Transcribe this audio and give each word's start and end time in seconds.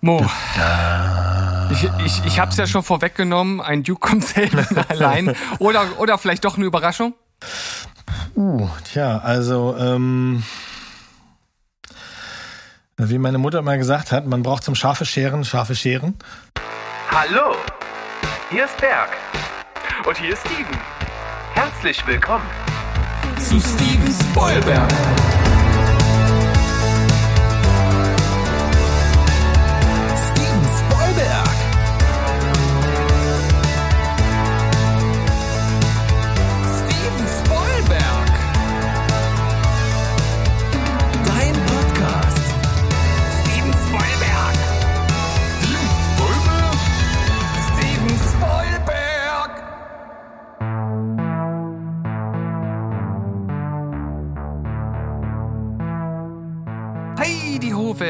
Mo. 0.00 0.24
Ich, 1.70 1.90
ich, 2.04 2.24
ich 2.24 2.38
habe 2.38 2.50
es 2.50 2.56
ja 2.56 2.66
schon 2.66 2.82
vorweggenommen, 2.82 3.60
ein 3.60 3.82
Duke 3.82 4.08
kommt 4.08 4.24
selten 4.24 4.78
allein. 4.88 5.34
Oder, 5.58 5.98
oder 5.98 6.18
vielleicht 6.18 6.44
doch 6.44 6.56
eine 6.56 6.66
Überraschung? 6.66 7.14
Uh, 8.34 8.68
tja, 8.84 9.18
also, 9.18 9.76
ähm, 9.78 10.42
wie 12.96 13.18
meine 13.18 13.38
Mutter 13.38 13.62
mal 13.62 13.78
gesagt 13.78 14.12
hat, 14.12 14.26
man 14.26 14.42
braucht 14.42 14.62
zum 14.62 14.74
scharfe 14.74 15.04
Scheren 15.04 15.44
scharfe 15.44 15.74
Scheren. 15.74 16.14
Hallo, 17.10 17.56
hier 18.50 18.64
ist 18.66 18.76
Berg. 18.78 19.10
Und 20.06 20.16
hier 20.18 20.34
ist 20.34 20.40
Steven. 20.40 20.78
Herzlich 21.54 22.06
willkommen 22.06 22.46
zu 23.38 23.60
Steven 23.60 24.12
Spoilberg. 24.12 25.25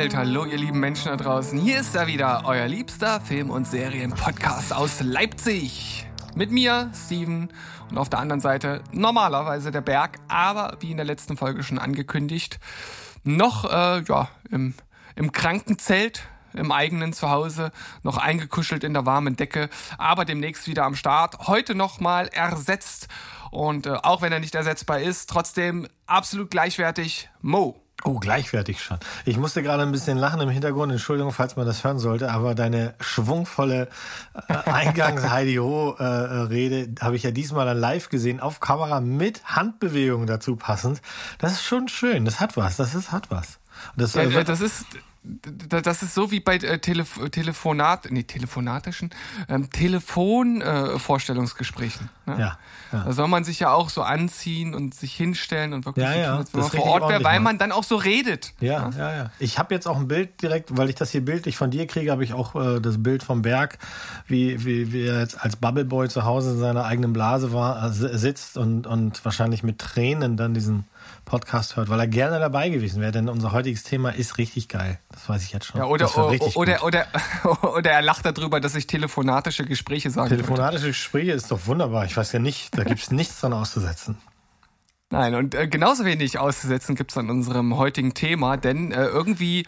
Welt, 0.06 0.16
hallo 0.16 0.45
ihr 0.45 0.56
lieben 0.56 0.78
Menschen 0.78 1.09
da 1.09 1.16
draußen. 1.16 1.59
Hier 1.59 1.80
ist 1.80 1.96
er 1.96 2.06
wieder, 2.06 2.42
euer 2.45 2.69
liebster 2.69 3.20
Film- 3.20 3.51
und 3.51 3.66
Serienpodcast 3.66 4.73
aus 4.73 5.01
Leipzig. 5.01 6.06
Mit 6.36 6.53
mir, 6.53 6.92
Steven, 6.94 7.48
und 7.91 7.98
auf 7.98 8.08
der 8.08 8.20
anderen 8.20 8.41
Seite 8.41 8.84
normalerweise 8.92 9.72
der 9.72 9.81
Berg, 9.81 10.19
aber 10.28 10.77
wie 10.78 10.92
in 10.92 10.97
der 10.97 11.06
letzten 11.06 11.36
Folge 11.36 11.64
schon 11.64 11.81
angekündigt, 11.81 12.61
noch 13.25 13.64
äh, 13.64 14.03
ja, 14.03 14.28
im, 14.48 14.75
im 15.16 15.33
Krankenzelt, 15.33 16.22
im 16.55 16.70
eigenen 16.70 17.12
Zuhause, 17.12 17.72
noch 18.05 18.16
eingekuschelt 18.16 18.84
in 18.84 18.94
der 18.94 19.06
warmen 19.06 19.34
Decke, 19.34 19.69
aber 19.98 20.25
demnächst 20.25 20.69
wieder 20.69 20.84
am 20.84 20.94
Start. 20.94 21.48
Heute 21.48 21.75
nochmal 21.75 22.28
ersetzt 22.28 23.09
und 23.50 23.86
äh, 23.86 23.94
auch 24.05 24.22
wenn 24.22 24.31
er 24.31 24.38
nicht 24.38 24.55
ersetzbar 24.55 25.00
ist, 25.00 25.28
trotzdem 25.28 25.88
absolut 26.06 26.53
gleichwertig 26.53 27.28
Mo. 27.41 27.83
Oh, 28.05 28.19
gleichwertig 28.20 28.83
schon. 28.83 28.98
Ich 29.25 29.39
musste 29.39 29.62
gerade 29.62 29.83
ein 29.83 29.91
bisschen 29.91 30.19
lachen 30.19 30.41
im 30.41 30.50
Hintergrund. 30.50 30.92
Entschuldigung, 30.92 31.33
falls 31.33 31.56
man 31.56 31.66
das 31.66 31.83
hören 31.83 31.98
sollte, 31.98 32.30
aber 32.30 32.55
deine 32.55 32.94
schwungvolle 33.00 33.88
äh, 34.48 34.70
Eingangs-Heidi-Ho-Rede 34.70 36.77
äh, 36.83 36.88
habe 37.00 37.16
ich 37.16 37.22
ja 37.22 37.30
diesmal 37.30 37.64
dann 37.66 37.78
live 37.78 38.08
gesehen, 38.08 38.41
auf 38.41 38.61
Kamera 38.61 39.00
mit 39.00 39.44
Handbewegungen 39.44 40.27
dazu 40.27 40.56
passend. 40.56 41.00
Das 41.38 41.53
ist 41.53 41.64
schon 41.64 41.88
schön. 41.88 42.27
Das 42.27 42.38
hat 42.38 42.56
was. 42.56 42.77
Das 42.77 42.94
ist, 42.94 43.12
hat 43.12 43.30
was. 43.30 43.58
Das, 43.97 44.14
äh, 44.14 44.44
das 44.44 44.60
ist, 44.60 44.84
das 45.69 46.02
ist 46.02 46.14
so 46.14 46.30
wie 46.30 46.41
bei 46.41 46.56
äh, 46.56 46.78
Telef 46.78 47.19
Telefonat, 47.30 48.08
nee, 48.10 48.22
telefonatischen, 48.22 49.10
ähm, 49.48 49.70
Telefonvorstellungsgesprächen. 49.70 52.08
Äh, 52.27 52.30
ne? 52.30 52.41
ja, 52.41 52.58
ja. 52.92 53.05
Da 53.05 53.12
soll 53.12 53.28
man 53.28 53.44
sich 53.44 53.60
ja 53.60 53.72
auch 53.72 53.88
so 53.88 54.02
anziehen 54.02 54.74
und 54.74 54.94
sich 54.94 55.14
hinstellen 55.14 55.72
und 55.72 55.86
wirklich 55.86 56.04
ja, 56.04 56.14
ja, 56.14 56.42
tun, 56.42 56.62
als 56.62 56.74
vor 56.74 56.84
Ort 56.84 57.08
wäre, 57.08 57.24
weil 57.24 57.41
man 57.41 57.58
dann 57.58 57.72
auch 57.72 57.84
so 57.84 57.97
redet. 57.97 58.52
Ja, 58.60 58.91
ja, 58.97 59.14
ja. 59.14 59.30
Ich 59.38 59.58
habe 59.58 59.74
jetzt 59.74 59.88
auch 59.88 59.97
ein 59.97 60.08
Bild 60.08 60.41
direkt, 60.42 60.77
weil 60.77 60.88
ich 60.88 60.94
das 60.94 61.10
hier 61.10 61.24
bildlich 61.24 61.56
von 61.56 61.70
dir 61.70 61.86
kriege, 61.86 62.10
habe 62.10 62.24
ich 62.24 62.32
auch 62.32 62.54
äh, 62.54 62.80
das 62.80 63.02
Bild 63.02 63.22
vom 63.22 63.42
Berg, 63.42 63.78
wie, 64.27 64.64
wie, 64.64 64.92
wie 64.92 65.06
er 65.06 65.20
jetzt 65.20 65.41
als 65.41 65.56
Bubbleboy 65.56 66.08
zu 66.08 66.24
Hause 66.24 66.52
in 66.52 66.58
seiner 66.58 66.84
eigenen 66.84 67.12
Blase 67.12 67.52
war, 67.52 67.86
äh, 67.86 67.92
sitzt 67.92 68.56
und, 68.56 68.86
und 68.86 69.25
wahrscheinlich 69.25 69.62
mit 69.62 69.78
Tränen 69.78 70.36
dann 70.36 70.54
diesen 70.54 70.84
Podcast 71.25 71.77
hört, 71.77 71.89
weil 71.89 72.00
er 72.00 72.06
gerne 72.06 72.39
dabei 72.39 72.69
gewesen 72.69 73.00
wäre, 73.00 73.12
denn 73.12 73.28
unser 73.28 73.53
heutiges 73.53 73.83
Thema 73.83 74.11
ist 74.11 74.39
richtig 74.39 74.69
geil. 74.69 74.99
Das 75.11 75.28
weiß 75.28 75.43
ich 75.43 75.53
jetzt 75.53 75.67
schon. 75.67 75.81
Ja, 75.81 75.87
oder, 75.87 76.17
oder, 76.17 76.84
oder, 76.84 77.06
oder, 77.75 77.91
er 77.91 78.03
lacht 78.03 78.25
darüber, 78.25 78.61
dass 78.61 78.75
ich 78.75 78.87
telefonatische 78.87 79.65
Gespräche 79.65 80.11
sage. 80.11 80.31
Telefonatische. 80.31 80.89
Gespräche 80.89 81.33
ist 81.33 81.50
doch 81.50 81.66
wunderbar. 81.66 82.05
Ich 82.05 82.16
weiß 82.16 82.33
ja 82.33 82.39
nicht, 82.39 82.77
da 82.77 82.84
gibt 82.84 83.00
es 83.00 83.11
nichts 83.11 83.41
dran 83.41 83.53
auszusetzen. 83.53 84.19
Nein, 85.11 85.37
und 85.37 85.55
äh, 85.55 85.69
genauso 85.69 86.05
wenig 86.05 86.41
auszusetzen 86.41 86.97
gibt 86.97 87.12
es 87.12 87.16
an 87.16 87.31
unserem 87.31 87.77
heutigen 87.77 88.12
Thema, 88.12 88.56
denn 88.56 88.91
äh, 88.91 89.05
irgendwie 89.05 89.65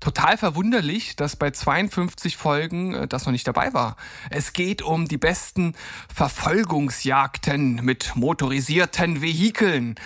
total 0.00 0.38
verwunderlich, 0.38 1.14
dass 1.14 1.36
bei 1.36 1.50
52 1.50 2.38
Folgen 2.38 2.94
äh, 2.94 3.06
das 3.06 3.26
noch 3.26 3.32
nicht 3.32 3.46
dabei 3.46 3.74
war. 3.74 3.96
Es 4.30 4.54
geht 4.54 4.80
um 4.80 5.06
die 5.06 5.18
besten 5.18 5.74
Verfolgungsjagden 6.14 7.84
mit 7.84 8.16
motorisierten 8.16 9.20
Vehikeln. 9.20 9.96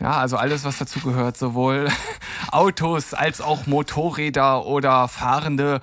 Ja, 0.00 0.12
also 0.12 0.36
alles, 0.36 0.64
was 0.64 0.78
dazu 0.78 1.00
gehört, 1.00 1.36
sowohl 1.36 1.88
Autos 2.52 3.14
als 3.14 3.40
auch 3.40 3.66
Motorräder 3.66 4.64
oder 4.66 5.08
fahrende 5.08 5.80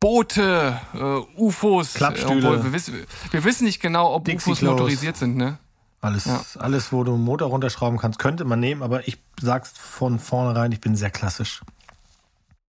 Boote, 0.00 0.80
äh, 0.94 1.40
UFOs. 1.40 1.94
Klappstühle. 1.94 2.64
wir, 2.64 2.72
wissen, 2.72 3.06
wir 3.30 3.44
wissen 3.44 3.64
nicht 3.64 3.80
genau, 3.80 4.14
ob 4.14 4.26
UFOs 4.28 4.62
motorisiert 4.62 5.16
sind, 5.16 5.36
ne? 5.36 5.58
Alles, 6.00 6.24
ja. 6.24 6.40
alles, 6.58 6.92
wo 6.92 7.04
du 7.04 7.12
einen 7.12 7.24
Motor 7.24 7.50
runterschrauben 7.50 7.98
kannst, 7.98 8.18
könnte 8.18 8.46
man 8.46 8.58
nehmen, 8.58 8.82
aber 8.82 9.06
ich 9.06 9.18
sag's 9.38 9.74
von 9.76 10.18
vornherein, 10.18 10.72
ich 10.72 10.80
bin 10.80 10.96
sehr 10.96 11.10
klassisch. 11.10 11.60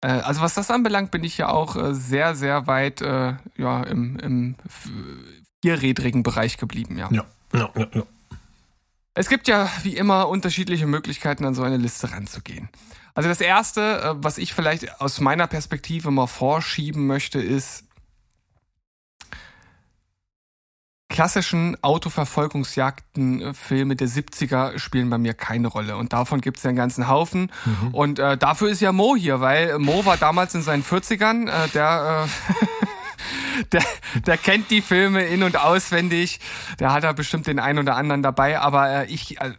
Äh, 0.01 0.09
also 0.09 0.41
was 0.41 0.53
das 0.53 0.69
anbelangt, 0.69 1.09
bin 1.09 1.23
ich 1.23 1.39
ja 1.39 1.49
auch 1.49 1.75
äh, 1.75 1.95
sehr, 1.95 2.35
sehr 2.35 2.67
weit 2.67 3.01
äh, 3.01 3.33
ja, 3.57 3.83
im, 3.83 4.19
im 4.19 4.55
vierrädrigen 5.63 6.22
Bereich 6.22 6.57
geblieben, 6.57 6.99
ja. 6.99 7.09
Ja, 7.11 7.25
ja, 7.53 7.69
ja. 7.75 7.87
ja. 7.93 8.03
Es 9.15 9.29
gibt 9.29 9.47
ja 9.47 9.69
wie 9.83 9.95
immer 9.95 10.27
unterschiedliche 10.27 10.87
Möglichkeiten, 10.87 11.45
an 11.45 11.55
so 11.55 11.63
eine 11.63 11.77
Liste 11.77 12.11
ranzugehen. 12.11 12.69
Also 13.13 13.29
das 13.29 13.39
Erste, 13.39 14.01
äh, 14.01 14.13
was 14.17 14.37
ich 14.37 14.53
vielleicht 14.53 14.99
aus 14.99 15.21
meiner 15.21 15.47
Perspektive 15.47 16.11
mal 16.11 16.27
vorschieben 16.27 17.07
möchte, 17.07 17.39
ist, 17.39 17.85
klassischen 21.07 21.81
Autoverfolgungsjagden, 21.81 23.41
äh, 23.41 23.53
Filme 23.53 23.95
der 23.95 24.09
70er 24.09 24.77
spielen 24.79 25.09
bei 25.09 25.17
mir 25.17 25.33
keine 25.33 25.69
Rolle. 25.69 25.95
Und 25.95 26.11
davon 26.11 26.41
gibt 26.41 26.57
es 26.57 26.63
ja 26.63 26.69
einen 26.69 26.77
ganzen 26.77 27.07
Haufen. 27.07 27.53
Mhm. 27.63 27.95
Und 27.95 28.19
äh, 28.19 28.37
dafür 28.37 28.67
ist 28.67 28.81
ja 28.81 28.91
Mo 28.91 29.15
hier, 29.15 29.39
weil 29.39 29.79
Mo 29.79 30.05
war 30.05 30.17
damals 30.17 30.53
in 30.55 30.61
seinen 30.61 30.83
40ern, 30.83 31.47
äh, 31.47 31.69
der 31.69 32.27
äh, 32.27 32.65
der, 33.71 33.83
der 34.25 34.37
kennt 34.37 34.71
die 34.71 34.81
Filme 34.81 35.25
in- 35.25 35.43
und 35.43 35.57
auswendig. 35.57 36.39
Der 36.79 36.93
hat 36.93 37.03
da 37.03 37.13
bestimmt 37.13 37.47
den 37.47 37.59
einen 37.59 37.79
oder 37.79 37.95
anderen 37.95 38.23
dabei. 38.23 38.59
Aber 38.59 38.89
äh, 38.89 39.05
ich, 39.05 39.39
äh, 39.41 39.53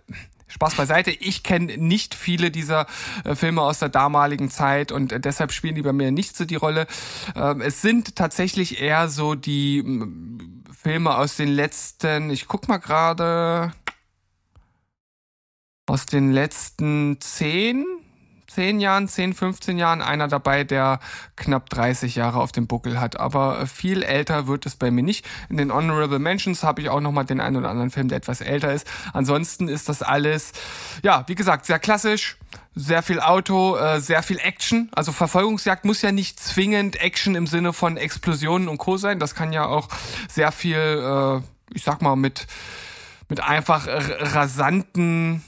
Spaß 0.49 0.77
beiseite, 0.77 1.11
ich 1.11 1.43
kenne 1.43 1.77
nicht 1.77 2.15
viele 2.15 2.50
dieser 2.50 2.87
äh, 3.25 3.34
Filme 3.34 3.62
aus 3.62 3.81
der 3.81 3.89
damaligen 3.89 4.50
Zeit 4.50 4.93
und 4.93 5.12
äh, 5.12 5.21
deshalb 5.21 5.53
spielen 5.53 5.75
die 5.75 5.83
bei 5.83 5.93
mir 5.93 6.12
nicht 6.12 6.37
so 6.37 6.45
die 6.45 6.55
Rolle. 6.55 6.87
Ähm, 7.34 7.61
es 7.61 7.83
sind 7.83 8.16
tatsächlich 8.16 8.81
eher 8.81 9.09
so 9.09 9.34
die 9.34 9.84
Filme 10.83 11.16
aus 11.16 11.37
den 11.37 11.49
letzten, 11.49 12.31
ich 12.31 12.47
guck 12.47 12.69
mal 12.69 12.78
gerade, 12.78 13.72
aus 15.87 16.06
den 16.06 16.33
letzten 16.33 17.21
zehn, 17.21 17.84
10 18.49 18.81
Jahren, 18.81 19.09
10, 19.09 19.34
15 19.34 19.79
Jahren 19.79 20.03
einer 20.03 20.29
dabei, 20.29 20.65
der 20.65 21.01
knapp 21.37 21.69
30 21.71 22.15
Jahre 22.15 22.41
auf 22.41 22.53
dem 22.53 22.67
Buckel 22.67 23.01
hat. 23.01 23.19
Aber 23.19 23.67
viel 23.67 24.03
älter 24.03 24.47
wird 24.47 24.67
es 24.67 24.77
bei 24.77 24.91
mir 24.91 25.03
nicht. 25.03 25.27
In 25.49 25.57
den 25.57 25.73
Honorable 25.73 26.19
Mentions 26.19 26.62
habe 26.62 26.81
ich 26.81 26.89
auch 26.89 27.01
nochmal 27.01 27.25
den 27.25 27.41
einen 27.41 27.57
oder 27.57 27.71
anderen 27.71 27.91
Film, 27.91 28.09
der 28.09 28.19
etwas 28.19 28.41
älter 28.41 28.73
ist. 28.73 28.87
Ansonsten 29.12 29.69
ist 29.69 29.89
das 29.89 30.03
alles, 30.03 30.53
ja, 31.03 31.25
wie 31.27 31.34
gesagt, 31.34 31.67
sehr 31.67 31.79
klassisch. 31.79 32.37
Sehr 32.79 33.03
viel 33.03 33.21
Auto, 33.21 33.77
äh, 33.77 34.01
sehr 34.01 34.23
viel 34.23 34.39
Action. 34.39 34.91
Also 34.95 35.11
Verfolgungsjagd 35.11 35.87
muss 35.87 36.03
ja 36.03 36.13
nicht 36.13 36.39
zwingend 36.39 37.01
Action 37.01 37.34
im 37.34 37.47
Sinne 37.47 37.72
von 37.72 37.97
Explosionen 37.97 38.69
und 38.69 38.77
Co. 38.77 38.98
sein. 38.98 39.19
Das 39.19 39.34
kann 39.34 39.53
ja 39.53 39.65
auch 39.65 39.89
sehr 40.28 40.53
viel, 40.53 40.77
äh, 40.77 41.41
ich 41.75 41.84
sag 41.84 42.03
mal, 42.03 42.16
mit, 42.16 42.47
mit 43.31 43.41
einfach 43.41 43.87
rasanten 43.87 45.43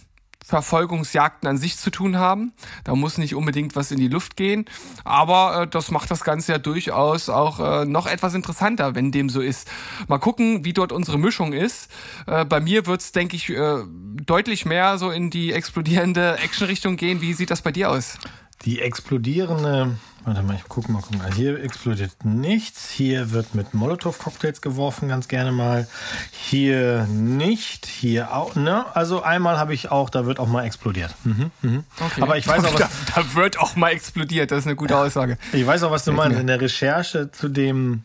Verfolgungsjagden 0.48 1.46
an 1.46 1.58
sich 1.58 1.76
zu 1.76 1.90
tun 1.90 2.16
haben. 2.16 2.54
Da 2.82 2.94
muss 2.94 3.18
nicht 3.18 3.34
unbedingt 3.34 3.76
was 3.76 3.90
in 3.90 3.98
die 3.98 4.08
Luft 4.08 4.34
gehen, 4.34 4.64
aber 5.04 5.62
äh, 5.62 5.66
das 5.66 5.90
macht 5.90 6.10
das 6.10 6.24
Ganze 6.24 6.52
ja 6.52 6.58
durchaus 6.58 7.28
auch 7.28 7.60
äh, 7.60 7.84
noch 7.84 8.06
etwas 8.06 8.32
interessanter, 8.32 8.94
wenn 8.94 9.12
dem 9.12 9.28
so 9.28 9.42
ist. 9.42 9.68
Mal 10.08 10.16
gucken, 10.16 10.64
wie 10.64 10.72
dort 10.72 10.90
unsere 10.90 11.18
Mischung 11.18 11.52
ist. 11.52 11.90
Äh, 12.26 12.46
bei 12.46 12.60
mir 12.60 12.86
wird's, 12.86 13.12
denke 13.12 13.36
ich, 13.36 13.50
äh, 13.50 13.82
deutlich 14.24 14.64
mehr 14.64 14.96
so 14.96 15.10
in 15.10 15.28
die 15.28 15.52
explodierende 15.52 16.38
Action-Richtung 16.38 16.96
gehen. 16.96 17.20
Wie 17.20 17.34
sieht 17.34 17.50
das 17.50 17.60
bei 17.60 17.70
dir 17.70 17.90
aus? 17.90 18.16
Die 18.64 18.80
explodierende 18.80 19.98
Warte 20.28 20.42
mal, 20.42 20.56
ich 20.56 20.68
gucke 20.68 20.92
mal, 20.92 21.00
guck 21.00 21.16
mal. 21.16 21.32
Hier 21.32 21.58
explodiert 21.64 22.22
nichts. 22.22 22.90
Hier 22.90 23.30
wird 23.30 23.54
mit 23.54 23.72
Molotow-Cocktails 23.72 24.60
geworfen, 24.60 25.08
ganz 25.08 25.26
gerne 25.26 25.52
mal. 25.52 25.88
Hier 26.32 27.06
nicht. 27.06 27.86
Hier 27.86 28.36
auch. 28.36 28.54
Ne? 28.54 28.84
Also 28.94 29.22
einmal 29.22 29.56
habe 29.56 29.72
ich 29.72 29.90
auch, 29.90 30.10
da 30.10 30.26
wird 30.26 30.38
auch 30.38 30.46
mal 30.46 30.66
explodiert. 30.66 31.14
Mhm, 31.24 31.50
mhm. 31.62 31.84
Okay. 31.98 32.20
Aber 32.20 32.36
ich 32.36 32.46
weiß 32.46 32.62
auch, 32.66 32.74
was, 32.78 32.78
da, 32.78 33.22
da, 33.22 33.34
wird 33.36 33.58
auch 33.58 33.74
mal 33.76 33.88
explodiert. 33.88 34.50
Das 34.50 34.58
ist 34.58 34.66
eine 34.66 34.76
gute 34.76 34.98
Aussage. 34.98 35.38
Ich 35.54 35.66
weiß 35.66 35.82
auch, 35.84 35.90
was 35.90 36.04
du 36.04 36.12
meinst. 36.12 36.38
In 36.38 36.46
der 36.46 36.60
Recherche 36.60 37.30
zu 37.32 37.48
dem, 37.48 38.04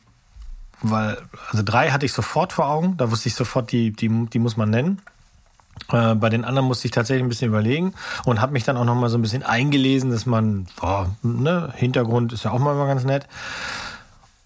weil, 0.81 1.17
also 1.51 1.61
drei 1.61 1.91
hatte 1.91 2.05
ich 2.05 2.13
sofort 2.13 2.53
vor 2.53 2.69
Augen. 2.69 2.95
Da 2.95 3.11
wusste 3.11 3.27
ich 3.27 3.35
sofort, 3.35 3.73
die, 3.73 3.91
die, 3.91 4.27
die 4.31 4.39
muss 4.39 4.55
man 4.55 4.69
nennen. 4.69 5.01
Äh, 5.91 6.15
bei 6.15 6.29
den 6.29 6.45
anderen 6.45 6.67
musste 6.67 6.87
ich 6.87 6.91
tatsächlich 6.91 7.23
ein 7.23 7.29
bisschen 7.29 7.49
überlegen 7.49 7.93
und 8.25 8.41
habe 8.41 8.53
mich 8.53 8.63
dann 8.63 8.77
auch 8.77 8.85
noch 8.85 8.95
mal 8.95 9.09
so 9.09 9.17
ein 9.17 9.21
bisschen 9.21 9.43
eingelesen, 9.43 10.11
dass 10.11 10.25
man, 10.25 10.67
oh, 10.81 11.05
ne, 11.21 11.73
Hintergrund 11.75 12.33
ist 12.33 12.43
ja 12.45 12.51
auch 12.51 12.59
mal 12.59 12.75
ganz 12.87 13.03
nett. 13.03 13.27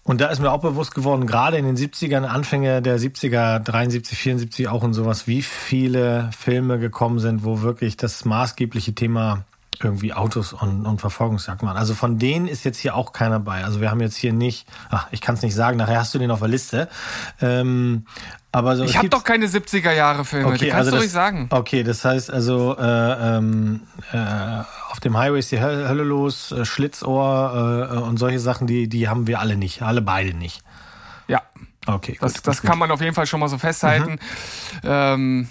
Und 0.04 0.22
da 0.22 0.28
ist 0.28 0.40
mir 0.40 0.50
auch 0.50 0.62
bewusst 0.62 0.94
geworden, 0.94 1.26
gerade 1.26 1.58
in 1.58 1.66
den 1.66 1.76
70ern, 1.76 2.24
Anfänge 2.24 2.80
der 2.80 2.98
70er, 2.98 3.58
73, 3.58 4.16
74 4.16 4.68
auch 4.68 4.82
und 4.82 4.94
sowas, 4.94 5.26
wie 5.26 5.42
viele 5.42 6.30
Filme 6.36 6.78
gekommen 6.78 7.18
sind, 7.18 7.44
wo 7.44 7.60
wirklich 7.60 7.98
das 7.98 8.24
maßgebliche 8.24 8.94
Thema 8.94 9.44
irgendwie 9.82 10.12
Autos 10.12 10.52
und, 10.52 10.86
und 10.86 11.00
Verfolgungsjagd 11.00 11.62
machen. 11.62 11.76
Also 11.76 11.94
von 11.94 12.18
denen 12.18 12.48
ist 12.48 12.64
jetzt 12.64 12.78
hier 12.78 12.94
auch 12.94 13.12
keiner 13.12 13.40
bei. 13.40 13.64
Also 13.64 13.80
wir 13.80 13.90
haben 13.90 14.00
jetzt 14.00 14.16
hier 14.16 14.32
nicht, 14.32 14.66
ach, 14.90 15.06
ich 15.10 15.20
kann 15.20 15.34
es 15.34 15.42
nicht 15.42 15.54
sagen, 15.54 15.76
nachher 15.76 16.00
hast 16.00 16.14
du 16.14 16.18
den 16.18 16.30
auf 16.30 16.40
der 16.40 16.48
Liste. 16.48 16.88
Ähm, 17.40 18.06
aber 18.50 18.76
so, 18.76 18.84
ich 18.84 18.96
habe 18.96 19.08
doch 19.08 19.24
keine 19.24 19.46
70er 19.46 19.92
Jahre 19.92 20.24
Filme, 20.24 20.48
okay, 20.48 20.58
die 20.58 20.68
kannst 20.68 20.78
also 20.86 20.90
du 20.92 20.96
ruhig 20.98 21.10
sagen. 21.10 21.48
Okay, 21.50 21.82
das 21.82 22.04
heißt 22.04 22.30
also 22.30 22.76
äh, 22.78 22.82
ähm, 23.36 23.82
äh, 24.12 24.18
auf 24.90 25.00
dem 25.00 25.16
Highway 25.16 25.38
ist 25.38 25.52
die 25.52 25.60
Hölle 25.60 26.02
los, 26.02 26.50
äh, 26.52 26.64
Schlitzohr 26.64 27.90
äh, 27.92 27.96
und 27.98 28.16
solche 28.16 28.40
Sachen, 28.40 28.66
die 28.66 28.88
die 28.88 29.08
haben 29.08 29.26
wir 29.26 29.40
alle 29.40 29.56
nicht, 29.56 29.82
alle 29.82 30.00
beide 30.00 30.34
nicht. 30.34 30.62
Ja. 31.28 31.42
Okay, 31.86 32.12
gut, 32.12 32.22
das, 32.22 32.34
gut, 32.34 32.46
das 32.46 32.62
gut. 32.62 32.70
kann 32.70 32.78
man 32.78 32.90
auf 32.90 33.00
jeden 33.00 33.14
Fall 33.14 33.26
schon 33.26 33.40
mal 33.40 33.48
so 33.48 33.58
festhalten. 33.58 34.12
Mhm. 34.12 34.18
Ähm, 34.82 35.48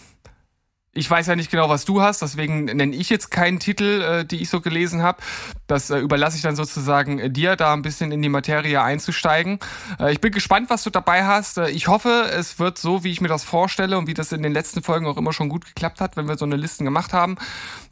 ich 0.97 1.09
weiß 1.09 1.27
ja 1.27 1.35
nicht 1.35 1.51
genau, 1.51 1.69
was 1.69 1.85
du 1.85 2.01
hast, 2.01 2.21
deswegen 2.21 2.65
nenne 2.65 2.95
ich 2.95 3.09
jetzt 3.09 3.29
keinen 3.29 3.59
Titel, 3.59 4.01
äh, 4.01 4.25
die 4.25 4.41
ich 4.41 4.49
so 4.49 4.61
gelesen 4.61 5.03
habe. 5.03 5.19
Das 5.67 5.89
äh, 5.89 5.99
überlasse 5.99 6.37
ich 6.37 6.41
dann 6.41 6.55
sozusagen 6.55 7.19
äh, 7.19 7.29
dir, 7.29 7.55
da 7.55 7.73
ein 7.73 7.83
bisschen 7.83 8.11
in 8.11 8.21
die 8.21 8.29
Materie 8.29 8.81
einzusteigen. 8.81 9.59
Äh, 9.99 10.13
ich 10.13 10.21
bin 10.21 10.31
gespannt, 10.31 10.69
was 10.69 10.83
du 10.83 10.89
dabei 10.89 11.25
hast. 11.25 11.59
Äh, 11.59 11.69
ich 11.69 11.87
hoffe, 11.87 12.31
es 12.33 12.57
wird 12.57 12.79
so, 12.79 13.03
wie 13.03 13.11
ich 13.11 13.21
mir 13.21 13.27
das 13.27 13.43
vorstelle 13.43 13.97
und 13.97 14.07
wie 14.07 14.15
das 14.15 14.31
in 14.31 14.41
den 14.41 14.53
letzten 14.53 14.81
Folgen 14.81 15.05
auch 15.05 15.17
immer 15.17 15.33
schon 15.33 15.49
gut 15.49 15.65
geklappt 15.65 16.01
hat, 16.01 16.17
wenn 16.17 16.27
wir 16.27 16.37
so 16.37 16.45
eine 16.45 16.55
Listen 16.55 16.83
gemacht 16.83 17.13
haben, 17.13 17.37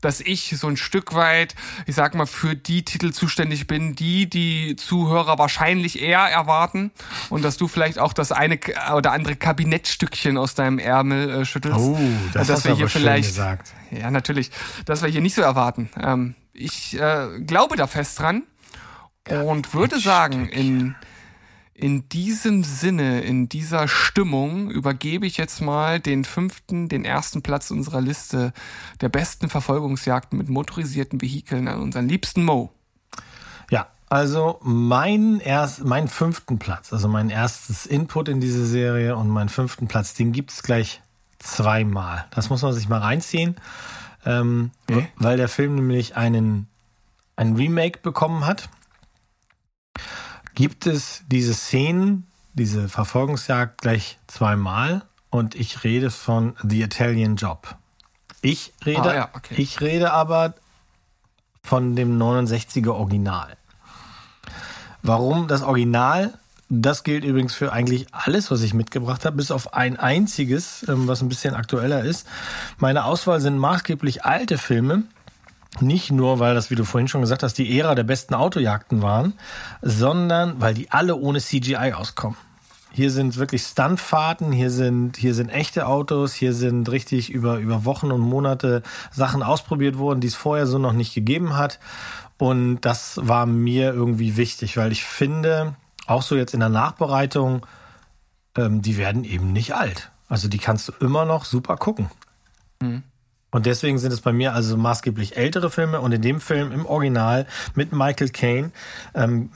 dass 0.01 0.19
ich 0.19 0.55
so 0.57 0.67
ein 0.67 0.77
Stück 0.77 1.13
weit, 1.13 1.53
ich 1.85 1.95
sag 1.95 2.15
mal, 2.15 2.25
für 2.25 2.55
die 2.55 2.83
Titel 2.83 3.11
zuständig 3.11 3.67
bin, 3.67 3.95
die 3.95 4.27
die 4.27 4.75
Zuhörer 4.77 5.37
wahrscheinlich 5.37 6.01
eher 6.01 6.19
erwarten 6.19 6.91
und 7.29 7.43
dass 7.43 7.57
du 7.57 7.67
vielleicht 7.67 7.99
auch 7.99 8.13
das 8.13 8.31
eine 8.31 8.59
oder 8.95 9.11
andere 9.11 9.35
Kabinettstückchen 9.35 10.37
aus 10.37 10.55
deinem 10.55 10.79
Ärmel 10.79 11.29
äh, 11.29 11.45
schüttelst. 11.45 11.79
Oh, 11.79 11.99
das 12.33 12.47
dass 12.47 12.65
wir 12.65 12.75
hier 12.75 12.89
vielleicht, 12.99 13.29
gesagt. 13.29 13.73
Ja, 13.91 14.11
natürlich. 14.11 14.51
Das 14.85 15.01
wir 15.01 15.09
hier 15.09 15.21
nicht 15.21 15.35
so 15.35 15.41
erwarten. 15.41 15.89
Ähm, 16.01 16.35
ich 16.53 16.99
äh, 16.99 17.39
glaube 17.45 17.75
da 17.75 17.87
fest 17.87 18.19
dran 18.19 18.43
und 19.29 19.73
würde 19.73 19.99
sagen, 19.99 20.47
in, 20.49 20.95
in 21.73 22.07
diesem 22.09 22.63
Sinne, 22.63 23.21
in 23.21 23.49
dieser 23.49 23.87
Stimmung 23.87 24.69
übergebe 24.69 25.25
ich 25.25 25.37
jetzt 25.37 25.61
mal 25.61 25.99
den 25.99 26.23
fünften, 26.23 26.89
den 26.89 27.05
ersten 27.05 27.41
Platz 27.41 27.71
unserer 27.71 28.01
Liste 28.01 28.53
der 29.01 29.09
besten 29.09 29.49
Verfolgungsjagden 29.49 30.37
mit 30.37 30.47
motorisierten 30.47 31.21
Vehikeln 31.21 31.67
an 31.67 31.81
unseren 31.81 32.07
liebsten 32.07 32.43
Mo. 32.43 32.71
Ja, 33.71 33.87
also 34.09 34.59
mein 34.61 35.39
erst, 35.39 35.83
mein 35.83 36.07
fünften 36.07 36.59
Platz, 36.59 36.93
also 36.93 37.07
mein 37.07 37.29
erstes 37.29 37.87
Input 37.87 38.29
in 38.29 38.39
diese 38.39 38.65
Serie 38.65 39.15
und 39.15 39.29
meinen 39.29 39.49
fünften 39.49 39.87
Platz, 39.87 40.13
den 40.13 40.31
gibt 40.31 40.51
es 40.51 40.61
gleich 40.61 41.01
zweimal. 41.45 42.25
Das 42.31 42.49
muss 42.49 42.61
man 42.61 42.73
sich 42.73 42.89
mal 42.89 42.99
reinziehen, 42.99 43.55
ähm, 44.25 44.71
okay. 44.89 45.07
weil 45.17 45.37
der 45.37 45.49
Film 45.49 45.75
nämlich 45.75 46.15
einen 46.15 46.67
ein 47.35 47.55
Remake 47.55 47.99
bekommen 47.99 48.45
hat. 48.45 48.69
Gibt 50.53 50.87
es 50.87 51.23
diese 51.27 51.53
Szenen, 51.53 52.27
diese 52.53 52.87
Verfolgungsjagd 52.87 53.81
gleich 53.81 54.17
zweimal 54.27 55.03
und 55.29 55.53
ich 55.55 55.83
rede 55.83 56.11
von 56.11 56.55
The 56.63 56.81
Italian 56.81 57.35
Job. 57.35 57.75
Ich 58.41 58.73
rede, 58.85 59.01
ah, 59.01 59.15
ja, 59.15 59.29
okay. 59.33 59.55
ich 59.57 59.81
rede 59.81 60.13
aber 60.13 60.53
von 61.61 61.95
dem 61.95 62.17
69er 62.21 62.91
Original. 62.91 63.57
Warum 65.01 65.47
das 65.47 65.61
Original? 65.61 66.37
Das 66.67 67.03
gilt 67.03 67.23
übrigens 67.23 67.53
für 67.53 67.71
eigentlich 67.71 68.07
alles, 68.11 68.49
was 68.49 68.63
ich 68.63 68.73
mitgebracht 68.73 69.23
habe, 69.23 69.37
bis 69.37 69.51
auf 69.51 69.73
ein 69.75 69.97
einziges, 69.97 70.85
ähm, 70.87 71.07
was 71.07 71.21
ein 71.21 71.29
bisschen 71.29 71.53
aktueller 71.53 72.03
ist. 72.03 72.27
Meine 72.79 73.05
Auswahl 73.05 73.39
sind 73.39 73.57
maßgeblich 73.57 74.25
alte 74.25 74.57
Filme. 74.57 75.03
Nicht 75.79 76.11
nur, 76.11 76.39
weil 76.39 76.55
das, 76.55 76.71
wie 76.71 76.75
du 76.75 76.85
vorhin 76.85 77.07
schon 77.07 77.21
gesagt 77.21 77.43
hast, 77.43 77.57
die 77.57 77.77
Ära 77.77 77.95
der 77.95 78.03
besten 78.03 78.33
Autojagden 78.33 79.01
waren, 79.01 79.33
sondern 79.81 80.59
weil 80.61 80.73
die 80.73 80.89
alle 80.89 81.17
ohne 81.17 81.39
CGI 81.39 81.93
auskommen. 81.93 82.37
Hier 82.91 83.11
sind 83.11 83.35
wirklich 83.35 83.61
Stuntfahrten, 83.61 84.53
hier 84.53 84.71
sind, 84.71 85.17
hier 85.17 85.33
sind 85.33 85.49
echte 85.49 85.85
Autos, 85.85 86.33
hier 86.33 86.53
sind 86.53 86.89
richtig 86.89 87.29
über, 87.29 87.57
über 87.57 87.83
Wochen 87.83 88.09
und 88.09 88.21
Monate 88.21 88.83
Sachen 89.11 89.43
ausprobiert 89.43 89.97
worden, 89.97 90.21
die 90.21 90.27
es 90.27 90.35
vorher 90.35 90.65
so 90.65 90.77
noch 90.77 90.93
nicht 90.93 91.13
gegeben 91.13 91.57
hat. 91.57 91.79
Und 92.37 92.79
das 92.81 93.19
war 93.21 93.45
mir 93.45 93.93
irgendwie 93.93 94.37
wichtig, 94.37 94.77
weil 94.77 94.93
ich 94.93 95.03
finde, 95.03 95.75
auch 96.07 96.21
so 96.21 96.35
jetzt 96.35 96.53
in 96.53 96.59
der 96.59 96.69
Nachbereitung, 96.69 97.65
ähm, 98.55 98.81
die 98.81 98.97
werden 98.97 99.23
eben 99.23 99.53
nicht 99.53 99.75
alt. 99.75 100.11
Also 100.27 100.47
die 100.47 100.57
kannst 100.57 100.87
du 100.87 100.93
immer 100.99 101.25
noch 101.25 101.45
super 101.45 101.77
gucken. 101.77 102.09
Mhm. 102.81 103.03
Und 103.51 103.65
deswegen 103.65 103.97
sind 103.99 104.11
es 104.11 104.19
bei 104.19 104.33
mir 104.33 104.53
also 104.53 104.75
maßgeblich 104.75 105.37
ältere 105.37 105.69
Filme 105.69 106.01
und 106.01 106.11
in 106.11 106.21
dem 106.21 106.41
Film 106.41 106.73
im 106.73 106.85
Original 106.85 107.45
mit 107.73 107.93
Michael 107.93 108.29
Caine, 108.29 108.71
ähm, 109.13 109.49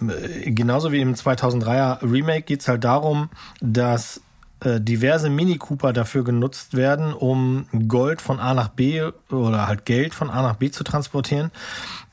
genauso 0.45 0.93
wie 0.93 1.01
im 1.01 1.15
2003er 1.15 2.01
Remake 2.01 2.43
geht 2.43 2.61
es 2.61 2.69
halt 2.69 2.85
darum, 2.85 3.29
dass 3.59 4.21
äh, 4.61 4.79
diverse 4.79 5.29
Mini 5.29 5.57
Cooper 5.57 5.91
dafür 5.91 6.23
genutzt 6.23 6.77
werden, 6.77 7.13
um 7.13 7.65
Gold 7.89 8.21
von 8.21 8.39
A 8.39 8.53
nach 8.53 8.69
B 8.69 9.01
oder 9.31 9.67
halt 9.67 9.85
Geld 9.85 10.13
von 10.13 10.29
A 10.29 10.43
nach 10.43 10.55
B 10.55 10.71
zu 10.71 10.85
transportieren 10.85 11.51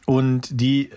und 0.06 0.49
die 0.50 0.91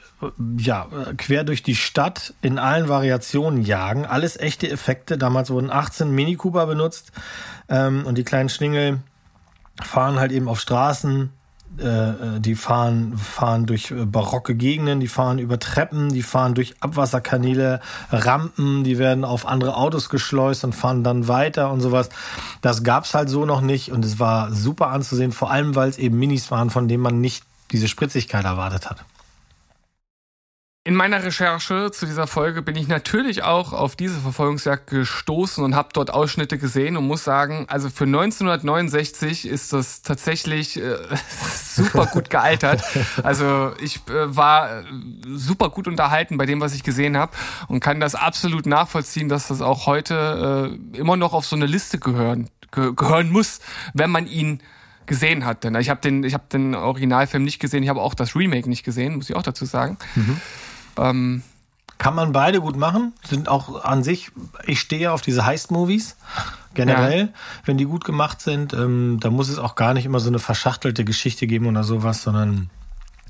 ja 0.58 0.88
quer 1.18 1.44
durch 1.44 1.64
die 1.64 1.76
Stadt 1.76 2.36
in 2.42 2.60
allen 2.60 2.88
Variationen 2.88 3.64
jagen. 3.64 4.06
Alles 4.06 4.38
echte 4.38 4.70
Effekte. 4.70 5.18
Damals 5.18 5.50
wurden 5.50 5.72
18 5.72 6.12
Mini 6.12 6.36
Cooper 6.36 6.68
benutzt 6.68 7.12
ähm, 7.68 8.06
und 8.06 8.18
die 8.18 8.24
kleinen 8.24 8.50
Schlingel 8.50 9.00
fahren 9.82 10.20
halt 10.20 10.32
eben 10.32 10.48
auf 10.48 10.60
Straßen. 10.60 11.32
Äh, 11.80 11.84
äh 11.86 12.40
die 12.40 12.54
fahren 12.54 13.18
fahren 13.18 13.66
durch 13.66 13.90
äh, 13.90 14.06
barocke 14.06 14.54
Gegenden, 14.54 15.00
die 15.00 15.08
fahren 15.08 15.40
über 15.40 15.58
Treppen, 15.58 16.10
die 16.10 16.24
fahren 16.24 16.54
durch 16.54 16.76
Abwasserkanäle, 16.80 17.80
Rampen, 18.12 18.84
die 18.84 19.00
werden 19.00 19.26
auf 19.26 19.48
andere 19.48 19.76
Autos 19.76 20.10
geschleust 20.10 20.64
und 20.64 20.76
fahren 20.76 21.04
dann 21.04 21.28
weiter 21.28 21.72
und 21.72 21.82
sowas. 21.82 22.10
Das 22.62 22.84
gab's 22.84 23.16
halt 23.16 23.30
so 23.30 23.46
noch 23.46 23.62
nicht 23.62 23.92
und 23.92 24.06
es 24.06 24.20
war 24.20 24.54
super 24.54 24.90
anzusehen, 24.90 25.32
vor 25.32 25.50
allem 25.50 25.76
weil 25.76 25.90
es 25.90 25.98
eben 25.98 26.20
Minis 26.20 26.52
waren, 26.52 26.70
von 26.70 26.88
denen 26.88 27.02
man 27.02 27.22
nicht 27.22 27.49
diese 27.72 27.88
Spritzigkeit 27.88 28.46
erwartet 28.46 28.90
hat. 28.90 29.06
In 30.86 30.96
meiner 30.96 31.24
Recherche 31.24 31.92
zu 31.92 32.06
dieser 32.08 32.26
Folge 32.26 32.62
bin 32.62 32.76
ich 32.76 32.88
natürlich 32.88 33.44
auch 33.44 33.74
auf 33.74 33.98
diese 33.98 34.20
Verfolgungsjagd 34.22 34.88
gestoßen 34.88 35.64
und 35.64 35.76
habe 35.76 35.90
dort 35.94 36.12
Ausschnitte 36.12 36.58
gesehen 36.58 36.98
und 36.98 37.06
muss 37.06 37.24
sagen, 37.24 37.66
also 37.68 37.90
für 37.90 38.06
1969 38.06 39.46
ist 39.46 39.72
das 39.72 40.02
tatsächlich 40.02 40.82
äh, 40.82 40.96
super 41.64 42.08
gut 42.08 42.30
gealtert. 42.32 42.82
Also 43.22 43.74
ich 43.80 43.98
äh, 44.08 44.36
war 44.36 44.84
super 45.28 45.70
gut 45.70 45.88
unterhalten 45.88 46.38
bei 46.38 46.46
dem, 46.46 46.62
was 46.62 46.74
ich 46.74 46.82
gesehen 46.82 47.18
habe 47.18 47.34
und 47.68 47.82
kann 47.82 48.00
das 48.00 48.16
absolut 48.16 48.66
nachvollziehen, 48.66 49.28
dass 49.28 49.50
das 49.50 49.62
auch 49.62 49.86
heute 49.86 50.80
äh, 50.94 50.98
immer 50.98 51.18
noch 51.18 51.34
auf 51.34 51.46
so 51.46 51.58
eine 51.58 51.66
Liste 51.66 52.00
gehören, 52.00 52.50
ge 52.72 52.94
gehören 52.96 53.30
muss, 53.30 53.60
wenn 53.94 54.10
man 54.10 54.26
ihn 54.26 54.62
gesehen 55.10 55.46
hat. 55.46 55.66
Denn 55.66 55.76
ich 55.76 55.90
habe 55.90 56.00
den, 56.00 56.24
ich 56.24 56.34
habe 56.34 56.46
den 56.54 56.74
Originalfilm 56.76 57.44
nicht 57.44 57.60
gesehen, 57.60 57.84
ich 57.84 57.90
habe 57.90 58.00
auch 58.00 58.14
das 58.14 58.36
Remake 58.36 58.70
nicht 58.70 58.84
gesehen, 58.84 59.18
muss 59.18 59.30
ich 59.30 59.36
auch 59.36 59.44
dazu 59.44 59.66
sagen. 59.66 59.98
Mhm. 60.16 60.42
Ähm, 60.98 61.44
kann 61.98 62.16
man 62.16 62.32
beide 62.32 62.62
gut 62.62 62.78
machen, 62.78 63.12
sind 63.28 63.50
auch 63.50 63.84
an 63.84 64.04
sich, 64.04 64.32
ich 64.66 64.80
stehe 64.80 65.12
auf 65.12 65.22
diese 65.22 65.46
Heist-Movies 65.46 66.16
generell, 66.74 67.20
ja. 67.20 67.28
wenn 67.66 67.78
die 67.78 67.84
gut 67.84 68.06
gemacht 68.06 68.40
sind. 68.40 68.72
Ähm, 68.72 69.18
da 69.20 69.30
muss 69.30 69.50
es 69.50 69.60
auch 69.60 69.76
gar 69.76 69.94
nicht 69.94 70.06
immer 70.06 70.22
so 70.22 70.30
eine 70.30 70.40
verschachtelte 70.40 71.04
Geschichte 71.04 71.46
geben 71.46 71.66
oder 71.66 71.84
sowas, 71.84 72.22
sondern 72.22 72.70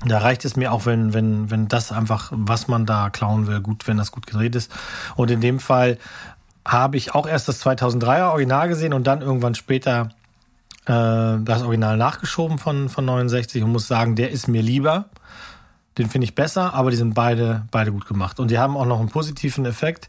da 0.06 0.18
reicht 0.18 0.44
es 0.44 0.54
mir 0.54 0.72
auch, 0.72 0.86
wenn, 0.86 1.12
wenn, 1.12 1.50
wenn 1.50 1.66
das 1.66 1.90
einfach, 1.90 2.30
was 2.32 2.68
man 2.68 2.86
da 2.86 3.10
klauen 3.10 3.48
will, 3.48 3.60
gut, 3.60 3.88
wenn 3.88 3.96
das 3.96 4.12
gut 4.12 4.26
gedreht 4.26 4.54
ist. 4.54 4.70
Und 5.16 5.32
in 5.32 5.40
dem 5.40 5.58
Fall 5.58 5.98
habe 6.64 6.96
ich 6.96 7.14
auch 7.14 7.26
erst 7.26 7.48
das 7.48 7.64
2003er 7.66 8.30
Original 8.30 8.68
gesehen 8.68 8.92
und 8.92 9.06
dann 9.06 9.20
irgendwann 9.20 9.54
später 9.56 10.10
das 10.86 11.62
Original 11.62 11.96
nachgeschoben 11.96 12.58
von, 12.58 12.88
von 12.88 13.04
69 13.04 13.62
und 13.62 13.72
muss 13.72 13.86
sagen, 13.86 14.16
der 14.16 14.30
ist 14.30 14.48
mir 14.48 14.62
lieber. 14.62 15.06
Den 15.98 16.08
finde 16.08 16.24
ich 16.24 16.34
besser, 16.34 16.72
aber 16.74 16.90
die 16.90 16.96
sind 16.96 17.14
beide, 17.14 17.66
beide 17.70 17.92
gut 17.92 18.06
gemacht. 18.06 18.40
Und 18.40 18.50
die 18.50 18.58
haben 18.58 18.76
auch 18.76 18.86
noch 18.86 19.00
einen 19.00 19.08
positiven 19.08 19.66
Effekt. 19.66 20.08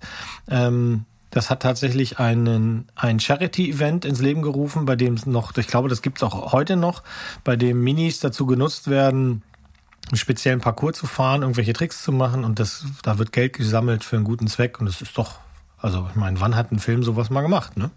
Ähm, 0.49 1.05
das 1.31 1.49
hat 1.49 1.61
tatsächlich 1.61 2.19
einen, 2.19 2.87
ein 2.95 3.19
Charity-Event 3.19 4.05
ins 4.05 4.21
Leben 4.21 4.41
gerufen, 4.41 4.85
bei 4.85 4.95
dem 4.95 5.13
es 5.13 5.25
noch, 5.25 5.55
ich 5.57 5.67
glaube, 5.67 5.89
das 5.89 6.01
gibt 6.01 6.17
es 6.17 6.23
auch 6.23 6.51
heute 6.51 6.75
noch, 6.75 7.03
bei 7.43 7.55
dem 7.55 7.81
Minis 7.83 8.19
dazu 8.19 8.45
genutzt 8.45 8.89
werden, 8.89 9.41
einen 10.09 10.17
speziellen 10.17 10.59
Parcours 10.59 10.97
zu 10.97 11.07
fahren, 11.07 11.41
irgendwelche 11.41 11.71
Tricks 11.71 12.03
zu 12.03 12.11
machen 12.11 12.43
und 12.43 12.59
das, 12.59 12.85
da 13.01 13.17
wird 13.17 13.31
Geld 13.31 13.53
gesammelt 13.53 14.03
für 14.03 14.17
einen 14.17 14.25
guten 14.25 14.47
Zweck 14.47 14.79
und 14.79 14.87
das 14.87 15.01
ist 15.01 15.17
doch, 15.17 15.39
also 15.77 16.07
ich 16.09 16.15
meine, 16.15 16.41
wann 16.41 16.55
hat 16.55 16.71
ein 16.71 16.79
Film 16.79 17.01
sowas 17.01 17.29
mal 17.29 17.41
gemacht, 17.41 17.77
ne? 17.77 17.91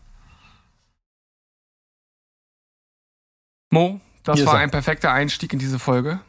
Mo, 3.75 4.01
das 4.23 4.39
Hier 4.39 4.47
war 4.47 4.59
ein 4.59 4.71
perfekter 4.71 5.13
Einstieg 5.13 5.53
in 5.53 5.59
diese 5.59 5.79
Folge. 5.79 6.21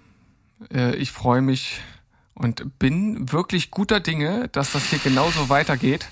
Äh, 0.73 0.95
ich 0.95 1.11
freue 1.11 1.41
mich 1.41 1.79
und 2.33 2.79
bin 2.79 3.31
wirklich 3.31 3.71
guter 3.71 3.99
Dinge, 3.99 4.49
dass 4.49 4.71
das 4.71 4.85
hier 4.89 4.99
genauso 4.99 5.47
weitergeht. 5.47 6.07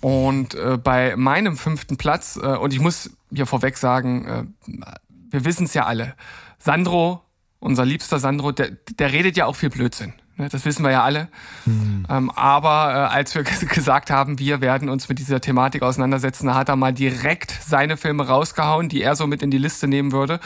Und 0.00 0.54
äh, 0.54 0.78
bei 0.78 1.16
meinem 1.16 1.56
fünften 1.56 1.98
Platz, 1.98 2.36
äh, 2.36 2.56
und 2.56 2.72
ich 2.72 2.80
muss 2.80 3.10
hier 3.32 3.46
vorweg 3.46 3.76
sagen, 3.76 4.54
wir 5.30 5.44
wissen 5.44 5.66
es 5.66 5.74
ja 5.74 5.84
alle, 5.84 6.14
Sandro, 6.58 7.22
unser 7.58 7.84
liebster 7.84 8.18
Sandro, 8.18 8.52
der, 8.52 8.70
der 8.70 9.12
redet 9.12 9.36
ja 9.36 9.44
auch 9.44 9.56
viel 9.56 9.70
Blödsinn. 9.70 10.14
Ne? 10.36 10.48
Das 10.48 10.64
wissen 10.64 10.84
wir 10.84 10.90
ja 10.90 11.02
alle. 11.02 11.28
Mhm. 11.64 12.06
Ähm, 12.08 12.30
aber 12.30 12.92
äh, 13.10 13.14
als 13.14 13.34
wir 13.34 13.42
gesagt 13.44 14.10
haben, 14.10 14.38
wir 14.38 14.60
werden 14.60 14.88
uns 14.88 15.08
mit 15.08 15.18
dieser 15.18 15.40
Thematik 15.40 15.82
auseinandersetzen, 15.82 16.46
da 16.46 16.54
hat 16.54 16.68
er 16.68 16.76
mal 16.76 16.92
direkt 16.92 17.56
seine 17.66 17.96
Filme 17.96 18.26
rausgehauen, 18.26 18.88
die 18.88 19.02
er 19.02 19.16
so 19.16 19.26
mit 19.26 19.42
in 19.42 19.50
die 19.50 19.58
Liste 19.58 19.88
nehmen 19.88 20.12
würde. 20.12 20.40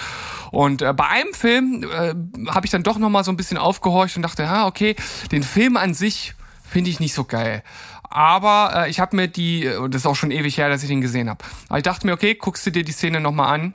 Und 0.51 0.83
äh, 0.83 0.93
bei 0.93 1.09
einem 1.09 1.35
Film 1.35 1.85
äh, 1.85 2.15
habe 2.51 2.67
ich 2.67 2.71
dann 2.71 2.83
doch 2.83 2.99
noch 2.99 3.11
mal 3.11 3.25
so 3.25 3.33
ein 3.33 3.37
bisschen 3.37 3.59
aufgehorcht 3.59 4.17
und 4.17 4.23
dachte, 4.23 4.45
ja, 4.45 4.67
okay, 4.67 4.97
den 5.33 5.43
Film 5.43 5.77
an 5.77 5.95
sich 5.95 6.35
finde 6.63 6.91
ich 6.91 7.01
nicht 7.01 7.15
so 7.15 7.25
geil. 7.25 7.63
Aber 8.11 8.73
äh, 8.87 8.91
ich 8.91 9.01
habe 9.01 9.17
mir 9.17 9.29
die, 9.29 9.65
äh, 9.65 9.89
das 9.89 10.03
ist 10.03 10.07
auch 10.07 10.17
schon 10.17 10.31
ewig 10.31 10.59
her, 10.59 10.69
dass 10.69 10.83
ich 10.83 10.89
den 10.89 11.01
gesehen 11.01 11.29
habe. 11.29 11.45
Aber 11.69 11.79
ich 11.79 11.85
dachte 11.85 12.07
mir, 12.07 12.13
okay, 12.13 12.35
guckst 12.35 12.67
du 12.67 12.71
dir 12.71 12.85
die 12.85 12.93
Szene 12.93 13.21
nochmal 13.21 13.55
an. 13.55 13.75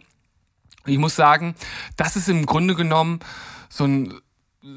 Ich 0.85 0.97
muss 0.97 1.15
sagen, 1.15 1.55
das 1.97 2.15
ist 2.15 2.29
im 2.29 2.45
Grunde 2.45 2.75
genommen 2.75 3.19
so 3.69 3.85
ein 3.85 4.13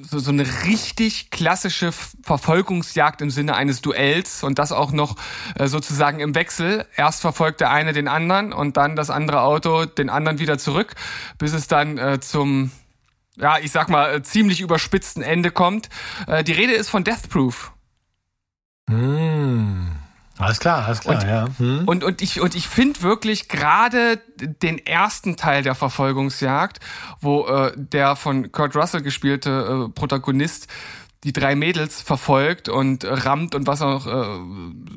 so, 0.02 0.18
so 0.18 0.30
eine 0.30 0.45
richtig 0.66 1.30
klassische 1.30 1.92
Verfolgungsjagd 1.92 3.23
im 3.23 3.30
Sinne 3.30 3.54
eines 3.57 3.80
Duells 3.80 4.42
und 4.42 4.59
das 4.59 4.71
auch 4.73 4.92
noch 4.92 5.16
äh, 5.54 5.66
sozusagen 5.66 6.21
im 6.21 6.35
Wechsel. 6.35 6.87
Erst 6.97 7.23
verfolgt 7.23 7.61
der 7.61 7.71
eine 7.71 7.92
den 7.92 8.07
anderen 8.07 8.52
und 8.52 8.76
dann 8.76 8.97
das 8.97 9.09
andere 9.09 9.40
Auto 9.40 9.87
den 9.87 10.11
anderen 10.11 10.38
wieder 10.38 10.59
zurück, 10.59 10.95
bis 11.38 11.54
es 11.54 11.68
dann 11.68 11.97
äh, 11.97 12.21
zum, 12.21 12.71
ja, 13.37 13.59
ich 13.59 13.73
sag 13.73 13.88
mal, 13.88 14.16
äh, 14.16 14.23
ziemlich 14.23 14.61
überspitzten 14.61 15.23
Ende 15.23 15.50
kommt. 15.50 15.88
Äh, 16.26 16.45
die 16.45 16.52
Rede 16.52 16.75
ist 16.75 16.90
von 16.90 17.04
Death 17.04 17.30
Proof. 17.30 17.73
Hm. 18.90 19.92
Alles 20.38 20.61
klar, 20.61 20.87
alles 20.87 21.00
klar, 21.00 21.16
und, 21.16 21.28
ja. 21.28 21.47
Hm. 21.59 21.83
Und, 21.87 22.04
und 22.04 22.23
ich, 22.23 22.40
und 22.40 22.54
ich 22.54 22.68
finde 22.68 23.02
wirklich 23.02 23.49
gerade 23.49 24.21
den 24.38 24.78
ersten 24.78 25.37
Teil 25.37 25.62
der 25.62 25.75
Verfolgungsjagd, 25.75 26.78
wo 27.21 27.47
äh, 27.47 27.73
der 27.76 28.14
von 28.16 28.52
Kurt 28.52 28.76
Russell 28.76 29.02
gespielte 29.02 29.88
äh, 29.88 29.92
Protagonist 29.92 30.68
die 31.25 31.33
drei 31.33 31.57
Mädels 31.57 32.00
verfolgt 32.00 32.68
und 32.68 33.02
äh, 33.02 33.12
rammt 33.12 33.54
und 33.57 33.66
was 33.66 33.83
auch 33.83 34.07
äh, 34.07 34.38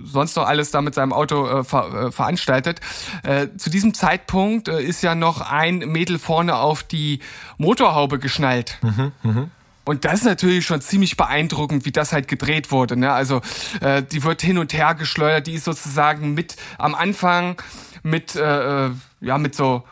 sonst 0.05 0.35
noch 0.35 0.47
alles 0.47 0.69
da 0.69 0.81
mit 0.81 0.93
seinem 0.93 1.13
Auto 1.13 1.47
äh, 1.47 1.63
ver, 1.63 2.07
äh, 2.07 2.11
veranstaltet. 2.11 2.79
Äh, 3.23 3.47
zu 3.57 3.71
diesem 3.71 3.95
Zeitpunkt 3.95 4.67
äh, 4.67 4.83
ist 4.83 5.01
ja 5.01 5.15
noch 5.15 5.41
ein 5.41 5.79
Mädel 5.79 6.19
vorne 6.19 6.57
auf 6.57 6.83
die 6.83 7.21
Motorhaube 7.57 8.19
geschnallt. 8.19 8.77
Mhm, 8.83 9.11
mh. 9.23 9.47
Und 9.83 10.05
das 10.05 10.19
ist 10.19 10.25
natürlich 10.25 10.65
schon 10.65 10.81
ziemlich 10.81 11.17
beeindruckend, 11.17 11.85
wie 11.85 11.91
das 11.91 12.13
halt 12.13 12.27
gedreht 12.27 12.71
wurde. 12.71 12.97
Ne? 12.97 13.11
Also 13.11 13.41
äh, 13.81 14.03
die 14.03 14.23
wird 14.23 14.41
hin 14.41 14.57
und 14.57 14.73
her 14.73 14.95
geschleudert, 14.95 15.47
die 15.47 15.53
ist 15.53 15.65
sozusagen 15.65 16.33
mit 16.33 16.55
am 16.77 16.95
Anfang 16.95 17.61
mit 18.03 18.35
äh, 18.35 18.87
äh 18.87 18.91
ja 19.21 19.37
mit 19.37 19.53
so 19.55 19.83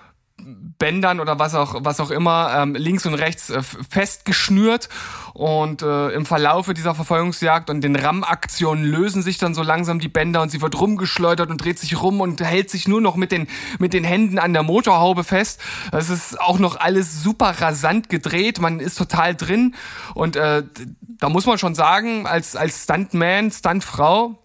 Bändern 0.78 1.20
oder 1.20 1.40
was 1.40 1.56
auch 1.56 1.76
was 1.80 2.00
auch 2.00 2.12
immer 2.12 2.54
ähm, 2.56 2.76
links 2.76 3.06
und 3.06 3.14
rechts 3.14 3.50
äh, 3.50 3.62
festgeschnürt. 3.62 4.90
Und 5.34 5.82
äh, 5.82 6.10
im 6.10 6.26
Verlaufe 6.26 6.74
dieser 6.74 6.96
Verfolgungsjagd 6.96 7.70
und 7.70 7.82
den 7.82 7.96
Rammaktionen 7.96 8.84
lösen 8.84 9.22
sich 9.22 9.38
dann 9.38 9.54
so 9.54 9.64
langsam 9.64 10.00
die 10.00 10.08
Bänder 10.08 10.42
und 10.42 10.50
sie 10.50 10.62
wird 10.62 10.80
rumgeschleudert 10.80 11.50
und 11.50 11.58
dreht 11.58 11.80
sich 11.80 12.02
rum 12.02 12.22
und 12.22 12.42
hält 12.42 12.70
sich 12.70 12.88
nur 12.88 13.02
noch 13.02 13.16
mit 13.16 13.32
den 13.32 13.48
mit 13.78 13.94
den 13.94 14.04
Händen 14.04 14.40
an 14.40 14.54
der 14.54 14.64
Motorhaube 14.64 15.24
fest. 15.24 15.62
Es 15.92 16.10
ist 16.10 16.40
auch 16.40 16.60
noch 16.60 16.80
alles 16.80 17.22
super 17.24 17.56
rasant 17.60 18.10
gedreht, 18.10 18.60
man 18.60 18.80
ist 18.80 18.98
total 18.98 19.36
drin. 19.36 19.76
Und 20.14 20.36
äh, 20.36 20.64
da 21.20 21.30
muss 21.30 21.46
man 21.46 21.58
schon 21.58 21.76
sagen, 21.76 22.26
als 22.26 22.56
als 22.56 22.84
Stuntman, 22.84 23.52
Stuntfrau 23.52 24.38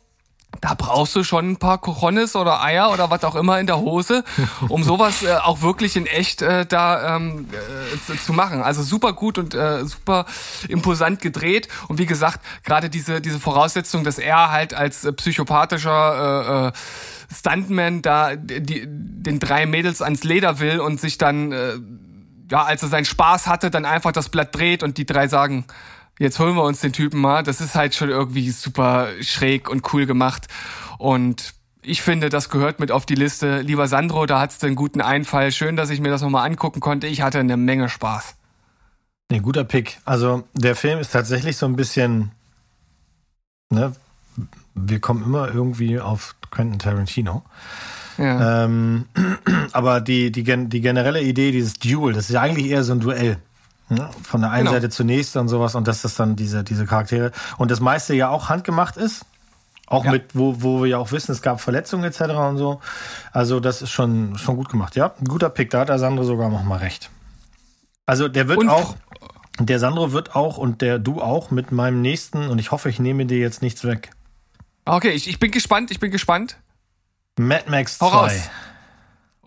da 0.61 0.75
brauchst 0.75 1.15
du 1.17 1.25
schon 1.25 1.53
ein 1.53 1.57
paar 1.57 1.79
Cojones 1.79 2.37
oder 2.37 2.63
Eier 2.63 2.93
oder 2.93 3.11
was 3.11 3.25
auch 3.25 3.35
immer 3.35 3.59
in 3.61 3.67
der 3.67 3.79
Hose, 3.79 4.25
um 4.69 4.83
sowas 4.83 5.23
äh, 5.23 5.35
auch 5.35 5.63
wirklich 5.63 5.97
in 5.97 6.07
echt 6.07 6.43
äh, 6.43 6.67
da 6.67 7.17
ähm, 7.17 7.47
äh, 7.53 8.17
zu, 8.17 8.33
machen. 8.33 8.63
Also 8.63 8.83
super 8.83 9.13
gut 9.13 9.39
und 9.39 9.55
äh, 9.55 9.85
super 9.85 10.27
imposant 10.69 11.21
gedreht. 11.21 11.69
Und 11.89 11.99
wie 11.99 12.07
gesagt, 12.07 12.41
gerade 12.65 12.91
diese, 12.91 13.21
diese 13.21 13.39
Voraussetzung, 13.39 14.05
dass 14.05 14.19
er 14.19 14.51
halt 14.51 14.75
als 14.75 15.05
äh, 15.05 15.13
psychopathischer 15.13 16.65
äh, 16.65 16.69
äh, 16.69 16.73
Stuntman 17.35 18.03
da 18.03 18.37
die, 18.37 18.85
den 18.87 19.39
drei 19.39 19.67
Mädels 19.67 20.03
ans 20.03 20.25
Leder 20.25 20.61
will 20.61 20.81
und 20.81 21.01
sich 21.01 21.19
dann, 21.19 21.53
äh, 21.53 21.75
ja, 22.51 22.65
als 22.65 22.83
er 22.83 22.89
seinen 22.89 23.07
Spaß 23.07 23.47
hatte, 23.47 23.71
dann 23.71 23.85
einfach 23.85 24.13
das 24.13 24.29
Blatt 24.29 24.55
dreht 24.55 24.83
und 24.83 24.99
die 24.99 25.07
drei 25.07 25.29
sagen, 25.29 25.65
jetzt 26.19 26.39
holen 26.39 26.55
wir 26.55 26.63
uns 26.63 26.81
den 26.81 26.93
Typen 26.93 27.21
mal. 27.21 27.43
Das 27.43 27.61
ist 27.61 27.75
halt 27.75 27.95
schon 27.95 28.09
irgendwie 28.09 28.51
super 28.51 29.09
schräg 29.21 29.69
und 29.69 29.93
cool 29.93 30.07
gemacht. 30.07 30.49
Und 30.99 31.55
ich 31.83 32.03
finde, 32.03 32.29
das 32.29 32.49
gehört 32.49 32.81
mit 32.81 32.91
auf 32.91 33.07
die 33.07 33.15
Liste. 33.15 33.61
Lieber 33.61 33.89
Sandro, 33.89 34.27
da 34.27 34.41
hat's 34.41 34.59
den 34.59 34.75
guten 34.75 35.01
Einfall. 35.01 35.53
Schön, 35.53 35.77
dass 35.77 35.91
ich 35.91 36.01
mir 36.01 36.11
das 36.11 36.23
nochmal 36.23 36.49
angucken 36.49 36.81
konnte. 36.81 37.07
Ich 37.07 37.23
hatte 37.23 37.39
eine 37.39 37.57
Menge 37.57 37.89
Spaß. 37.89 38.37
Nee, 39.31 39.41
guter 39.41 39.65
Pick. 39.65 39.99
Also 40.05 40.45
der 40.55 40.77
Film 40.77 40.99
ist 40.99 41.13
tatsächlich 41.13 41.57
so 41.57 41.67
ein 41.67 41.77
bisschen, 41.77 42.31
ne, 43.71 43.93
wir 44.75 45.01
kommen 45.01 45.25
immer 45.25 45.53
irgendwie 45.53 46.01
auf 46.01 46.37
Quentin 46.51 46.79
Tarantino. 46.79 47.43
Ja. 48.19 48.65
Ähm, 48.65 49.07
aber 49.73 50.01
die, 50.01 50.31
die, 50.31 50.45
die 50.45 50.81
generelle 50.81 51.23
Idee, 51.23 51.53
dieses 51.53 51.75
Duel, 51.75 52.13
das 52.13 52.27
ist 52.27 52.35
ja 52.35 52.41
eigentlich 52.41 52.67
eher 52.67 52.85
so 52.85 52.93
ein 52.93 53.01
Duell. 53.01 53.39
Ne? 53.89 54.09
Von 54.23 54.41
der 54.41 54.51
einen 54.51 54.67
genau. 54.67 54.77
Seite 54.77 54.89
zur 54.89 55.05
nächsten 55.05 55.39
und 55.39 55.49
sowas 55.49 55.75
und 55.75 55.87
dass 55.87 56.03
das 56.03 56.15
dann 56.15 56.37
diese, 56.37 56.65
diese 56.65 56.87
Charaktere 56.87 57.33
und 57.59 57.71
das 57.71 57.81
meiste 57.81 58.15
ja 58.15 58.31
auch 58.31 58.49
handgemacht 58.49 58.97
ist. 58.97 59.25
Auch 59.87 60.07
ja. 60.07 60.13
mit, 60.13 60.35
wo, 60.35 60.63
wo 60.63 60.83
wir 60.83 60.89
ja 60.89 60.99
auch 60.99 61.13
wissen, 61.13 61.33
es 61.33 61.43
gab 61.43 61.61
Verletzungen 61.61 62.05
etc. 62.05 62.21
und 62.21 62.57
so. 62.57 62.81
Also 63.33 63.61
das 63.61 63.83
ist 63.83 63.91
schon, 63.91 64.39
schon 64.39 64.57
gut 64.57 64.71
gemacht. 64.71 64.97
Ja, 64.97 65.13
ein 65.21 65.27
guter 65.27 65.51
Pick, 65.51 65.69
da 65.71 65.81
hat 65.81 65.91
der 65.91 65.99
Sandro 65.99 66.25
sogar 66.25 66.49
noch 66.49 66.63
mal 66.63 66.79
recht. 66.79 67.11
Also 68.07 68.29
der 68.29 68.49
wird 68.49 68.61
und 68.61 68.71
auch, 68.71 68.97
der 69.61 69.79
Sandro 69.79 70.13
wird 70.13 70.35
auch 70.35 70.57
und 70.57 70.81
der 70.81 70.99
du 70.99 71.21
auch 71.21 71.51
mit 71.51 71.71
meinem 71.71 72.01
nächsten 72.01 72.49
und 72.49 72.59
ich 72.59 72.71
hoffe, 72.71 72.89
ich 72.89 72.99
nehme 72.99 73.27
dir 73.27 73.39
jetzt 73.39 73.61
nichts 73.61 73.85
weg. 73.85 74.11
Okay, 74.87 75.11
ich, 75.11 75.29
ich 75.29 75.39
bin 75.39 75.51
gespannt, 75.51 75.91
ich 75.91 76.01
bin 76.01 76.11
gespannt. 76.11 76.57
Mad 77.39 77.65
Max 77.69 77.99
2. 77.99 78.43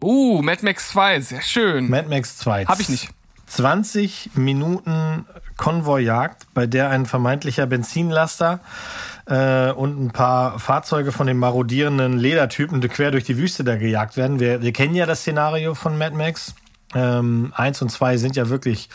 Uh, 0.03 0.41
Mad 0.43 0.63
Max 0.63 0.89
2, 0.89 1.21
sehr 1.21 1.41
schön. 1.41 1.89
Mad 1.89 2.07
Max 2.09 2.37
2. 2.37 2.65
Hab 2.65 2.79
ich 2.79 2.89
nicht. 2.89 3.09
20 3.47 4.31
Minuten 4.35 5.25
Konvojagd, 5.57 6.47
bei 6.53 6.67
der 6.67 6.89
ein 6.89 7.05
vermeintlicher 7.05 7.65
Benzinlaster 7.65 8.59
äh, 9.25 9.71
und 9.71 9.99
ein 9.99 10.11
paar 10.11 10.59
Fahrzeuge 10.59 11.11
von 11.11 11.27
den 11.27 11.37
marodierenden 11.37 12.17
Ledertypen 12.17 12.79
quer 12.81 13.11
durch 13.11 13.23
die 13.23 13.37
Wüste 13.37 13.63
da 13.63 13.75
gejagt 13.75 14.17
werden. 14.17 14.39
Wir, 14.39 14.61
wir 14.61 14.71
kennen 14.71 14.95
ja 14.95 15.05
das 15.05 15.21
Szenario 15.21 15.73
von 15.73 15.97
Mad 15.97 16.15
Max. 16.15 16.53
Ähm, 16.93 17.51
eins 17.55 17.81
und 17.81 17.89
zwei 17.89 18.17
sind 18.17 18.35
ja 18.35 18.49
wirklich 18.49 18.89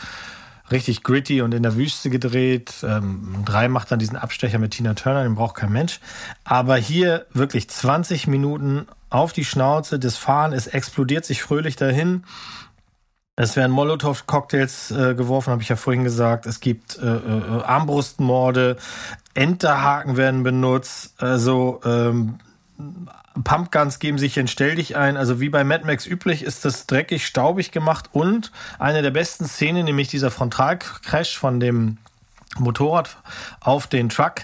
richtig 0.71 1.03
gritty 1.03 1.41
und 1.41 1.53
in 1.53 1.63
der 1.63 1.75
Wüste 1.75 2.09
gedreht. 2.09 2.73
Ähm, 2.83 3.43
drei 3.45 3.67
macht 3.67 3.91
dann 3.91 3.99
diesen 3.99 4.17
Abstecher 4.17 4.59
mit 4.59 4.71
Tina 4.71 4.93
Turner, 4.93 5.23
den 5.23 5.35
braucht 5.35 5.55
kein 5.55 5.71
Mensch. 5.71 5.99
Aber 6.43 6.77
hier 6.77 7.25
wirklich 7.33 7.69
20 7.69 8.27
Minuten 8.27 8.87
auf 9.09 9.33
die 9.33 9.45
Schnauze, 9.45 9.99
das 9.99 10.17
Fahren, 10.17 10.53
es 10.53 10.67
explodiert 10.67 11.25
sich 11.25 11.43
fröhlich 11.43 11.75
dahin. 11.75 12.23
Es 13.35 13.55
werden 13.55 13.71
Molotow-Cocktails 13.71 14.91
äh, 14.91 15.15
geworfen, 15.15 15.51
habe 15.51 15.63
ich 15.63 15.69
ja 15.69 15.75
vorhin 15.75 16.03
gesagt. 16.03 16.45
Es 16.45 16.59
gibt 16.59 16.99
äh, 16.99 17.07
äh, 17.07 17.63
Armbrustmorde, 17.63 18.77
Enterhaken 19.33 20.17
werden 20.17 20.43
benutzt. 20.43 21.15
Also 21.17 21.81
ähm, 21.83 22.37
Pumpguns 23.43 23.97
geben 23.97 24.19
sich 24.19 24.37
in 24.37 24.47
Stell 24.47 24.75
dich 24.75 24.95
ein. 24.95 25.17
Also 25.17 25.39
wie 25.39 25.49
bei 25.49 25.63
Mad 25.63 25.83
Max 25.83 26.05
üblich 26.05 26.43
ist 26.43 26.63
das 26.63 26.85
dreckig, 26.85 27.25
staubig 27.25 27.71
gemacht. 27.71 28.09
Und 28.11 28.51
eine 28.77 29.01
der 29.01 29.09
besten 29.09 29.45
Szenen, 29.45 29.85
nämlich 29.85 30.09
dieser 30.09 30.29
Frontalcrash 30.29 31.35
von 31.35 31.59
dem 31.59 31.97
Motorrad 32.59 33.17
auf 33.61 33.87
den 33.87 34.09
Truck, 34.09 34.41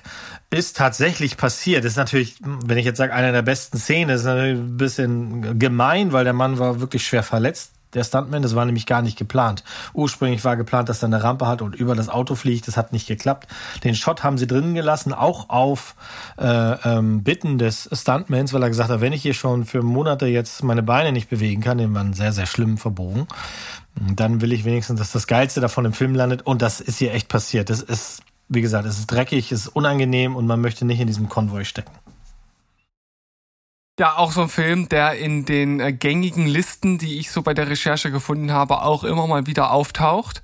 ist 0.50 0.78
tatsächlich 0.78 1.38
passiert. 1.38 1.84
Das 1.84 1.92
ist 1.92 1.98
natürlich, 1.98 2.38
wenn 2.42 2.80
ich 2.80 2.86
jetzt 2.86 2.98
sage, 2.98 3.14
einer 3.14 3.34
der 3.34 3.44
besten 3.44 3.78
Szenen, 3.78 4.16
ist 4.16 4.24
natürlich 4.24 4.58
ein 4.58 4.78
bisschen 4.78 5.60
gemein, 5.60 6.12
weil 6.12 6.24
der 6.24 6.34
Mann 6.34 6.58
war 6.58 6.80
wirklich 6.80 7.06
schwer 7.06 7.22
verletzt 7.22 7.74
der 7.94 8.04
Stuntman. 8.04 8.42
Das 8.42 8.56
war 8.56 8.66
nämlich 8.66 8.86
gar 8.86 9.02
nicht 9.02 9.18
geplant. 9.18 9.64
Ursprünglich 9.94 10.44
war 10.44 10.58
geplant, 10.58 10.90
dass 10.90 11.02
er 11.04 11.08
eine 11.08 11.24
Rampe 11.24 11.48
hat 11.48 11.62
und 11.62 11.76
über 11.76 11.96
das 11.96 12.10
Auto 12.10 12.36
fliegt. 12.36 12.68
Das 12.68 12.78
hat 12.78 12.94
nicht 12.94 13.08
geklappt. 13.08 13.48
Den 13.84 13.96
Shot 13.96 14.24
haben 14.24 14.38
sie 14.38 14.48
drinnen 14.48 14.74
gelassen, 14.74 15.14
auch 15.14 15.50
auf 15.50 15.96
äh, 16.38 16.46
ähm, 16.48 17.24
Bitten 17.24 17.58
des 17.58 17.90
Stuntmans, 17.92 18.54
weil 18.54 18.64
er 18.64 18.70
gesagt 18.70 18.90
hat, 18.90 19.02
wenn 19.02 19.14
ich 19.14 19.22
hier 19.22 19.34
schon 19.34 19.66
für 19.66 19.82
Monate 19.82 20.28
jetzt 20.28 20.64
meine 20.64 20.84
Beine 20.84 21.12
nicht 21.12 21.30
bewegen 21.30 21.62
kann, 21.62 21.78
den 21.78 21.94
waren 21.96 22.14
sehr, 22.14 22.32
sehr 22.32 22.46
schlimm 22.46 22.78
verbogen, 22.78 23.28
dann 23.96 24.42
will 24.42 24.54
ich 24.54 24.66
wenigstens, 24.66 25.00
dass 25.00 25.12
das 25.12 25.28
Geilste 25.28 25.62
davon 25.62 25.86
im 25.86 25.94
Film 25.94 26.16
landet. 26.16 26.46
Und 26.46 26.62
das 26.62 26.82
ist 26.82 27.00
hier 27.00 27.14
echt 27.14 27.28
passiert. 27.28 27.70
Das 27.70 27.82
ist, 27.82 28.22
wie 28.48 28.62
gesagt, 28.62 28.86
es 28.86 29.00
ist 29.00 29.08
dreckig, 29.08 29.52
es 29.52 29.62
ist 29.62 29.76
unangenehm 29.76 30.36
und 30.36 30.48
man 30.48 30.62
möchte 30.62 30.86
nicht 30.86 31.00
in 31.00 31.08
diesem 31.08 31.30
Konvoi 31.30 31.66
stecken. 31.66 31.92
Ja, 34.00 34.16
auch 34.16 34.32
so 34.32 34.44
ein 34.44 34.48
Film, 34.48 34.88
der 34.88 35.16
in 35.18 35.44
den 35.44 35.82
äh, 35.82 35.92
gängigen 35.92 36.48
Listen, 36.48 37.00
die 37.00 37.20
ich 37.20 37.32
so 37.32 37.42
bei 37.42 37.54
der 37.54 37.70
Recherche 37.70 38.12
gefunden 38.12 38.54
habe, 38.54 38.82
auch 38.84 39.04
immer 39.04 39.28
mal 39.28 39.46
wieder 39.46 39.74
auftaucht. 39.74 40.42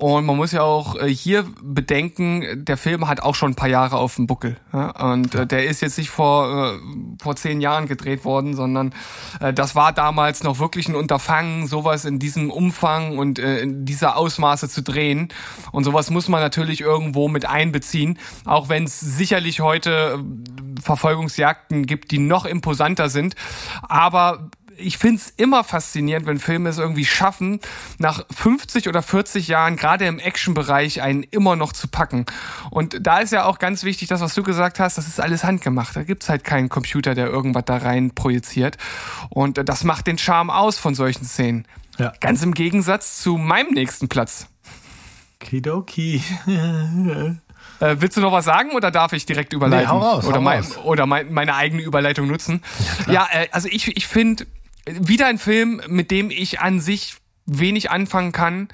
Und 0.00 0.24
man 0.24 0.36
muss 0.36 0.52
ja 0.52 0.62
auch 0.62 0.96
äh, 0.96 1.08
hier 1.08 1.44
bedenken, 1.62 2.64
der 2.64 2.78
Film 2.78 3.06
hat 3.06 3.20
auch 3.20 3.34
schon 3.34 3.52
ein 3.52 3.54
paar 3.54 3.68
Jahre 3.68 3.98
auf 3.98 4.16
dem 4.16 4.26
Buckel. 4.26 4.56
Und 4.72 5.34
äh, 5.34 5.46
der 5.46 5.66
ist 5.66 5.82
jetzt 5.82 5.98
nicht 5.98 6.08
vor, 6.08 6.78
vor 7.22 7.36
zehn 7.36 7.60
Jahren 7.60 7.86
gedreht 7.86 8.24
worden, 8.24 8.54
sondern 8.54 8.94
das 9.54 9.74
war 9.74 9.92
damals 9.92 10.42
noch 10.42 10.58
wirklich 10.58 10.88
ein 10.88 10.94
Unterfangen, 10.94 11.66
sowas 11.66 12.04
in 12.04 12.18
diesem 12.18 12.50
Umfang 12.50 13.18
und 13.18 13.38
in 13.38 13.84
dieser 13.84 14.16
Ausmaße 14.16 14.68
zu 14.68 14.82
drehen. 14.82 15.28
Und 15.72 15.84
sowas 15.84 16.10
muss 16.10 16.28
man 16.28 16.40
natürlich 16.40 16.80
irgendwo 16.80 17.28
mit 17.28 17.46
einbeziehen, 17.46 18.18
auch 18.44 18.68
wenn 18.68 18.84
es 18.84 19.00
sicherlich 19.00 19.60
heute 19.60 20.24
Verfolgungsjagden 20.82 21.86
gibt, 21.86 22.10
die 22.10 22.18
noch 22.18 22.46
imposanter 22.46 23.08
sind. 23.08 23.34
Aber 23.82 24.50
ich 24.80 24.98
find's 24.98 25.32
immer 25.36 25.64
faszinierend, 25.64 26.26
wenn 26.26 26.38
Filme 26.38 26.68
es 26.68 26.78
irgendwie 26.78 27.04
schaffen, 27.04 27.60
nach 27.98 28.24
50 28.34 28.88
oder 28.88 29.02
40 29.02 29.48
Jahren, 29.48 29.76
gerade 29.76 30.06
im 30.06 30.18
Action-Bereich, 30.18 31.02
einen 31.02 31.22
immer 31.22 31.56
noch 31.56 31.72
zu 31.72 31.88
packen. 31.88 32.26
Und 32.70 32.98
da 33.00 33.18
ist 33.18 33.32
ja 33.32 33.44
auch 33.44 33.58
ganz 33.58 33.84
wichtig, 33.84 34.08
das, 34.08 34.20
was 34.20 34.34
du 34.34 34.42
gesagt 34.42 34.80
hast, 34.80 34.98
das 34.98 35.06
ist 35.06 35.20
alles 35.20 35.44
handgemacht. 35.44 35.96
Da 35.96 36.02
gibt's 36.02 36.28
halt 36.28 36.44
keinen 36.44 36.68
Computer, 36.68 37.14
der 37.14 37.28
irgendwas 37.28 37.64
da 37.66 37.76
rein 37.76 38.12
projiziert. 38.14 38.78
Und 39.28 39.68
das 39.68 39.84
macht 39.84 40.06
den 40.06 40.18
Charme 40.18 40.50
aus 40.50 40.78
von 40.78 40.94
solchen 40.94 41.24
Szenen. 41.24 41.66
Ja. 41.98 42.12
Ganz 42.20 42.42
im 42.42 42.54
Gegensatz 42.54 43.20
zu 43.20 43.36
meinem 43.36 43.72
nächsten 43.72 44.08
Platz. 44.08 44.46
Kidoki. 45.38 46.22
Äh, 47.80 47.96
willst 48.00 48.16
du 48.16 48.20
noch 48.20 48.32
was 48.32 48.44
sagen 48.44 48.72
oder 48.72 48.90
darf 48.90 49.14
ich 49.14 49.24
direkt 49.24 49.54
überleiten? 49.54 49.86
Nee, 49.86 49.90
hau 49.90 49.98
raus, 49.98 50.26
oder 50.26 50.36
hau 50.36 50.42
mein, 50.42 50.60
raus. 50.60 50.78
oder 50.84 51.06
mein, 51.06 51.32
meine 51.32 51.54
eigene 51.54 51.80
Überleitung 51.82 52.28
nutzen? 52.28 52.62
Ja, 53.06 53.12
ja 53.12 53.28
äh, 53.32 53.48
also 53.52 53.68
ich, 53.70 53.96
ich 53.96 54.06
finde 54.06 54.46
wieder 54.86 55.26
ein 55.26 55.38
Film, 55.38 55.80
mit 55.88 56.10
dem 56.10 56.30
ich 56.30 56.60
an 56.60 56.80
sich 56.80 57.16
wenig 57.46 57.90
anfangen 57.90 58.32
kann. 58.32 58.68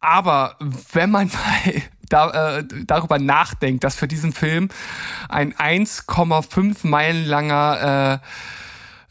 Aber 0.00 0.56
wenn 0.92 1.10
man 1.10 1.28
mal 1.64 1.82
da, 2.08 2.58
äh, 2.58 2.64
darüber 2.86 3.18
nachdenkt, 3.18 3.84
dass 3.84 3.94
für 3.94 4.08
diesen 4.08 4.32
Film 4.32 4.68
ein 5.28 5.54
1,5 5.54 6.86
Meilen 6.86 7.24
langer 7.24 8.20
äh, 8.22 8.26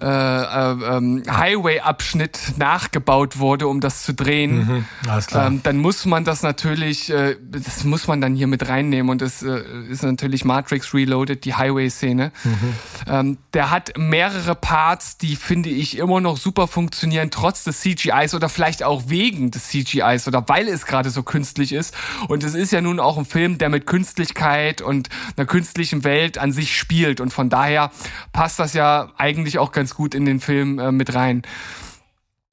äh, 0.01 0.05
äh, 0.05 0.97
ähm, 0.97 1.23
Highway-Abschnitt 1.29 2.53
nachgebaut 2.57 3.37
wurde, 3.37 3.67
um 3.67 3.81
das 3.81 4.03
zu 4.03 4.13
drehen, 4.13 4.67
mhm. 4.67 4.85
Ähm, 5.33 5.61
dann 5.63 5.77
muss 5.77 6.05
man 6.05 6.25
das 6.25 6.41
natürlich, 6.41 7.09
äh, 7.09 7.35
das 7.41 7.83
muss 7.83 8.07
man 8.07 8.21
dann 8.21 8.35
hier 8.35 8.47
mit 8.47 8.67
reinnehmen 8.67 9.09
und 9.09 9.21
das 9.21 9.43
äh, 9.43 9.61
ist 9.89 10.03
natürlich 10.03 10.45
Matrix 10.45 10.93
Reloaded, 10.93 11.45
die 11.45 11.53
Highway-Szene. 11.53 12.31
Mhm. 12.43 12.73
Ähm, 13.07 13.37
der 13.53 13.69
hat 13.71 13.93
mehrere 13.97 14.55
Parts, 14.55 15.17
die 15.17 15.35
finde 15.35 15.69
ich 15.69 15.97
immer 15.97 16.21
noch 16.21 16.37
super 16.37 16.67
funktionieren, 16.67 17.29
trotz 17.31 17.63
des 17.63 17.81
CGIs 17.81 18.33
oder 18.33 18.49
vielleicht 18.49 18.83
auch 18.83 19.03
wegen 19.07 19.51
des 19.51 19.67
CGIs 19.67 20.27
oder 20.27 20.47
weil 20.47 20.67
es 20.67 20.85
gerade 20.85 21.09
so 21.09 21.23
künstlich 21.23 21.73
ist. 21.73 21.95
Und 22.27 22.43
es 22.43 22.55
ist 22.55 22.71
ja 22.71 22.81
nun 22.81 22.99
auch 22.99 23.17
ein 23.17 23.25
Film, 23.25 23.57
der 23.57 23.69
mit 23.69 23.85
Künstlichkeit 23.85 24.81
und 24.81 25.09
einer 25.37 25.45
künstlichen 25.45 26.03
Welt 26.03 26.37
an 26.37 26.51
sich 26.51 26.77
spielt 26.77 27.21
und 27.21 27.31
von 27.31 27.49
daher 27.49 27.91
passt 28.33 28.59
das 28.59 28.73
ja 28.73 29.11
eigentlich 29.17 29.59
auch 29.59 29.71
ganz 29.71 29.90
ganz 29.91 29.95
gut 29.95 30.15
in 30.15 30.25
den 30.25 30.39
Film 30.39 30.79
äh, 30.79 30.91
mit 30.91 31.13
rein. 31.13 31.41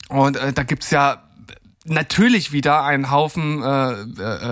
Und 0.09 0.37
äh, 0.37 0.52
da 0.52 0.64
gibt's 0.64 0.90
ja 0.90 1.23
natürlich 1.85 2.52
wieder 2.52 2.85
einen 2.85 3.11
Haufen 3.11 3.62
äh, 3.62 3.92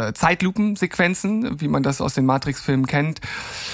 äh, 0.09 0.15
Zeitlupensequenzen, 0.15 1.61
wie 1.61 1.69
man 1.69 1.83
das 1.83 2.01
aus 2.01 2.15
den 2.15 2.25
Matrix-Filmen 2.25 2.87
kennt. 2.87 3.21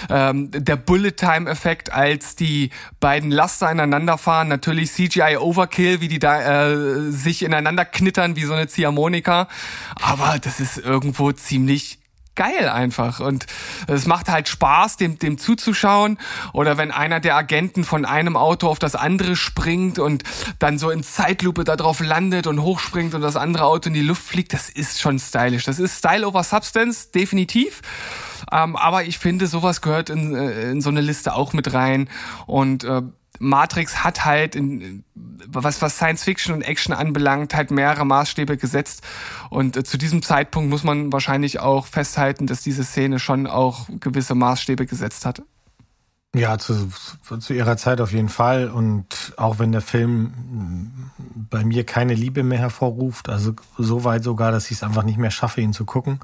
Ähm, 0.08 0.50
der 0.50 0.76
Bullet-Time-Effekt, 0.76 1.92
als 1.92 2.34
die 2.34 2.70
beiden 2.98 3.30
Laster 3.30 3.70
ineinander 3.70 4.18
fahren, 4.18 4.48
natürlich 4.48 4.92
CGI-Overkill, 4.92 6.00
wie 6.00 6.08
die 6.08 6.18
da 6.18 6.70
äh, 6.72 7.10
sich 7.10 7.44
ineinander 7.44 7.84
knittern 7.84 8.34
wie 8.34 8.44
so 8.44 8.54
eine 8.54 8.66
Ziehharmonika. 8.66 9.48
Aber 10.00 10.38
das 10.40 10.58
ist 10.58 10.78
irgendwo 10.78 11.30
ziemlich 11.32 12.01
geil 12.34 12.68
einfach 12.68 13.20
und 13.20 13.46
es 13.86 14.06
macht 14.06 14.28
halt 14.28 14.48
Spaß, 14.48 14.96
dem, 14.96 15.18
dem 15.18 15.38
zuzuschauen 15.38 16.18
oder 16.52 16.78
wenn 16.78 16.90
einer 16.90 17.20
der 17.20 17.36
Agenten 17.36 17.84
von 17.84 18.04
einem 18.04 18.36
Auto 18.36 18.68
auf 18.68 18.78
das 18.78 18.94
andere 18.94 19.36
springt 19.36 19.98
und 19.98 20.22
dann 20.58 20.78
so 20.78 20.90
in 20.90 21.02
Zeitlupe 21.02 21.64
darauf 21.64 22.00
landet 22.00 22.46
und 22.46 22.62
hochspringt 22.62 23.14
und 23.14 23.20
das 23.20 23.36
andere 23.36 23.64
Auto 23.64 23.88
in 23.88 23.94
die 23.94 24.02
Luft 24.02 24.22
fliegt, 24.22 24.52
das 24.52 24.70
ist 24.70 25.00
schon 25.00 25.18
stylisch. 25.18 25.64
Das 25.64 25.78
ist 25.78 25.98
Style 25.98 26.26
over 26.26 26.42
Substance, 26.42 27.10
definitiv. 27.10 27.82
Ähm, 28.50 28.76
aber 28.76 29.04
ich 29.04 29.18
finde, 29.18 29.46
sowas 29.46 29.80
gehört 29.80 30.10
in, 30.10 30.34
äh, 30.34 30.70
in 30.70 30.80
so 30.80 30.90
eine 30.90 31.00
Liste 31.00 31.34
auch 31.34 31.52
mit 31.52 31.72
rein 31.72 32.08
und 32.46 32.84
äh, 32.84 33.02
Matrix 33.42 34.04
hat 34.04 34.24
halt, 34.24 34.54
in, 34.54 35.04
was, 35.14 35.82
was 35.82 35.96
Science 35.96 36.22
Fiction 36.22 36.54
und 36.54 36.62
Action 36.62 36.94
anbelangt, 36.94 37.54
halt 37.54 37.70
mehrere 37.70 38.06
Maßstäbe 38.06 38.56
gesetzt. 38.56 39.02
Und 39.50 39.76
äh, 39.76 39.84
zu 39.84 39.98
diesem 39.98 40.22
Zeitpunkt 40.22 40.70
muss 40.70 40.84
man 40.84 41.12
wahrscheinlich 41.12 41.60
auch 41.60 41.86
festhalten, 41.86 42.46
dass 42.46 42.62
diese 42.62 42.84
Szene 42.84 43.18
schon 43.18 43.46
auch 43.46 43.88
gewisse 44.00 44.34
Maßstäbe 44.34 44.86
gesetzt 44.86 45.26
hat. 45.26 45.42
Ja, 46.34 46.56
zu, 46.56 46.88
zu 47.40 47.52
ihrer 47.52 47.76
Zeit 47.76 48.00
auf 48.00 48.12
jeden 48.12 48.30
Fall. 48.30 48.70
Und 48.70 49.34
auch 49.36 49.58
wenn 49.58 49.72
der 49.72 49.82
Film 49.82 51.10
bei 51.50 51.62
mir 51.64 51.84
keine 51.84 52.14
Liebe 52.14 52.42
mehr 52.42 52.58
hervorruft, 52.58 53.28
also 53.28 53.54
so 53.76 54.04
weit 54.04 54.24
sogar, 54.24 54.52
dass 54.52 54.66
ich 54.70 54.78
es 54.78 54.82
einfach 54.82 55.02
nicht 55.02 55.18
mehr 55.18 55.30
schaffe, 55.30 55.60
ihn 55.60 55.74
zu 55.74 55.84
gucken 55.84 56.20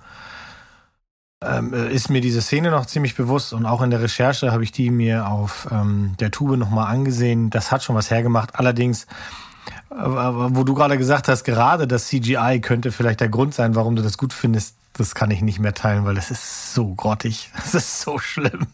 ähm, 1.40 1.72
äh, 1.72 1.92
ist 1.92 2.10
mir 2.10 2.20
diese 2.20 2.42
Szene 2.42 2.70
noch 2.70 2.86
ziemlich 2.86 3.14
bewusst 3.14 3.52
und 3.52 3.64
auch 3.64 3.80
in 3.82 3.90
der 3.90 4.02
Recherche 4.02 4.50
habe 4.50 4.64
ich 4.64 4.72
die 4.72 4.90
mir 4.90 5.28
auf 5.28 5.68
ähm, 5.70 6.14
der 6.18 6.30
Tube 6.30 6.56
nochmal 6.56 6.92
angesehen. 6.92 7.50
Das 7.50 7.70
hat 7.70 7.84
schon 7.84 7.94
was 7.94 8.10
hergemacht. 8.10 8.56
Allerdings, 8.56 9.04
äh, 9.90 9.94
wo 9.96 10.64
du 10.64 10.74
gerade 10.74 10.98
gesagt 10.98 11.28
hast, 11.28 11.44
gerade 11.44 11.86
das 11.86 12.08
CGI 12.08 12.60
könnte 12.60 12.90
vielleicht 12.90 13.20
der 13.20 13.28
Grund 13.28 13.54
sein, 13.54 13.76
warum 13.76 13.94
du 13.94 14.02
das 14.02 14.18
gut 14.18 14.32
findest, 14.32 14.74
das 14.94 15.14
kann 15.14 15.30
ich 15.30 15.40
nicht 15.42 15.60
mehr 15.60 15.74
teilen, 15.74 16.04
weil 16.04 16.16
das 16.16 16.32
ist 16.32 16.74
so 16.74 16.94
grottig. 16.94 17.50
Das 17.56 17.74
ist 17.74 18.00
so 18.00 18.18
schlimm. 18.18 18.66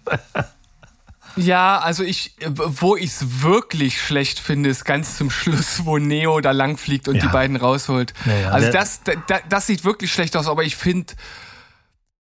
Ja, 1.36 1.80
also 1.80 2.02
ich, 2.02 2.34
wo 2.46 2.96
ich 2.96 3.10
es 3.10 3.42
wirklich 3.42 4.00
schlecht 4.00 4.38
finde, 4.38 4.70
ist 4.70 4.84
ganz 4.84 5.18
zum 5.18 5.30
Schluss, 5.30 5.84
wo 5.84 5.98
Neo 5.98 6.40
da 6.40 6.52
langfliegt 6.52 7.08
und 7.08 7.16
ja. 7.16 7.22
die 7.22 7.28
beiden 7.28 7.56
rausholt. 7.56 8.14
Ja, 8.24 8.34
ja, 8.34 8.50
also 8.50 8.70
das, 8.70 9.00
das, 9.26 9.40
das 9.48 9.66
sieht 9.66 9.84
wirklich 9.84 10.12
schlecht 10.12 10.34
aus, 10.36 10.46
aber 10.46 10.62
ich 10.62 10.76
finde, 10.76 11.12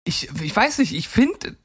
ich, 0.09 0.27
ich 0.41 0.55
weiß 0.55 0.79
nicht, 0.79 0.93
ich 0.93 1.07
finde, 1.07 1.55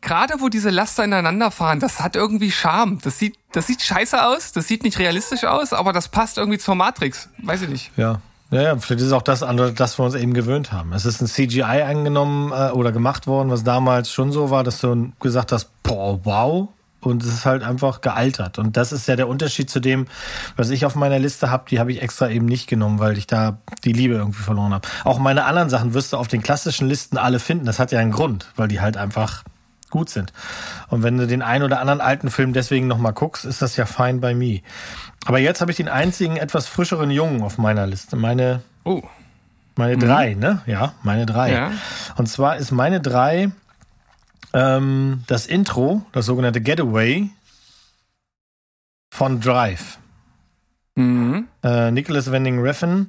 gerade 0.00 0.40
wo 0.40 0.48
diese 0.48 0.70
Laster 0.70 1.04
ineinander 1.04 1.50
fahren, 1.50 1.80
das 1.80 2.00
hat 2.00 2.16
irgendwie 2.16 2.50
Charme. 2.50 2.98
Das 3.02 3.18
sieht, 3.18 3.36
das 3.52 3.66
sieht 3.66 3.82
scheiße 3.82 4.24
aus, 4.24 4.52
das 4.52 4.66
sieht 4.66 4.82
nicht 4.84 4.98
realistisch 4.98 5.44
aus, 5.44 5.74
aber 5.74 5.92
das 5.92 6.08
passt 6.08 6.38
irgendwie 6.38 6.58
zur 6.58 6.74
Matrix. 6.74 7.28
Weiß 7.42 7.62
ich 7.62 7.68
nicht. 7.68 7.90
Ja. 7.96 8.20
Ja, 8.50 8.62
ja, 8.62 8.78
vielleicht 8.78 9.02
ist 9.02 9.06
es 9.06 9.12
auch 9.12 9.22
das 9.22 9.44
andere, 9.44 9.72
das 9.72 9.96
wir 9.96 10.04
uns 10.04 10.16
eben 10.16 10.34
gewöhnt 10.34 10.72
haben. 10.72 10.92
Es 10.92 11.04
ist 11.04 11.20
ein 11.20 11.28
CGI 11.28 11.62
angenommen 11.62 12.50
äh, 12.50 12.72
oder 12.72 12.90
gemacht 12.90 13.28
worden, 13.28 13.48
was 13.48 13.62
damals 13.62 14.10
schon 14.10 14.32
so 14.32 14.50
war, 14.50 14.64
dass 14.64 14.80
du 14.80 15.12
gesagt 15.20 15.52
hast, 15.52 15.70
boah, 15.84 16.18
wow, 16.24 16.68
und 17.00 17.22
es 17.22 17.32
ist 17.32 17.46
halt 17.46 17.62
einfach 17.62 18.00
gealtert. 18.00 18.58
Und 18.58 18.76
das 18.76 18.92
ist 18.92 19.08
ja 19.08 19.16
der 19.16 19.28
Unterschied 19.28 19.70
zu 19.70 19.80
dem, 19.80 20.06
was 20.56 20.70
ich 20.70 20.84
auf 20.84 20.94
meiner 20.94 21.18
Liste 21.18 21.50
habe. 21.50 21.64
Die 21.70 21.80
habe 21.80 21.92
ich 21.92 22.02
extra 22.02 22.28
eben 22.28 22.46
nicht 22.46 22.68
genommen, 22.68 22.98
weil 22.98 23.16
ich 23.16 23.26
da 23.26 23.58
die 23.84 23.92
Liebe 23.92 24.14
irgendwie 24.14 24.42
verloren 24.42 24.74
habe. 24.74 24.86
Auch 25.04 25.18
meine 25.18 25.44
anderen 25.44 25.70
Sachen 25.70 25.94
wirst 25.94 26.12
du 26.12 26.16
auf 26.16 26.28
den 26.28 26.42
klassischen 26.42 26.88
Listen 26.88 27.16
alle 27.16 27.38
finden. 27.38 27.64
Das 27.64 27.78
hat 27.78 27.92
ja 27.92 27.98
einen 27.98 28.12
Grund, 28.12 28.50
weil 28.56 28.68
die 28.68 28.80
halt 28.80 28.96
einfach 28.96 29.44
gut 29.88 30.08
sind. 30.08 30.32
Und 30.88 31.02
wenn 31.02 31.16
du 31.16 31.26
den 31.26 31.42
einen 31.42 31.64
oder 31.64 31.80
anderen 31.80 32.00
alten 32.00 32.30
Film 32.30 32.52
deswegen 32.52 32.86
nochmal 32.86 33.12
guckst, 33.12 33.44
ist 33.44 33.60
das 33.60 33.76
ja 33.76 33.86
fein 33.86 34.20
bei 34.20 34.34
mir. 34.34 34.60
Aber 35.26 35.38
jetzt 35.38 35.60
habe 35.60 35.70
ich 35.70 35.76
den 35.76 35.88
einzigen 35.88 36.36
etwas 36.36 36.66
frischeren 36.66 37.10
Jungen 37.10 37.42
auf 37.42 37.58
meiner 37.58 37.86
Liste. 37.86 38.16
Meine, 38.16 38.62
oh. 38.84 39.02
meine 39.76 39.96
mhm. 39.96 40.00
drei, 40.00 40.34
ne? 40.34 40.62
Ja, 40.66 40.94
meine 41.02 41.26
drei. 41.26 41.52
Ja. 41.52 41.72
Und 42.16 42.28
zwar 42.28 42.56
ist 42.56 42.70
meine 42.70 43.00
drei 43.00 43.50
ähm, 44.52 45.24
das 45.26 45.46
Intro, 45.46 46.04
das 46.12 46.26
sogenannte 46.26 46.60
Getaway 46.60 47.30
von 49.12 49.40
Drive. 49.40 49.98
Mhm. 50.94 51.48
Äh, 51.62 51.90
Nicholas 51.90 52.30
Wending 52.30 52.60
Refn. 52.60 53.08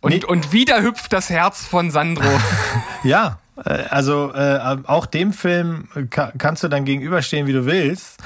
Und, 0.00 0.24
und 0.26 0.52
wieder 0.52 0.82
hüpft 0.82 1.12
das 1.12 1.30
Herz 1.30 1.64
von 1.64 1.90
Sandro. 1.90 2.28
ja, 3.04 3.38
äh, 3.64 3.84
also 3.90 4.32
äh, 4.34 4.76
auch 4.84 5.06
dem 5.06 5.32
Film 5.32 5.88
kannst 6.10 6.62
du 6.62 6.68
dann 6.68 6.84
gegenüberstehen, 6.84 7.46
wie 7.46 7.52
du 7.52 7.64
willst. 7.64 8.20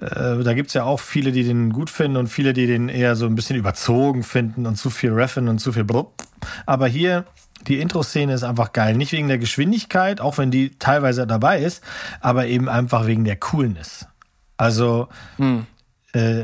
äh, 0.00 0.42
da 0.42 0.54
gibt's 0.54 0.74
ja 0.74 0.84
auch 0.84 1.00
viele, 1.00 1.32
die 1.32 1.44
den 1.44 1.72
gut 1.72 1.90
finden 1.90 2.16
und 2.16 2.28
viele, 2.28 2.52
die 2.52 2.66
den 2.66 2.88
eher 2.88 3.16
so 3.16 3.26
ein 3.26 3.34
bisschen 3.34 3.56
überzogen 3.56 4.22
finden 4.22 4.66
und 4.66 4.76
zu 4.76 4.90
viel 4.90 5.12
Reffen 5.12 5.48
und 5.48 5.58
zu 5.58 5.72
viel 5.72 5.84
Blub. 5.84 6.14
Aber 6.66 6.86
hier, 6.86 7.24
die 7.66 7.80
Intro-Szene 7.80 8.32
ist 8.32 8.44
einfach 8.44 8.72
geil. 8.72 8.96
Nicht 8.96 9.12
wegen 9.12 9.28
der 9.28 9.38
Geschwindigkeit, 9.38 10.20
auch 10.20 10.38
wenn 10.38 10.50
die 10.50 10.78
teilweise 10.78 11.26
dabei 11.26 11.60
ist, 11.60 11.82
aber 12.20 12.46
eben 12.46 12.68
einfach 12.68 13.06
wegen 13.06 13.24
der 13.24 13.36
Coolness. 13.36 14.06
Also, 14.56 15.08
hm. 15.36 15.66
äh, 16.12 16.42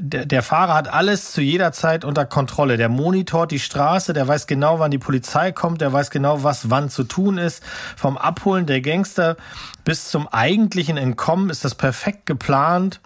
der, 0.00 0.24
der 0.24 0.42
Fahrer 0.42 0.74
hat 0.74 0.88
alles 0.88 1.32
zu 1.32 1.42
jeder 1.42 1.72
Zeit 1.72 2.04
unter 2.04 2.24
Kontrolle. 2.24 2.76
Der 2.76 2.88
monitort 2.88 3.50
die 3.50 3.58
Straße, 3.58 4.12
der 4.12 4.26
weiß 4.26 4.46
genau, 4.46 4.78
wann 4.78 4.90
die 4.90 4.98
Polizei 4.98 5.52
kommt, 5.52 5.80
der 5.80 5.92
weiß 5.92 6.10
genau, 6.10 6.42
was 6.42 6.70
wann 6.70 6.88
zu 6.88 7.04
tun 7.04 7.38
ist. 7.38 7.62
Vom 7.96 8.16
Abholen 8.16 8.66
der 8.66 8.80
Gangster 8.80 9.36
bis 9.84 10.08
zum 10.08 10.26
eigentlichen 10.28 10.96
Entkommen 10.96 11.50
ist 11.50 11.64
das 11.64 11.74
perfekt 11.74 12.26
geplant 12.26 13.00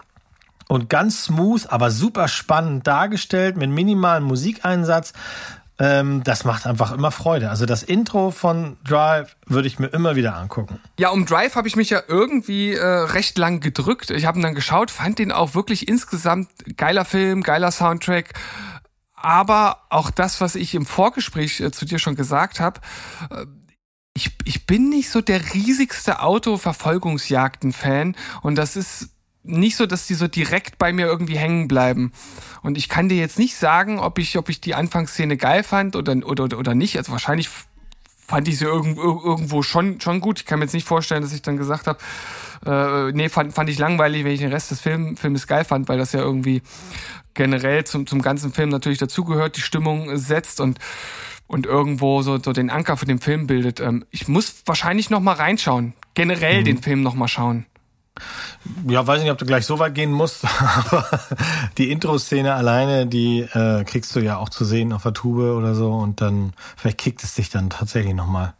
und 0.68 0.88
ganz 0.88 1.24
smooth, 1.24 1.66
aber 1.68 1.90
super 1.90 2.28
spannend 2.28 2.86
dargestellt 2.86 3.56
mit 3.56 3.70
minimalem 3.70 4.24
Musikeinsatz. 4.24 5.14
Ähm, 5.80 6.24
das 6.24 6.44
macht 6.44 6.66
einfach 6.66 6.92
immer 6.92 7.12
Freude. 7.12 7.50
Also 7.50 7.64
das 7.64 7.84
Intro 7.84 8.32
von 8.32 8.76
Drive 8.84 9.36
würde 9.46 9.68
ich 9.68 9.78
mir 9.78 9.86
immer 9.88 10.16
wieder 10.16 10.36
angucken. 10.36 10.80
Ja, 10.98 11.10
um 11.10 11.24
Drive 11.24 11.54
habe 11.54 11.68
ich 11.68 11.76
mich 11.76 11.90
ja 11.90 12.02
irgendwie 12.08 12.72
äh, 12.72 12.84
recht 12.84 13.38
lang 13.38 13.60
gedrückt. 13.60 14.10
Ich 14.10 14.26
habe 14.26 14.38
ihn 14.38 14.42
dann 14.42 14.56
geschaut, 14.56 14.90
fand 14.90 15.20
den 15.20 15.30
auch 15.30 15.54
wirklich 15.54 15.86
insgesamt 15.86 16.48
geiler 16.76 17.04
Film, 17.04 17.42
geiler 17.42 17.70
Soundtrack. 17.70 18.34
Aber 19.14 19.84
auch 19.90 20.10
das, 20.10 20.40
was 20.40 20.56
ich 20.56 20.74
im 20.74 20.86
Vorgespräch 20.86 21.60
äh, 21.60 21.70
zu 21.70 21.84
dir 21.84 22.00
schon 22.00 22.16
gesagt 22.16 22.58
habe, 22.58 22.80
äh, 23.30 23.46
ich, 24.14 24.32
ich 24.44 24.66
bin 24.66 24.88
nicht 24.88 25.10
so 25.10 25.20
der 25.20 25.54
riesigste 25.54 26.22
Autoverfolgungsjagden-Fan 26.22 28.16
und 28.42 28.56
das 28.56 28.74
ist 28.74 29.10
nicht 29.48 29.76
so, 29.76 29.86
dass 29.86 30.06
die 30.06 30.14
so 30.14 30.28
direkt 30.28 30.78
bei 30.78 30.92
mir 30.92 31.06
irgendwie 31.06 31.36
hängen 31.36 31.68
bleiben. 31.68 32.12
Und 32.62 32.76
ich 32.76 32.88
kann 32.88 33.08
dir 33.08 33.16
jetzt 33.16 33.38
nicht 33.38 33.56
sagen, 33.56 33.98
ob 33.98 34.18
ich, 34.18 34.36
ob 34.38 34.48
ich 34.48 34.60
die 34.60 34.74
Anfangsszene 34.74 35.36
geil 35.36 35.62
fand 35.62 35.96
oder, 35.96 36.16
oder, 36.24 36.58
oder 36.58 36.74
nicht. 36.74 36.96
Also 36.96 37.12
wahrscheinlich 37.12 37.48
fand 38.26 38.46
ich 38.46 38.58
sie 38.58 38.66
irgendwo, 38.66 39.02
irgendwo 39.02 39.62
schon, 39.62 40.00
schon 40.00 40.20
gut. 40.20 40.40
Ich 40.40 40.46
kann 40.46 40.58
mir 40.58 40.66
jetzt 40.66 40.74
nicht 40.74 40.86
vorstellen, 40.86 41.22
dass 41.22 41.32
ich 41.32 41.42
dann 41.42 41.56
gesagt 41.56 41.86
habe, 41.86 41.98
äh, 42.66 43.12
nee, 43.12 43.28
fand, 43.28 43.54
fand 43.54 43.70
ich 43.70 43.78
langweilig, 43.78 44.24
wenn 44.24 44.32
ich 44.32 44.40
den 44.40 44.52
Rest 44.52 44.70
des 44.70 44.80
Film, 44.80 45.16
Filmes 45.16 45.46
geil 45.46 45.64
fand, 45.64 45.88
weil 45.88 45.98
das 45.98 46.12
ja 46.12 46.20
irgendwie 46.20 46.62
generell 47.34 47.84
zum, 47.84 48.06
zum 48.06 48.20
ganzen 48.20 48.52
Film 48.52 48.68
natürlich 48.68 48.98
dazugehört, 48.98 49.56
die 49.56 49.62
Stimmung 49.62 50.16
setzt 50.16 50.60
und 50.60 50.78
und 51.48 51.66
irgendwo 51.66 52.22
so, 52.22 52.38
so 52.38 52.52
den 52.52 52.70
Anker 52.70 52.96
für 52.96 53.06
den 53.06 53.18
Film 53.18 53.46
bildet. 53.46 53.80
Ähm, 53.80 54.04
ich 54.10 54.28
muss 54.28 54.62
wahrscheinlich 54.66 55.10
noch 55.10 55.20
mal 55.20 55.32
reinschauen. 55.32 55.94
Generell 56.14 56.60
mhm. 56.60 56.64
den 56.64 56.82
Film 56.82 57.02
noch 57.02 57.14
mal 57.14 57.26
schauen. 57.26 57.66
Ja, 58.88 59.06
weiß 59.06 59.22
nicht, 59.22 59.30
ob 59.30 59.38
du 59.38 59.46
gleich 59.46 59.66
so 59.66 59.78
weit 59.78 59.94
gehen 59.94 60.12
musst, 60.12 60.44
aber 60.60 61.08
die 61.78 61.90
Intro-Szene 61.90 62.54
alleine, 62.54 63.06
die 63.06 63.40
äh, 63.40 63.84
kriegst 63.84 64.14
du 64.16 64.20
ja 64.20 64.36
auch 64.36 64.48
zu 64.48 64.64
sehen 64.64 64.92
auf 64.92 65.02
der 65.02 65.12
Tube 65.12 65.56
oder 65.56 65.74
so 65.74 65.92
und 65.92 66.20
dann 66.20 66.52
vielleicht 66.76 66.98
kickt 66.98 67.22
es 67.22 67.34
dich 67.34 67.50
dann 67.50 67.70
tatsächlich 67.70 68.14
nochmal. 68.14 68.54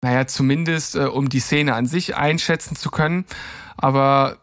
Naja, 0.00 0.26
zumindest 0.26 0.94
äh, 0.94 1.04
um 1.04 1.28
die 1.28 1.40
Szene 1.40 1.74
an 1.74 1.86
sich 1.86 2.16
einschätzen 2.16 2.76
zu 2.76 2.90
können. 2.90 3.24
Aber 3.76 4.38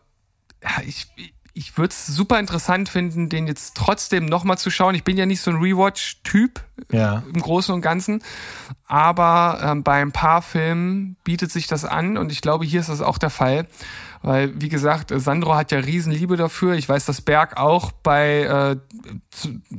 ja, 0.62 0.84
ich, 0.86 1.08
ich 1.58 1.78
würde 1.78 1.92
es 1.92 2.06
super 2.06 2.38
interessant 2.38 2.90
finden, 2.90 3.30
den 3.30 3.48
jetzt 3.48 3.76
trotzdem 3.78 4.26
nochmal 4.26 4.58
zu 4.58 4.70
schauen. 4.70 4.94
Ich 4.94 5.06
bin 5.06 5.16
ja 5.16 5.26
nicht 5.26 5.40
so 5.40 5.52
ein 5.52 5.58
Rewatch-Typ 5.58 6.60
ja. 6.92 7.24
im 7.34 7.42
Großen 7.42 7.74
und 7.74 7.82
Ganzen, 7.82 8.22
aber 8.86 9.62
ähm, 9.64 9.82
bei 9.82 10.02
ein 10.02 10.12
paar 10.12 10.42
Filmen 10.42 11.16
bietet 11.24 11.52
sich 11.52 11.68
das 11.68 11.86
an 11.86 12.18
und 12.18 12.34
ich 12.34 12.42
glaube, 12.42 12.66
hier 12.66 12.82
ist 12.82 12.90
das 12.90 13.02
auch 13.02 13.18
der 13.18 13.30
Fall. 13.30 13.68
Weil, 14.22 14.60
wie 14.60 14.70
gesagt, 14.70 15.14
Sandro 15.16 15.56
hat 15.56 15.72
ja 15.72 15.80
Riesenliebe 15.80 16.36
dafür. 16.36 16.74
Ich 16.74 16.90
weiß, 16.90 17.06
dass 17.06 17.22
Berg 17.22 17.58
auch 17.58 17.92
bei, 17.92 18.42
äh, 18.42 18.78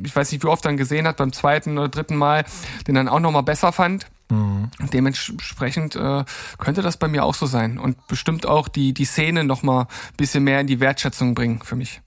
ich 0.04 0.14
weiß 0.14 0.30
nicht, 0.30 0.44
wie 0.44 0.48
oft 0.48 0.64
dann 0.64 0.76
gesehen 0.76 1.06
hat, 1.06 1.16
beim 1.16 1.32
zweiten 1.32 1.76
oder 1.76 1.88
dritten 1.88 2.16
Mal, 2.16 2.44
den 2.86 2.94
dann 2.94 3.08
auch 3.08 3.20
nochmal 3.20 3.42
besser 3.42 3.72
fand. 3.72 4.06
Mhm. 4.28 4.70
Dementsprechend 4.92 5.96
äh, 5.96 6.24
könnte 6.58 6.82
das 6.82 6.96
bei 6.96 7.08
mir 7.08 7.24
auch 7.24 7.34
so 7.34 7.46
sein 7.46 7.78
und 7.78 8.06
bestimmt 8.08 8.46
auch 8.46 8.68
die, 8.68 8.92
die 8.92 9.04
Szene 9.04 9.44
noch 9.44 9.62
mal 9.62 9.82
ein 9.82 10.16
bisschen 10.16 10.44
mehr 10.44 10.60
in 10.60 10.66
die 10.66 10.80
Wertschätzung 10.80 11.34
bringen 11.34 11.60
für 11.62 11.76
mich. 11.76 12.00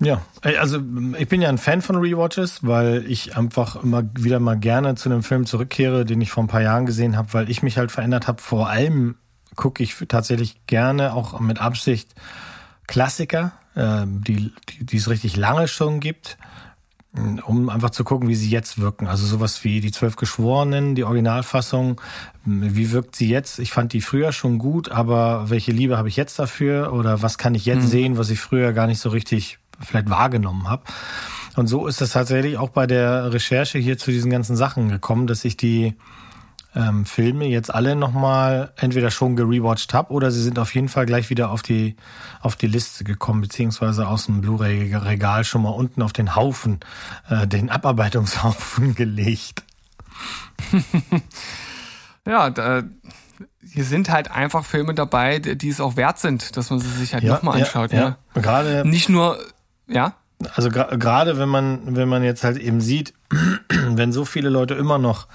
Ja, 0.00 0.20
also 0.42 0.82
ich 1.16 1.28
bin 1.28 1.40
ja 1.42 1.48
ein 1.48 1.58
Fan 1.58 1.80
von 1.80 1.96
Rewatches, 1.96 2.66
weil 2.66 3.04
ich 3.06 3.36
einfach 3.36 3.82
immer 3.82 4.02
wieder 4.14 4.40
mal 4.40 4.58
gerne 4.58 4.96
zu 4.96 5.08
einem 5.08 5.22
Film 5.22 5.46
zurückkehre, 5.46 6.04
den 6.04 6.20
ich 6.20 6.32
vor 6.32 6.42
ein 6.42 6.48
paar 6.48 6.62
Jahren 6.62 6.86
gesehen 6.86 7.16
habe, 7.16 7.32
weil 7.32 7.48
ich 7.48 7.62
mich 7.62 7.78
halt 7.78 7.92
verändert 7.92 8.26
habe. 8.26 8.42
Vor 8.42 8.68
allem 8.68 9.14
gucke 9.54 9.82
ich 9.82 9.94
tatsächlich 10.08 10.66
gerne 10.66 11.14
auch 11.14 11.38
mit 11.38 11.60
Absicht 11.60 12.14
Klassiker, 12.88 13.52
äh, 13.76 14.02
die, 14.06 14.52
die, 14.70 14.84
die 14.84 14.96
es 14.96 15.08
richtig 15.08 15.36
lange 15.36 15.68
schon 15.68 16.00
gibt 16.00 16.36
um 17.14 17.68
einfach 17.68 17.90
zu 17.90 18.04
gucken, 18.04 18.28
wie 18.28 18.34
sie 18.34 18.48
jetzt 18.48 18.78
wirken. 18.78 19.06
Also 19.06 19.26
sowas 19.26 19.64
wie 19.64 19.80
die 19.80 19.92
Zwölf 19.92 20.16
Geschworenen, 20.16 20.94
die 20.94 21.04
Originalfassung. 21.04 22.00
Wie 22.44 22.90
wirkt 22.90 23.16
sie 23.16 23.28
jetzt? 23.28 23.58
Ich 23.58 23.70
fand 23.70 23.92
die 23.92 24.00
früher 24.00 24.32
schon 24.32 24.58
gut, 24.58 24.90
aber 24.90 25.50
welche 25.50 25.72
Liebe 25.72 25.98
habe 25.98 26.08
ich 26.08 26.16
jetzt 26.16 26.38
dafür? 26.38 26.92
Oder 26.92 27.20
was 27.20 27.36
kann 27.36 27.54
ich 27.54 27.66
jetzt 27.66 27.84
mhm. 27.84 27.88
sehen, 27.88 28.18
was 28.18 28.30
ich 28.30 28.40
früher 28.40 28.72
gar 28.72 28.86
nicht 28.86 29.00
so 29.00 29.10
richtig 29.10 29.58
vielleicht 29.78 30.08
wahrgenommen 30.08 30.68
habe? 30.70 30.84
Und 31.54 31.66
so 31.66 31.86
ist 31.86 32.00
es 32.00 32.12
tatsächlich 32.12 32.56
auch 32.56 32.70
bei 32.70 32.86
der 32.86 33.30
Recherche 33.32 33.78
hier 33.78 33.98
zu 33.98 34.10
diesen 34.10 34.30
ganzen 34.30 34.56
Sachen 34.56 34.88
gekommen, 34.88 35.26
dass 35.26 35.44
ich 35.44 35.58
die 35.58 35.94
ähm, 36.74 37.04
Filme 37.04 37.46
jetzt 37.46 37.72
alle 37.74 37.96
nochmal 37.96 38.72
entweder 38.76 39.10
schon 39.10 39.36
gerewatcht 39.36 39.92
habe 39.92 40.12
oder 40.12 40.30
sie 40.30 40.42
sind 40.42 40.58
auf 40.58 40.74
jeden 40.74 40.88
Fall 40.88 41.06
gleich 41.06 41.30
wieder 41.30 41.50
auf 41.50 41.62
die, 41.62 41.96
auf 42.40 42.56
die 42.56 42.66
Liste 42.66 43.04
gekommen, 43.04 43.40
beziehungsweise 43.42 44.08
aus 44.08 44.26
dem 44.26 44.40
Blu-ray-Regal 44.40 45.44
schon 45.44 45.62
mal 45.62 45.70
unten 45.70 46.02
auf 46.02 46.12
den 46.12 46.34
Haufen, 46.34 46.80
äh, 47.28 47.46
den 47.46 47.70
Abarbeitungshaufen 47.70 48.94
gelegt. 48.94 49.64
ja, 52.26 52.50
da, 52.50 52.82
hier 53.72 53.84
sind 53.84 54.10
halt 54.10 54.30
einfach 54.30 54.64
Filme 54.64 54.94
dabei, 54.94 55.38
die 55.38 55.68
es 55.68 55.80
auch 55.80 55.96
wert 55.96 56.18
sind, 56.18 56.56
dass 56.56 56.70
man 56.70 56.80
sie 56.80 56.88
sich 56.88 57.14
halt 57.14 57.22
ja, 57.22 57.34
nochmal 57.34 57.60
anschaut. 57.60 57.92
Ja, 57.92 57.98
ja. 57.98 58.16
ja. 58.34 58.40
Gerade 58.40 58.88
nicht 58.88 59.08
nur, 59.08 59.38
ja. 59.86 60.14
Also 60.54 60.70
gerade 60.70 61.38
wenn 61.38 61.48
man 61.48 61.94
wenn 61.94 62.08
man 62.08 62.24
jetzt 62.24 62.42
halt 62.42 62.56
eben 62.56 62.80
sieht, 62.80 63.14
wenn 63.68 64.12
so 64.12 64.24
viele 64.24 64.48
Leute 64.48 64.74
immer 64.74 64.98
noch 64.98 65.28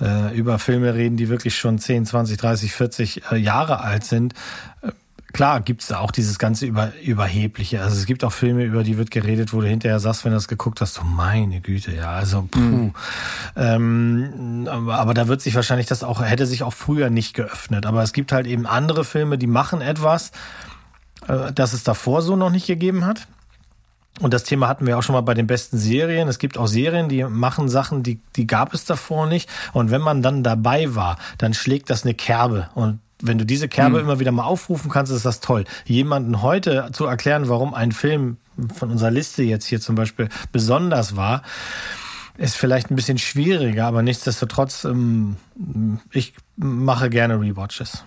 äh, 0.00 0.36
über 0.36 0.58
Filme 0.58 0.94
reden, 0.94 1.16
die 1.16 1.28
wirklich 1.28 1.56
schon 1.56 1.78
10, 1.78 2.06
20, 2.06 2.36
30, 2.36 2.72
40 2.72 3.22
äh, 3.30 3.36
Jahre 3.36 3.80
alt 3.80 4.04
sind. 4.04 4.34
Äh, 4.82 4.92
klar 5.32 5.60
gibt's 5.60 5.88
da 5.88 5.98
auch 5.98 6.10
dieses 6.10 6.38
ganze 6.38 6.66
über, 6.66 6.92
Überhebliche. 7.02 7.82
Also 7.82 7.96
es 7.96 8.06
gibt 8.06 8.24
auch 8.24 8.32
Filme, 8.32 8.64
über 8.64 8.82
die 8.82 8.96
wird 8.96 9.10
geredet, 9.10 9.52
wo 9.52 9.60
du 9.60 9.66
hinterher 9.66 10.00
sagst, 10.00 10.24
wenn 10.24 10.32
du 10.32 10.36
das 10.36 10.48
geguckt 10.48 10.80
hast, 10.80 11.00
oh 11.00 11.04
meine 11.04 11.60
Güte, 11.60 11.94
ja, 11.94 12.12
also 12.12 12.48
puh. 12.50 12.60
Mhm. 12.60 12.94
Ähm, 13.56 14.68
aber, 14.70 14.98
aber 14.98 15.14
da 15.14 15.28
wird 15.28 15.42
sich 15.42 15.54
wahrscheinlich 15.54 15.86
das 15.86 16.02
auch, 16.02 16.22
hätte 16.22 16.46
sich 16.46 16.62
auch 16.62 16.72
früher 16.72 17.10
nicht 17.10 17.34
geöffnet. 17.34 17.84
Aber 17.84 18.02
es 18.02 18.12
gibt 18.12 18.32
halt 18.32 18.46
eben 18.46 18.66
andere 18.66 19.04
Filme, 19.04 19.36
die 19.36 19.46
machen 19.46 19.80
etwas, 19.80 20.30
äh, 21.28 21.52
das 21.52 21.72
es 21.72 21.84
davor 21.84 22.22
so 22.22 22.36
noch 22.36 22.50
nicht 22.50 22.66
gegeben 22.66 23.04
hat. 23.04 23.26
Und 24.20 24.32
das 24.32 24.44
Thema 24.44 24.68
hatten 24.68 24.86
wir 24.86 24.96
auch 24.96 25.02
schon 25.02 25.14
mal 25.14 25.22
bei 25.22 25.34
den 25.34 25.46
besten 25.46 25.76
Serien. 25.76 26.28
Es 26.28 26.38
gibt 26.38 26.56
auch 26.56 26.68
Serien, 26.68 27.08
die 27.08 27.24
machen 27.24 27.68
Sachen, 27.68 28.02
die, 28.02 28.20
die 28.36 28.46
gab 28.46 28.72
es 28.72 28.84
davor 28.84 29.26
nicht. 29.26 29.48
Und 29.72 29.90
wenn 29.90 30.00
man 30.00 30.22
dann 30.22 30.44
dabei 30.44 30.94
war, 30.94 31.18
dann 31.38 31.52
schlägt 31.52 31.90
das 31.90 32.04
eine 32.04 32.14
Kerbe. 32.14 32.68
Und 32.74 33.00
wenn 33.20 33.38
du 33.38 33.46
diese 33.46 33.68
Kerbe 33.68 33.98
mhm. 33.98 34.04
immer 34.04 34.20
wieder 34.20 34.30
mal 34.30 34.44
aufrufen 34.44 34.90
kannst, 34.90 35.10
ist 35.10 35.24
das 35.24 35.40
toll. 35.40 35.64
Jemanden 35.84 36.42
heute 36.42 36.90
zu 36.92 37.06
erklären, 37.06 37.48
warum 37.48 37.74
ein 37.74 37.90
Film 37.90 38.36
von 38.74 38.90
unserer 38.90 39.10
Liste 39.10 39.42
jetzt 39.42 39.66
hier 39.66 39.80
zum 39.80 39.96
Beispiel 39.96 40.28
besonders 40.52 41.16
war, 41.16 41.42
ist 42.36 42.56
vielleicht 42.56 42.90
ein 42.90 42.96
bisschen 42.96 43.18
schwieriger, 43.18 43.86
aber 43.86 44.02
nichtsdestotrotz, 44.02 44.84
ähm, 44.84 45.36
ich 46.10 46.34
mache 46.56 47.10
gerne 47.10 47.40
Rewatches. 47.40 48.04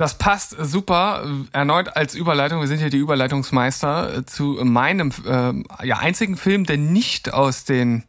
Das 0.00 0.16
passt 0.16 0.56
super. 0.58 1.26
Erneut 1.52 1.94
als 1.94 2.14
Überleitung, 2.14 2.60
wir 2.60 2.68
sind 2.68 2.78
hier 2.78 2.88
die 2.88 2.96
Überleitungsmeister, 2.96 4.24
zu 4.24 4.58
meinem 4.62 5.12
äh, 5.26 5.86
ja, 5.86 5.98
einzigen 5.98 6.38
Film, 6.38 6.64
der 6.64 6.78
nicht 6.78 7.34
aus 7.34 7.64
den 7.64 8.04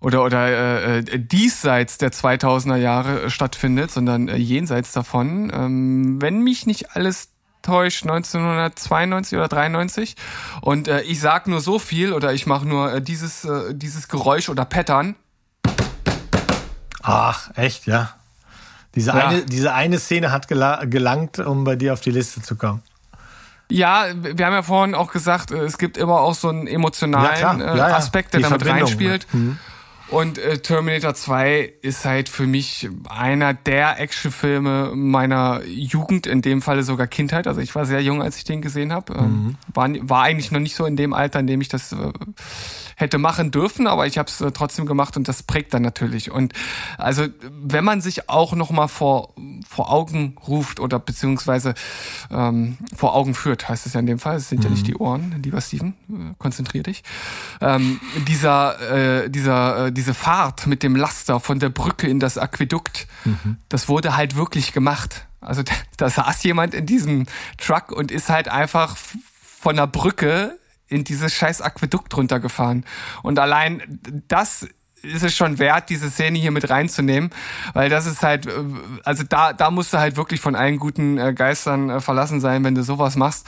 oder 0.00 0.24
oder 0.24 0.48
äh, 0.48 0.98
äh 1.00 1.18
diesseits 1.18 1.98
der 1.98 2.12
2000er 2.12 2.76
Jahre 2.76 3.28
stattfindet, 3.28 3.90
sondern 3.90 4.28
äh, 4.28 4.36
jenseits 4.36 4.92
davon. 4.92 5.52
Ähm, 5.54 6.22
wenn 6.22 6.40
mich 6.42 6.64
nicht 6.64 6.96
alles 6.96 7.28
täuscht, 7.60 8.04
1992 8.04 9.36
oder 9.36 9.48
93. 9.48 10.16
Und 10.62 10.88
äh, 10.88 11.02
ich 11.02 11.20
sag 11.20 11.46
nur 11.46 11.60
so 11.60 11.78
viel 11.78 12.14
oder 12.14 12.32
ich 12.32 12.46
mache 12.46 12.66
nur 12.66 12.90
äh, 12.90 13.02
dieses 13.02 13.44
äh, 13.44 13.74
dieses 13.74 14.08
Geräusch 14.08 14.48
oder 14.48 14.64
Pattern. 14.64 15.14
Ach, 17.02 17.50
echt, 17.54 17.86
ja. 17.86 18.14
Diese, 18.94 19.10
ja. 19.10 19.28
eine, 19.28 19.42
diese 19.44 19.72
eine 19.72 19.98
Szene 19.98 20.32
hat 20.32 20.48
gelangt, 20.48 21.38
um 21.38 21.64
bei 21.64 21.76
dir 21.76 21.92
auf 21.92 22.00
die 22.00 22.10
Liste 22.10 22.42
zu 22.42 22.56
kommen. 22.56 22.82
Ja, 23.70 24.04
wir 24.14 24.44
haben 24.44 24.52
ja 24.52 24.62
vorhin 24.62 24.94
auch 24.94 25.10
gesagt, 25.10 25.50
äh, 25.50 25.64
es 25.64 25.78
gibt 25.78 25.96
immer 25.96 26.20
auch 26.20 26.34
so 26.34 26.48
einen 26.48 26.66
emotionalen 26.66 27.60
ja, 27.60 27.74
äh, 27.74 27.78
ja, 27.78 27.96
Aspekt, 27.96 28.34
der 28.34 28.40
damit 28.40 28.66
reinspielt. 28.66 29.26
Mhm. 29.32 29.58
Und 30.08 30.36
äh, 30.36 30.58
Terminator 30.58 31.14
2 31.14 31.72
ist 31.80 32.04
halt 32.04 32.28
für 32.28 32.46
mich 32.46 32.90
einer 33.08 33.54
der 33.54 33.98
Actionfilme 33.98 34.92
meiner 34.94 35.64
Jugend, 35.64 36.26
in 36.26 36.42
dem 36.42 36.60
Falle 36.60 36.82
sogar 36.82 37.06
Kindheit. 37.06 37.46
Also 37.46 37.62
ich 37.62 37.74
war 37.74 37.86
sehr 37.86 38.02
jung, 38.02 38.22
als 38.22 38.36
ich 38.36 38.44
den 38.44 38.60
gesehen 38.60 38.92
habe. 38.92 39.14
Ähm, 39.14 39.24
mhm. 39.24 39.56
war, 39.72 39.88
war 40.02 40.22
eigentlich 40.24 40.50
noch 40.50 40.60
nicht 40.60 40.76
so 40.76 40.84
in 40.84 40.96
dem 40.96 41.14
Alter, 41.14 41.40
in 41.40 41.46
dem 41.46 41.62
ich 41.62 41.68
das 41.68 41.92
äh, 41.92 42.12
hätte 42.96 43.18
machen 43.18 43.50
dürfen, 43.50 43.86
aber 43.86 44.06
ich 44.06 44.18
habe 44.18 44.28
es 44.28 44.40
äh, 44.40 44.52
trotzdem 44.52 44.86
gemacht 44.86 45.16
und 45.16 45.28
das 45.28 45.42
prägt 45.42 45.74
dann 45.74 45.82
natürlich. 45.82 46.30
Und 46.30 46.52
also 46.98 47.26
wenn 47.40 47.84
man 47.84 48.00
sich 48.00 48.28
auch 48.28 48.54
noch 48.54 48.70
mal 48.70 48.88
vor 48.88 49.34
vor 49.68 49.90
Augen 49.90 50.36
ruft 50.46 50.80
oder 50.80 50.98
beziehungsweise 50.98 51.74
ähm, 52.30 52.76
vor 52.94 53.14
Augen 53.14 53.34
führt, 53.34 53.68
heißt 53.68 53.86
es 53.86 53.94
ja 53.94 54.00
in 54.00 54.06
dem 54.06 54.18
Fall. 54.18 54.36
Es 54.36 54.48
sind 54.48 54.58
mhm. 54.58 54.64
ja 54.64 54.70
nicht 54.70 54.82
mhm. 54.82 54.86
die 54.86 54.96
Ohren, 54.96 55.42
lieber 55.42 55.60
Steven, 55.60 55.94
äh, 56.10 56.34
konzentrier 56.38 56.82
dich. 56.82 57.02
Ähm, 57.60 58.00
dieser 58.26 59.22
äh, 59.24 59.30
dieser 59.30 59.86
äh, 59.86 59.92
diese 59.92 60.14
Fahrt 60.14 60.66
mit 60.66 60.82
dem 60.82 60.96
Laster 60.96 61.40
von 61.40 61.58
der 61.58 61.70
Brücke 61.70 62.06
in 62.06 62.20
das 62.20 62.38
Aquädukt, 62.38 63.06
mhm. 63.24 63.56
das 63.68 63.88
wurde 63.88 64.16
halt 64.16 64.36
wirklich 64.36 64.72
gemacht. 64.72 65.26
Also 65.40 65.62
da, 65.62 65.72
da 65.96 66.10
saß 66.10 66.42
jemand 66.44 66.74
in 66.74 66.86
diesem 66.86 67.26
Truck 67.58 67.92
und 67.92 68.10
ist 68.10 68.28
halt 68.28 68.48
einfach 68.48 68.96
von 69.60 69.76
der 69.76 69.86
Brücke 69.86 70.58
in 70.92 71.04
dieses 71.04 71.34
scheiß 71.34 71.60
Aquädukt 71.60 72.16
runtergefahren. 72.16 72.84
Und 73.22 73.38
allein 73.38 74.00
das 74.28 74.68
ist 75.02 75.22
es 75.22 75.34
schon 75.36 75.58
wert, 75.58 75.90
diese 75.90 76.10
Szene 76.10 76.38
hier 76.38 76.50
mit 76.50 76.70
reinzunehmen, 76.70 77.30
weil 77.72 77.88
das 77.88 78.06
ist 78.06 78.22
halt, 78.22 78.46
äh, 78.46 78.50
also 79.04 79.24
da, 79.28 79.52
da 79.52 79.70
musst 79.70 79.92
du 79.92 79.98
halt 79.98 80.16
wirklich 80.16 80.40
von 80.40 80.54
allen 80.54 80.78
guten 80.78 81.18
äh, 81.18 81.32
Geistern 81.34 81.90
äh, 81.90 82.00
verlassen 82.00 82.40
sein, 82.40 82.64
wenn 82.64 82.74
du 82.74 82.82
sowas 82.82 83.16
machst. 83.16 83.46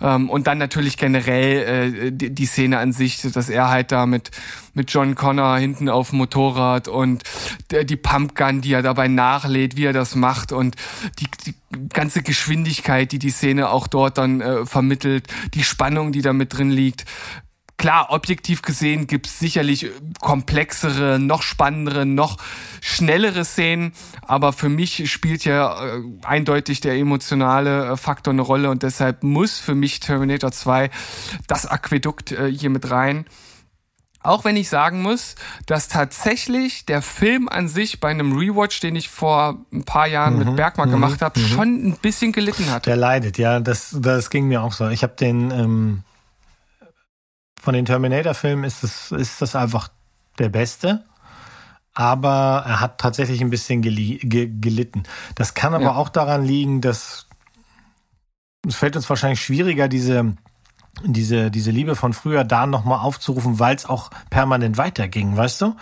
Ähm, 0.00 0.30
und 0.30 0.46
dann 0.46 0.58
natürlich 0.58 0.96
generell 0.96 2.12
die, 2.12 2.34
die 2.34 2.46
Szene 2.46 2.78
an 2.78 2.92
sich, 2.92 3.20
dass 3.20 3.48
er 3.48 3.68
halt 3.68 3.92
da 3.92 4.06
mit, 4.06 4.30
mit 4.74 4.90
John 4.90 5.14
Connor 5.14 5.56
hinten 5.58 5.88
auf 5.88 6.10
dem 6.10 6.18
Motorrad 6.18 6.88
und 6.88 7.22
die 7.70 7.96
Pumpgun, 7.96 8.60
die 8.60 8.72
er 8.72 8.82
dabei 8.82 9.08
nachlädt, 9.08 9.76
wie 9.76 9.84
er 9.84 9.92
das 9.92 10.14
macht 10.14 10.52
und 10.52 10.76
die, 11.18 11.28
die 11.46 11.54
ganze 11.92 12.22
Geschwindigkeit, 12.22 13.12
die 13.12 13.18
die 13.18 13.30
Szene 13.30 13.70
auch 13.70 13.86
dort 13.86 14.18
dann 14.18 14.40
äh, 14.40 14.66
vermittelt, 14.66 15.26
die 15.54 15.64
Spannung, 15.64 16.12
die 16.12 16.22
da 16.22 16.32
mit 16.32 16.56
drin 16.56 16.70
liegt, 16.70 17.04
Klar, 17.78 18.06
objektiv 18.08 18.62
gesehen 18.62 19.06
gibt's 19.06 19.38
sicherlich 19.38 19.90
komplexere, 20.20 21.18
noch 21.18 21.42
spannendere, 21.42 22.06
noch 22.06 22.38
schnellere 22.80 23.44
Szenen, 23.44 23.92
aber 24.22 24.54
für 24.54 24.70
mich 24.70 25.10
spielt 25.12 25.44
ja 25.44 25.84
äh, 25.84 26.02
eindeutig 26.22 26.80
der 26.80 26.94
emotionale 26.94 27.92
äh, 27.92 27.96
Faktor 27.98 28.32
eine 28.32 28.40
Rolle 28.40 28.70
und 28.70 28.82
deshalb 28.82 29.22
muss 29.22 29.58
für 29.58 29.74
mich 29.74 30.00
Terminator 30.00 30.52
2 30.52 30.88
das 31.46 31.66
Aquädukt 31.66 32.32
äh, 32.32 32.50
hier 32.50 32.70
mit 32.70 32.90
rein. 32.90 33.26
Auch 34.22 34.44
wenn 34.44 34.56
ich 34.56 34.68
sagen 34.68 35.02
muss, 35.02 35.36
dass 35.66 35.88
tatsächlich 35.88 36.86
der 36.86 37.02
Film 37.02 37.48
an 37.48 37.68
sich 37.68 38.00
bei 38.00 38.08
einem 38.08 38.36
Rewatch, 38.36 38.80
den 38.80 38.96
ich 38.96 39.08
vor 39.08 39.64
ein 39.72 39.84
paar 39.84 40.08
Jahren 40.08 40.38
mhm, 40.38 40.44
mit 40.46 40.56
Bergmann 40.56 40.88
mhm, 40.88 40.94
gemacht 40.94 41.22
habe, 41.22 41.38
mhm. 41.38 41.44
schon 41.44 41.88
ein 41.88 41.96
bisschen 42.00 42.32
gelitten 42.32 42.70
hat. 42.70 42.86
Der 42.86 42.96
leidet, 42.96 43.38
ja, 43.38 43.60
das, 43.60 43.94
das 44.00 44.30
ging 44.30 44.48
mir 44.48 44.62
auch 44.62 44.72
so. 44.72 44.88
Ich 44.88 45.02
habe 45.04 45.14
den 45.14 45.52
ähm, 45.52 46.02
von 47.66 47.74
den 47.74 47.84
Terminator-Filmen 47.84 48.62
ist 48.62 48.84
es, 48.84 49.10
ist 49.10 49.42
das 49.42 49.56
einfach 49.56 49.88
der 50.38 50.48
beste. 50.48 51.04
Aber 51.94 52.62
er 52.64 52.80
hat 52.80 52.98
tatsächlich 52.98 53.40
ein 53.40 53.50
bisschen 53.50 53.82
ge 53.82 54.20
gelitten. 54.22 55.02
Das 55.34 55.54
kann 55.54 55.74
aber 55.74 55.86
ja. 55.86 55.94
auch 55.96 56.08
daran 56.08 56.44
liegen, 56.44 56.80
dass 56.80 57.26
es 58.64 58.76
fällt 58.76 58.94
uns 58.94 59.10
wahrscheinlich 59.10 59.40
schwieriger, 59.40 59.88
diese, 59.88 60.36
diese, 61.04 61.50
diese 61.50 61.70
Liebe 61.70 61.94
von 61.94 62.12
früher 62.12 62.44
da 62.44 62.66
nochmal 62.66 63.00
aufzurufen, 63.00 63.58
weil 63.58 63.76
es 63.76 63.86
auch 63.86 64.10
permanent 64.30 64.78
weiterging, 64.78 65.36
weißt 65.36 65.60
du? 65.60 65.76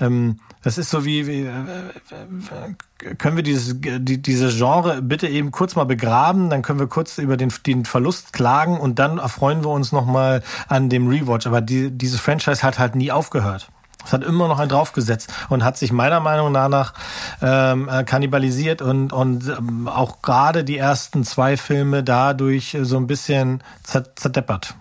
Ähm, 0.00 0.38
das 0.62 0.76
ist 0.76 0.90
so 0.90 1.04
wie, 1.04 1.26
wie 1.26 1.42
äh, 1.42 3.14
können 3.16 3.36
wir 3.36 3.42
dieses, 3.42 3.76
die, 3.80 4.20
dieses 4.20 4.56
Genre 4.56 5.00
bitte 5.00 5.28
eben 5.28 5.52
kurz 5.52 5.76
mal 5.76 5.84
begraben, 5.84 6.50
dann 6.50 6.62
können 6.62 6.78
wir 6.78 6.88
kurz 6.88 7.18
über 7.18 7.36
den, 7.36 7.52
den 7.66 7.84
Verlust 7.84 8.32
klagen 8.32 8.78
und 8.78 8.98
dann 8.98 9.18
erfreuen 9.18 9.64
wir 9.64 9.70
uns 9.70 9.92
nochmal 9.92 10.42
an 10.68 10.88
dem 10.90 11.08
Rewatch. 11.08 11.46
Aber 11.46 11.60
die, 11.60 11.90
dieses 11.90 12.20
Franchise 12.20 12.62
hat 12.62 12.78
halt 12.78 12.94
nie 12.94 13.10
aufgehört. 13.12 13.70
Es 14.04 14.12
hat 14.12 14.22
immer 14.22 14.48
noch 14.48 14.58
einen 14.58 14.68
draufgesetzt 14.68 15.32
und 15.48 15.64
hat 15.64 15.76
sich 15.76 15.92
meiner 15.92 16.20
Meinung 16.20 16.52
nach 16.52 16.94
ähm, 17.42 17.88
äh, 17.88 18.04
kannibalisiert 18.04 18.80
und, 18.80 19.12
und 19.12 19.48
ähm, 19.48 19.88
auch 19.88 20.22
gerade 20.22 20.64
die 20.64 20.78
ersten 20.78 21.24
zwei 21.24 21.56
Filme 21.56 22.02
dadurch 22.04 22.76
so 22.80 22.96
ein 22.96 23.06
bisschen 23.06 23.62
zerdeppert. 23.82 24.74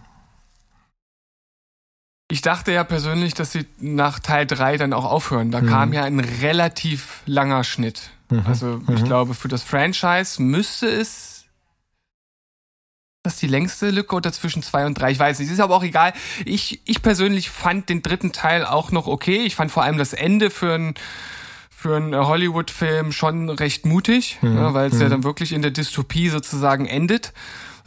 Ich 2.29 2.41
dachte 2.41 2.73
ja 2.73 2.83
persönlich, 2.83 3.33
dass 3.33 3.53
sie 3.53 3.65
nach 3.79 4.19
Teil 4.19 4.45
3 4.45 4.77
dann 4.77 4.93
auch 4.93 5.05
aufhören. 5.05 5.49
Da 5.49 5.61
mhm. 5.61 5.67
kam 5.67 5.93
ja 5.93 6.03
ein 6.03 6.19
relativ 6.19 7.21
langer 7.25 7.63
Schnitt. 7.63 8.11
Mhm. 8.29 8.43
Also 8.45 8.81
ich 8.89 9.01
mhm. 9.01 9.05
glaube, 9.05 9.33
für 9.33 9.47
das 9.47 9.63
Franchise 9.63 10.41
müsste 10.41 10.87
es 10.87 11.36
das 13.27 13.33
ist 13.33 13.41
die 13.41 13.47
längste 13.47 13.89
Lücke 13.89 14.15
oder 14.15 14.31
zwischen 14.31 14.63
zwei 14.63 14.85
und 14.85 14.95
drei. 14.95 15.11
Ich 15.11 15.19
weiß 15.19 15.39
nicht, 15.39 15.51
ist 15.51 15.59
aber 15.59 15.75
auch 15.75 15.83
egal. 15.83 16.13
Ich, 16.45 16.79
ich 16.85 17.01
persönlich 17.01 17.49
fand 17.49 17.89
den 17.89 18.01
dritten 18.01 18.31
Teil 18.31 18.65
auch 18.65 18.91
noch 18.91 19.05
okay. 19.05 19.43
Ich 19.43 19.55
fand 19.55 19.69
vor 19.69 19.83
allem 19.83 19.97
das 19.97 20.13
Ende 20.13 20.49
für 20.49 20.73
ein 20.73 20.93
für 21.69 21.95
einen 21.95 22.15
Hollywood-Film 22.15 23.11
schon 23.11 23.51
recht 23.51 23.85
mutig, 23.85 24.39
mhm. 24.41 24.57
ja, 24.57 24.73
weil 24.73 24.89
es 24.89 24.99
ja 24.99 25.05
mhm. 25.05 25.11
dann 25.11 25.23
wirklich 25.23 25.53
in 25.53 25.61
der 25.61 25.69
Dystopie 25.69 26.29
sozusagen 26.29 26.87
endet. 26.87 27.33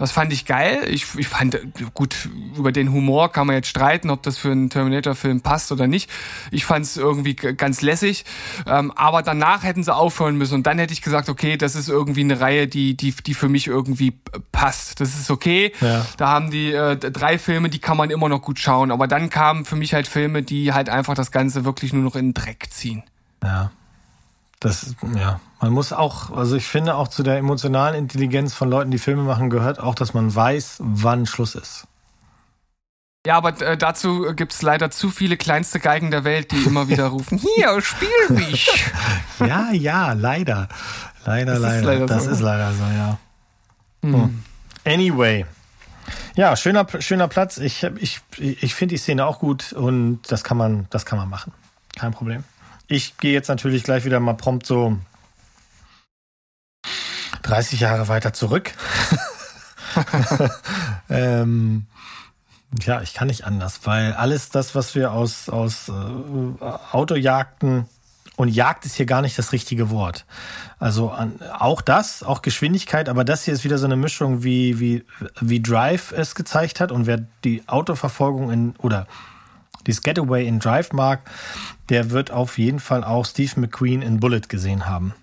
Das 0.00 0.12
fand 0.12 0.32
ich 0.32 0.46
geil. 0.46 0.80
Ich, 0.88 1.14
ich 1.18 1.28
fand, 1.28 1.60
gut, 1.92 2.30
über 2.56 2.72
den 2.72 2.90
Humor 2.90 3.30
kann 3.30 3.46
man 3.46 3.56
jetzt 3.56 3.68
streiten, 3.68 4.08
ob 4.08 4.22
das 4.22 4.38
für 4.38 4.50
einen 4.50 4.70
Terminator-Film 4.70 5.42
passt 5.42 5.72
oder 5.72 5.86
nicht. 5.86 6.10
Ich 6.50 6.64
fand 6.64 6.86
es 6.86 6.96
irgendwie 6.96 7.34
ganz 7.34 7.82
lässig. 7.82 8.24
Ähm, 8.66 8.92
aber 8.92 9.20
danach 9.20 9.62
hätten 9.62 9.84
sie 9.84 9.94
aufhören 9.94 10.36
müssen. 10.36 10.54
Und 10.54 10.66
dann 10.66 10.78
hätte 10.78 10.94
ich 10.94 11.02
gesagt, 11.02 11.28
okay, 11.28 11.58
das 11.58 11.76
ist 11.76 11.90
irgendwie 11.90 12.22
eine 12.22 12.40
Reihe, 12.40 12.66
die, 12.66 12.96
die, 12.96 13.12
die 13.12 13.34
für 13.34 13.50
mich 13.50 13.66
irgendwie 13.66 14.18
passt. 14.52 15.02
Das 15.02 15.14
ist 15.20 15.30
okay. 15.30 15.74
Ja. 15.82 16.06
Da 16.16 16.28
haben 16.28 16.50
die 16.50 16.72
äh, 16.72 16.96
drei 16.96 17.36
Filme, 17.36 17.68
die 17.68 17.78
kann 17.78 17.98
man 17.98 18.08
immer 18.08 18.30
noch 18.30 18.40
gut 18.40 18.58
schauen. 18.58 18.92
Aber 18.92 19.06
dann 19.06 19.28
kamen 19.28 19.66
für 19.66 19.76
mich 19.76 19.92
halt 19.92 20.08
Filme, 20.08 20.42
die 20.42 20.72
halt 20.72 20.88
einfach 20.88 21.14
das 21.14 21.30
Ganze 21.30 21.66
wirklich 21.66 21.92
nur 21.92 22.02
noch 22.02 22.16
in 22.16 22.28
den 22.28 22.34
Dreck 22.34 22.68
ziehen. 22.70 23.02
Ja. 23.44 23.70
Das, 24.60 24.94
ja, 25.16 25.40
man 25.60 25.72
muss 25.72 25.92
auch, 25.94 26.30
also 26.36 26.54
ich 26.54 26.66
finde 26.66 26.94
auch 26.94 27.08
zu 27.08 27.22
der 27.22 27.38
emotionalen 27.38 27.94
Intelligenz 27.94 28.52
von 28.52 28.68
Leuten, 28.68 28.90
die 28.90 28.98
Filme 28.98 29.22
machen, 29.22 29.48
gehört 29.48 29.80
auch, 29.80 29.94
dass 29.94 30.12
man 30.12 30.34
weiß, 30.34 30.76
wann 30.80 31.24
Schluss 31.24 31.54
ist. 31.54 31.86
Ja, 33.26 33.36
aber 33.36 33.58
äh, 33.60 33.78
dazu 33.78 34.32
gibt's 34.34 34.60
leider 34.60 34.90
zu 34.90 35.10
viele 35.10 35.38
kleinste 35.38 35.80
Geigen 35.80 36.10
der 36.10 36.24
Welt, 36.24 36.52
die 36.52 36.62
immer 36.62 36.88
wieder 36.88 37.06
rufen, 37.08 37.38
hier, 37.38 37.80
spiel 37.80 38.08
mich. 38.28 38.70
ja, 39.40 39.72
ja, 39.72 40.12
leider. 40.12 40.68
Leider, 41.24 41.52
das 41.54 41.62
leider. 41.62 41.78
Ist 41.78 41.84
leider 41.84 42.06
das 42.06 42.24
so. 42.24 42.30
ist 42.30 42.40
leider 42.40 42.72
so, 42.72 42.84
ja. 42.84 43.18
Hm. 44.02 44.42
Anyway. 44.86 45.46
Ja, 46.34 46.56
schöner, 46.56 46.86
schöner 47.00 47.28
Platz. 47.28 47.58
Ich, 47.58 47.82
ich, 47.82 48.20
ich 48.38 48.74
finde 48.74 48.94
die 48.94 48.98
Szene 48.98 49.26
auch 49.26 49.38
gut 49.38 49.72
und 49.72 50.20
das 50.28 50.44
kann 50.44 50.56
man, 50.56 50.86
das 50.90 51.04
kann 51.04 51.18
man 51.18 51.28
machen. 51.28 51.52
Kein 51.98 52.12
Problem. 52.12 52.44
Ich 52.90 53.18
gehe 53.18 53.32
jetzt 53.32 53.46
natürlich 53.46 53.84
gleich 53.84 54.04
wieder 54.04 54.18
mal 54.18 54.34
prompt 54.34 54.66
so 54.66 54.98
30 57.42 57.78
Jahre 57.78 58.08
weiter 58.08 58.32
zurück. 58.32 58.72
ähm, 61.08 61.86
ja, 62.82 63.00
ich 63.00 63.14
kann 63.14 63.28
nicht 63.28 63.44
anders, 63.44 63.80
weil 63.84 64.12
alles 64.14 64.48
das, 64.48 64.74
was 64.74 64.96
wir 64.96 65.12
aus, 65.12 65.48
aus 65.48 65.88
äh, 65.88 66.64
Autojagden 66.90 67.86
und 68.34 68.48
Jagd 68.48 68.86
ist 68.86 68.96
hier 68.96 69.06
gar 69.06 69.22
nicht 69.22 69.38
das 69.38 69.52
richtige 69.52 69.90
Wort. 69.90 70.26
Also 70.80 71.10
an, 71.10 71.38
auch 71.60 71.82
das, 71.82 72.24
auch 72.24 72.42
Geschwindigkeit, 72.42 73.08
aber 73.08 73.22
das 73.22 73.44
hier 73.44 73.54
ist 73.54 73.62
wieder 73.62 73.78
so 73.78 73.86
eine 73.86 73.96
Mischung, 73.96 74.42
wie, 74.42 74.80
wie, 74.80 75.04
wie 75.40 75.62
Drive 75.62 76.10
es 76.10 76.34
gezeigt 76.34 76.80
hat 76.80 76.90
und 76.90 77.06
wer 77.06 77.24
die 77.44 77.62
Autoverfolgung 77.68 78.50
in 78.50 78.74
oder 78.78 79.06
dieses 79.86 80.02
Getaway 80.02 80.46
in 80.46 80.58
Drive 80.58 80.92
mag, 80.92 81.20
der 81.88 82.10
wird 82.10 82.30
auf 82.30 82.58
jeden 82.58 82.80
Fall 82.80 83.04
auch 83.04 83.26
Steve 83.26 83.60
McQueen 83.60 84.02
in 84.02 84.20
Bullet 84.20 84.42
gesehen 84.48 84.86
haben. 84.86 85.14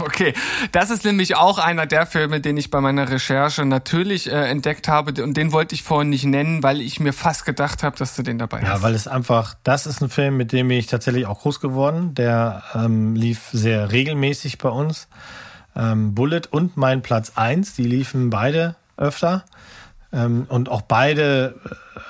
Okay, 0.00 0.32
das 0.70 0.90
ist 0.90 1.04
nämlich 1.04 1.34
auch 1.34 1.58
einer 1.58 1.84
der 1.84 2.06
Filme, 2.06 2.40
den 2.40 2.56
ich 2.56 2.70
bei 2.70 2.80
meiner 2.80 3.10
Recherche 3.10 3.64
natürlich 3.64 4.30
äh, 4.30 4.48
entdeckt 4.48 4.86
habe 4.86 5.20
und 5.24 5.36
den 5.36 5.50
wollte 5.50 5.74
ich 5.74 5.82
vorhin 5.82 6.08
nicht 6.08 6.24
nennen, 6.24 6.62
weil 6.62 6.80
ich 6.80 7.00
mir 7.00 7.12
fast 7.12 7.44
gedacht 7.44 7.82
habe, 7.82 7.96
dass 7.96 8.14
du 8.14 8.22
den 8.22 8.38
dabei 8.38 8.60
ja, 8.60 8.68
hast. 8.68 8.76
Ja, 8.76 8.82
weil 8.84 8.94
es 8.94 9.08
einfach, 9.08 9.56
das 9.64 9.86
ist 9.86 10.00
ein 10.00 10.08
Film, 10.08 10.36
mit 10.36 10.52
dem 10.52 10.70
ich 10.70 10.86
tatsächlich 10.86 11.26
auch 11.26 11.40
groß 11.40 11.58
geworden. 11.58 12.14
Der 12.14 12.62
ähm, 12.76 13.16
lief 13.16 13.48
sehr 13.52 13.90
regelmäßig 13.90 14.58
bei 14.58 14.68
uns. 14.68 15.08
Ähm, 15.74 16.14
Bullet 16.14 16.42
und 16.48 16.76
mein 16.76 17.02
Platz 17.02 17.32
1, 17.34 17.74
die 17.74 17.84
liefen 17.84 18.30
beide 18.30 18.76
öfter. 18.96 19.44
Ähm, 20.10 20.46
und 20.48 20.70
auch 20.70 20.82
beide 20.82 21.54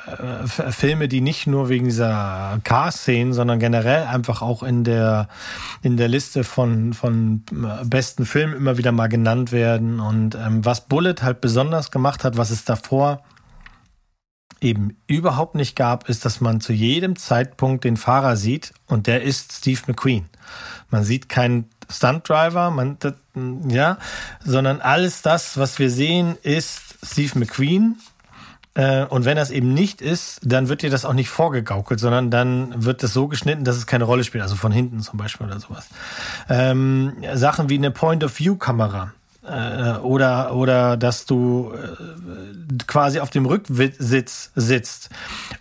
äh, 0.07 0.47
Filme, 0.71 1.09
die 1.09 1.21
nicht 1.21 1.47
nur 1.47 1.69
wegen 1.69 1.87
dieser 1.87 2.61
Car-Szenen, 2.63 3.33
sondern 3.33 3.59
generell 3.59 4.07
einfach 4.07 4.41
auch 4.41 4.63
in 4.63 4.85
der, 4.85 5.29
in 5.83 5.97
der 5.97 6.09
Liste 6.09 6.45
von, 6.45 6.93
von 6.93 7.43
äh, 7.53 7.85
besten 7.85 8.25
Filmen 8.25 8.55
immer 8.55 8.79
wieder 8.79 8.93
mal 8.93 9.09
genannt 9.09 9.51
werden. 9.51 9.99
Und 9.99 10.37
ähm, 10.37 10.65
was 10.65 10.87
Bullet 10.87 11.17
halt 11.23 11.41
besonders 11.41 11.91
gemacht 11.91 12.23
hat, 12.23 12.37
was 12.37 12.51
es 12.51 12.65
davor 12.65 13.23
eben 14.61 14.97
überhaupt 15.07 15.55
nicht 15.55 15.77
gab, 15.77 16.09
ist, 16.09 16.25
dass 16.25 16.41
man 16.41 16.61
zu 16.61 16.73
jedem 16.73 17.17
Zeitpunkt 17.17 17.85
den 17.85 17.97
Fahrer 17.97 18.37
sieht 18.37 18.73
und 18.87 19.07
der 19.07 19.23
ist 19.23 19.53
Steve 19.53 19.81
McQueen. 19.87 20.29
Man 20.91 21.05
sieht 21.05 21.29
keinen 21.29 21.69
Stuntdriver, 21.89 22.71
man, 22.71 22.99
ja, 23.69 23.99
sondern 24.45 24.81
alles 24.81 25.23
das, 25.23 25.59
was 25.59 25.79
wir 25.79 25.91
sehen, 25.91 26.37
ist 26.43 26.88
Steve 27.03 27.39
McQueen. 27.39 27.97
Äh, 28.75 29.05
und 29.07 29.25
wenn 29.25 29.37
das 29.37 29.51
eben 29.51 29.75
nicht 29.75 30.01
ist, 30.01 30.41
dann 30.45 30.69
wird 30.69 30.83
dir 30.83 30.91
das 30.91 31.05
auch 31.05 31.13
nicht 31.13 31.31
vorgegaukelt, 31.31 31.99
sondern 31.99 32.31
dann 32.31 32.85
wird 32.85 33.03
das 33.03 33.13
so 33.13 33.29
geschnitten, 33.29 33.65
dass 33.65 33.77
es 33.77 33.87
keine 33.87 34.05
Rolle 34.05 34.25
spielt, 34.25 34.43
also 34.43 34.57
von 34.57 34.73
hinten 34.73 35.01
zum 35.01 35.19
Beispiel 35.19 35.47
oder 35.47 35.59
sowas. 35.59 35.89
Ähm, 36.49 37.15
Sachen 37.35 37.69
wie 37.69 37.77
eine 37.77 37.91
Point-of-View-Kamera 37.91 39.13
äh, 39.49 39.99
oder 39.99 40.55
oder 40.55 40.97
dass 40.97 41.27
du 41.27 41.73
äh, 41.75 42.85
quasi 42.87 43.21
auf 43.21 43.31
dem 43.31 43.47
Rücksitz 43.47 44.53
sitzt 44.55 45.11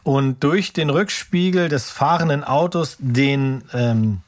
und 0.03 0.43
durch 0.43 0.73
den 0.73 0.89
Rückspiegel 0.89 1.69
des 1.69 1.89
fahrenden 1.89 2.43
Autos 2.43 2.97
den 2.99 3.63
ähm, 3.73 4.21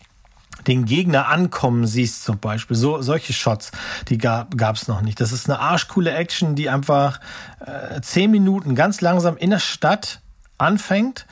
den 0.69 0.85
Gegner 0.85 1.27
ankommen 1.27 1.85
siehst 1.85 2.23
zum 2.23 2.39
Beispiel. 2.39 2.77
So 2.77 3.01
solche 3.01 3.33
Shots, 3.33 3.71
die 4.07 4.17
gab 4.17 4.75
es 4.75 4.87
noch 4.87 5.01
nicht. 5.01 5.19
Das 5.19 5.31
ist 5.31 5.49
eine 5.49 5.59
arschcoole 5.59 6.11
Action, 6.13 6.55
die 6.55 6.69
einfach 6.69 7.19
äh, 7.59 7.99
zehn 8.01 8.31
Minuten 8.31 8.75
ganz 8.75 9.01
langsam 9.01 9.35
in 9.37 9.49
der 9.49 9.59
Stadt 9.59 10.21
anfängt 10.57 11.25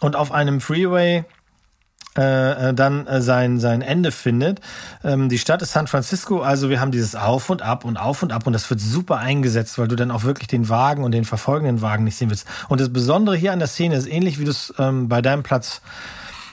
und 0.00 0.16
auf 0.16 0.32
einem 0.32 0.60
Freeway 0.60 1.24
äh, 2.18 2.68
äh, 2.68 2.74
dann 2.74 3.06
äh, 3.06 3.22
sein, 3.22 3.58
sein 3.58 3.80
Ende 3.80 4.12
findet. 4.12 4.60
Ähm, 5.02 5.30
die 5.30 5.38
Stadt 5.38 5.62
ist 5.62 5.72
San 5.72 5.86
Francisco, 5.86 6.42
also 6.42 6.68
wir 6.68 6.78
haben 6.78 6.92
dieses 6.92 7.14
Auf 7.14 7.48
und 7.48 7.62
Ab 7.62 7.86
und 7.86 7.96
Auf 7.96 8.22
und 8.22 8.32
Ab 8.32 8.46
und 8.46 8.52
das 8.52 8.68
wird 8.68 8.80
super 8.80 9.16
eingesetzt, 9.16 9.78
weil 9.78 9.88
du 9.88 9.96
dann 9.96 10.10
auch 10.10 10.22
wirklich 10.22 10.46
den 10.46 10.68
Wagen 10.68 11.04
und 11.04 11.12
den 11.12 11.24
verfolgenden 11.24 11.80
Wagen 11.80 12.04
nicht 12.04 12.16
sehen 12.16 12.28
willst. 12.28 12.46
Und 12.68 12.82
das 12.82 12.92
Besondere 12.92 13.34
hier 13.34 13.54
an 13.54 13.60
der 13.60 13.68
Szene 13.68 13.94
ist 13.94 14.06
ähnlich, 14.06 14.38
wie 14.38 14.44
du 14.44 14.50
es 14.50 14.74
ähm, 14.78 15.08
bei 15.08 15.22
deinem 15.22 15.42
Platz 15.42 15.80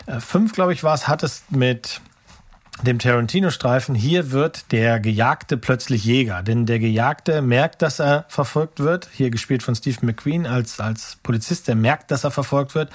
äh, 0.06 0.22
fünf, 0.22 0.54
glaube 0.54 0.72
ich, 0.72 0.82
war 0.82 0.94
es, 0.94 1.10
hattest 1.10 1.52
mit 1.52 2.00
dem 2.84 3.00
Tarantino-Streifen, 3.00 3.96
hier 3.96 4.32
wird 4.32 4.72
der 4.72 5.00
Gejagte 5.00 5.58
plötzlich 5.58 6.06
Jäger. 6.06 6.44
Denn 6.44 6.66
der 6.66 6.80
Gejagte 6.80 7.42
merkt, 7.42 7.82
dass 7.82 8.00
er 8.00 8.26
verfolgt 8.30 8.80
wird. 8.80 9.10
Hier 9.12 9.30
gespielt 9.30 9.64
von 9.64 9.76
Steve 9.76 9.98
McQueen 10.02 10.46
als, 10.46 10.80
als 10.80 11.18
Polizist, 11.24 11.68
der 11.68 11.76
merkt, 11.76 12.12
dass 12.12 12.24
er 12.24 12.32
verfolgt 12.32 12.76
wird, 12.76 12.92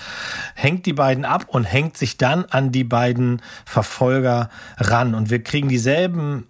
hängt 0.55 0.87
die 0.87 0.93
beiden 0.93 1.25
ab 1.25 1.47
und 1.49 1.65
hängt 1.65 1.97
sich 1.97 2.17
dann 2.17 2.45
an 2.47 2.73
die 2.73 2.85
beiden 2.85 3.43
Verfolger 3.65 4.51
ran. 4.79 5.15
Und 5.15 5.31
wir 5.31 5.43
kriegen 5.43 5.69
dieselben 5.69 6.47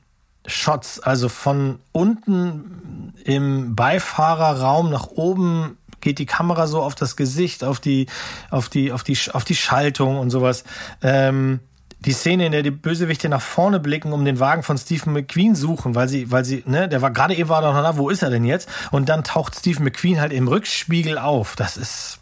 Shots, 0.46 1.00
also 1.00 1.28
von 1.28 1.78
unten 1.92 3.14
im 3.24 3.74
Beifahrerraum 3.74 4.90
nach 4.90 5.06
oben 5.06 5.78
geht 6.00 6.18
die 6.18 6.26
Kamera 6.26 6.66
so 6.66 6.82
auf 6.82 6.94
das 6.94 7.16
Gesicht, 7.16 7.64
auf 7.64 7.80
die, 7.80 8.06
auf 8.50 8.68
die, 8.68 8.92
auf 8.92 9.02
die, 9.02 9.16
auf 9.32 9.44
die 9.44 9.56
Schaltung 9.56 10.18
und 10.18 10.30
sowas. 10.30 10.64
Ähm, 11.02 11.60
die 12.04 12.12
Szene, 12.12 12.46
in 12.46 12.52
der 12.52 12.62
die 12.62 12.70
Bösewichte 12.70 13.28
nach 13.28 13.40
vorne 13.40 13.80
blicken, 13.80 14.12
um 14.12 14.24
den 14.24 14.40
Wagen 14.40 14.62
von 14.62 14.76
Stephen 14.76 15.12
McQueen 15.12 15.54
suchen, 15.54 15.94
weil 15.94 16.08
sie, 16.08 16.30
weil 16.30 16.44
sie, 16.44 16.62
ne, 16.66 16.88
der 16.88 17.02
war 17.02 17.10
gerade 17.10 17.34
eben 17.34 17.48
war 17.48 17.62
noch 17.62 17.74
da, 17.74 17.96
wo 17.96 18.10
ist 18.10 18.22
er 18.22 18.30
denn 18.30 18.44
jetzt? 18.44 18.68
Und 18.90 19.08
dann 19.08 19.24
taucht 19.24 19.56
Stephen 19.56 19.84
McQueen 19.84 20.20
halt 20.20 20.32
im 20.32 20.48
Rückspiegel 20.48 21.18
auf. 21.18 21.56
Das 21.56 21.76
ist, 21.76 22.20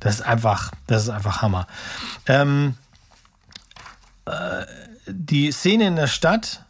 das 0.00 0.16
ist 0.16 0.22
einfach, 0.22 0.70
das 0.86 1.04
ist 1.04 1.08
einfach 1.08 1.42
Hammer. 1.42 1.66
Ähm, 2.26 2.74
äh, 4.26 4.64
die 5.06 5.50
Szene 5.52 5.86
in 5.88 5.96
der 5.96 6.06
Stadt, 6.06 6.64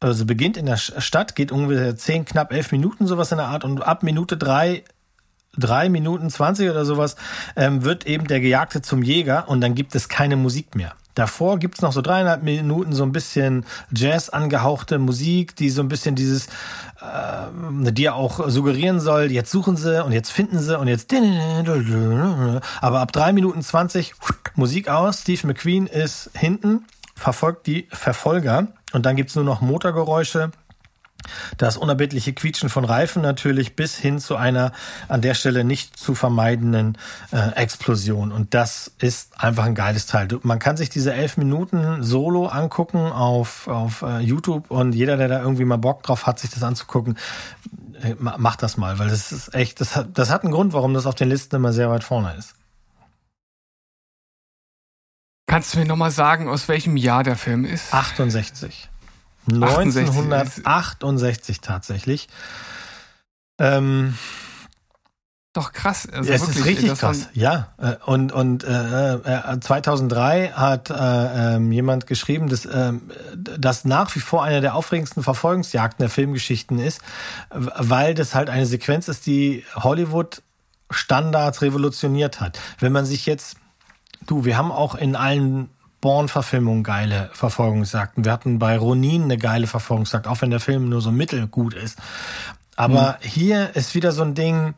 also 0.00 0.24
beginnt 0.24 0.56
in 0.56 0.66
der 0.66 0.76
Stadt, 0.76 1.36
geht 1.36 1.52
ungefähr 1.52 1.96
zehn, 1.96 2.24
knapp 2.24 2.52
elf 2.52 2.72
Minuten 2.72 3.06
sowas 3.06 3.30
in 3.32 3.38
der 3.38 3.46
Art 3.46 3.64
und 3.64 3.82
ab 3.82 4.02
Minute 4.02 4.36
drei 4.36 4.84
drei 5.56 5.88
Minuten 5.88 6.30
zwanzig 6.30 6.68
oder 6.68 6.84
sowas, 6.84 7.16
ähm, 7.56 7.84
wird 7.84 8.06
eben 8.06 8.26
der 8.26 8.40
Gejagte 8.40 8.82
zum 8.82 9.02
Jäger 9.02 9.48
und 9.48 9.60
dann 9.60 9.74
gibt 9.74 9.94
es 9.94 10.08
keine 10.08 10.36
Musik 10.36 10.74
mehr. 10.74 10.94
Davor 11.14 11.58
gibt's 11.58 11.80
noch 11.80 11.92
so 11.92 12.02
dreieinhalb 12.02 12.42
Minuten 12.42 12.92
so 12.92 13.04
ein 13.04 13.12
bisschen 13.12 13.64
Jazz 13.92 14.28
angehauchte 14.28 14.98
Musik, 14.98 15.54
die 15.56 15.70
so 15.70 15.80
ein 15.80 15.88
bisschen 15.88 16.16
dieses, 16.16 16.46
äh, 17.00 17.92
die 17.92 18.02
ja 18.02 18.14
auch 18.14 18.48
suggerieren 18.48 19.00
soll, 19.00 19.30
jetzt 19.30 19.50
suchen 19.50 19.76
sie 19.76 20.04
und 20.04 20.12
jetzt 20.12 20.30
finden 20.30 20.58
sie 20.58 20.78
und 20.78 20.88
jetzt. 20.88 21.12
Aber 22.80 23.00
ab 23.00 23.12
drei 23.12 23.32
Minuten 23.32 23.62
zwanzig 23.62 24.14
Musik 24.56 24.88
aus, 24.88 25.20
Steve 25.20 25.46
McQueen 25.46 25.86
ist 25.86 26.30
hinten, 26.34 26.84
verfolgt 27.14 27.66
die 27.66 27.86
Verfolger 27.90 28.68
und 28.92 29.06
dann 29.06 29.16
gibt's 29.16 29.36
nur 29.36 29.44
noch 29.44 29.60
Motorgeräusche 29.60 30.50
das 31.58 31.76
unerbittliche 31.76 32.32
Quietschen 32.32 32.68
von 32.68 32.84
Reifen 32.84 33.22
natürlich 33.22 33.76
bis 33.76 33.96
hin 33.96 34.18
zu 34.18 34.36
einer 34.36 34.72
an 35.08 35.20
der 35.20 35.34
Stelle 35.34 35.64
nicht 35.64 35.98
zu 35.98 36.14
vermeidenden 36.14 36.98
äh, 37.32 37.50
Explosion. 37.56 38.32
Und 38.32 38.54
das 38.54 38.92
ist 38.98 39.40
einfach 39.40 39.64
ein 39.64 39.74
geiles 39.74 40.06
Teil. 40.06 40.28
Man 40.42 40.58
kann 40.58 40.76
sich 40.76 40.88
diese 40.88 41.12
elf 41.12 41.36
Minuten 41.36 42.02
Solo 42.02 42.46
angucken 42.46 42.98
auf, 42.98 43.68
auf 43.68 44.02
äh, 44.02 44.20
YouTube 44.20 44.70
und 44.70 44.94
jeder, 44.94 45.16
der 45.16 45.28
da 45.28 45.40
irgendwie 45.40 45.64
mal 45.64 45.78
Bock 45.78 46.02
drauf 46.02 46.26
hat, 46.26 46.38
sich 46.38 46.50
das 46.50 46.62
anzugucken, 46.62 47.16
äh, 48.02 48.14
macht 48.18 48.62
das 48.62 48.76
mal, 48.76 48.98
weil 48.98 49.08
das 49.08 49.32
ist 49.32 49.54
echt, 49.54 49.80
das 49.80 49.96
hat, 49.96 50.18
das 50.18 50.30
hat 50.30 50.42
einen 50.42 50.52
Grund, 50.52 50.72
warum 50.72 50.94
das 50.94 51.06
auf 51.06 51.14
den 51.14 51.28
Listen 51.28 51.56
immer 51.56 51.72
sehr 51.72 51.90
weit 51.90 52.04
vorne 52.04 52.34
ist. 52.34 52.54
Kannst 55.46 55.74
du 55.74 55.78
mir 55.78 55.84
nochmal 55.84 56.10
sagen, 56.10 56.48
aus 56.48 56.68
welchem 56.68 56.96
Jahr 56.96 57.22
der 57.22 57.36
Film 57.36 57.64
ist? 57.64 57.92
68. 57.92 58.88
1968 59.46 61.60
tatsächlich. 61.60 62.28
Ähm, 63.58 64.16
doch 65.52 65.72
krass. 65.72 66.08
Also 66.10 66.32
es 66.32 66.40
wirklich, 66.40 66.58
ist 66.58 66.66
richtig 66.66 66.98
krass. 66.98 67.28
Ja. 67.32 67.74
Äh, 67.78 67.94
und 68.06 68.32
und 68.32 68.64
äh, 68.64 69.60
2003 69.60 70.46
äh, 70.46 70.50
hat 70.50 70.90
äh, 70.90 71.56
äh, 71.56 71.60
jemand 71.70 72.08
geschrieben, 72.08 72.48
dass 72.48 72.66
äh, 72.66 72.92
das 73.36 73.84
nach 73.84 74.12
wie 74.16 74.20
vor 74.20 74.42
eine 74.42 74.60
der 74.60 74.74
aufregendsten 74.74 75.22
Verfolgungsjagden 75.22 76.02
der 76.02 76.10
Filmgeschichten 76.10 76.80
ist, 76.80 77.00
weil 77.50 78.14
das 78.14 78.34
halt 78.34 78.50
eine 78.50 78.66
Sequenz 78.66 79.06
ist, 79.06 79.26
die 79.26 79.62
Hollywood 79.76 80.42
Standards 80.90 81.62
revolutioniert 81.62 82.40
hat. 82.40 82.58
Wenn 82.80 82.92
man 82.92 83.06
sich 83.06 83.24
jetzt 83.24 83.56
Du, 84.26 84.44
wir 84.44 84.56
haben 84.56 84.72
auch 84.72 84.94
in 84.94 85.16
allen 85.16 85.70
Born-Verfilmung 86.04 86.82
geile 86.82 87.30
Verfolgungsjagden. 87.32 88.26
Wir 88.26 88.32
hatten 88.32 88.58
bei 88.58 88.76
Ronin 88.76 89.22
eine 89.22 89.38
geile 89.38 89.66
Verfolgungsjagd, 89.66 90.26
auch 90.26 90.42
wenn 90.42 90.50
der 90.50 90.60
Film 90.60 90.90
nur 90.90 91.00
so 91.00 91.10
mittelgut 91.10 91.72
ist. 91.72 91.98
Aber 92.76 93.16
mhm. 93.22 93.26
hier 93.26 93.70
ist 93.74 93.94
wieder 93.94 94.12
so 94.12 94.22
ein 94.22 94.34
Ding, 94.34 94.74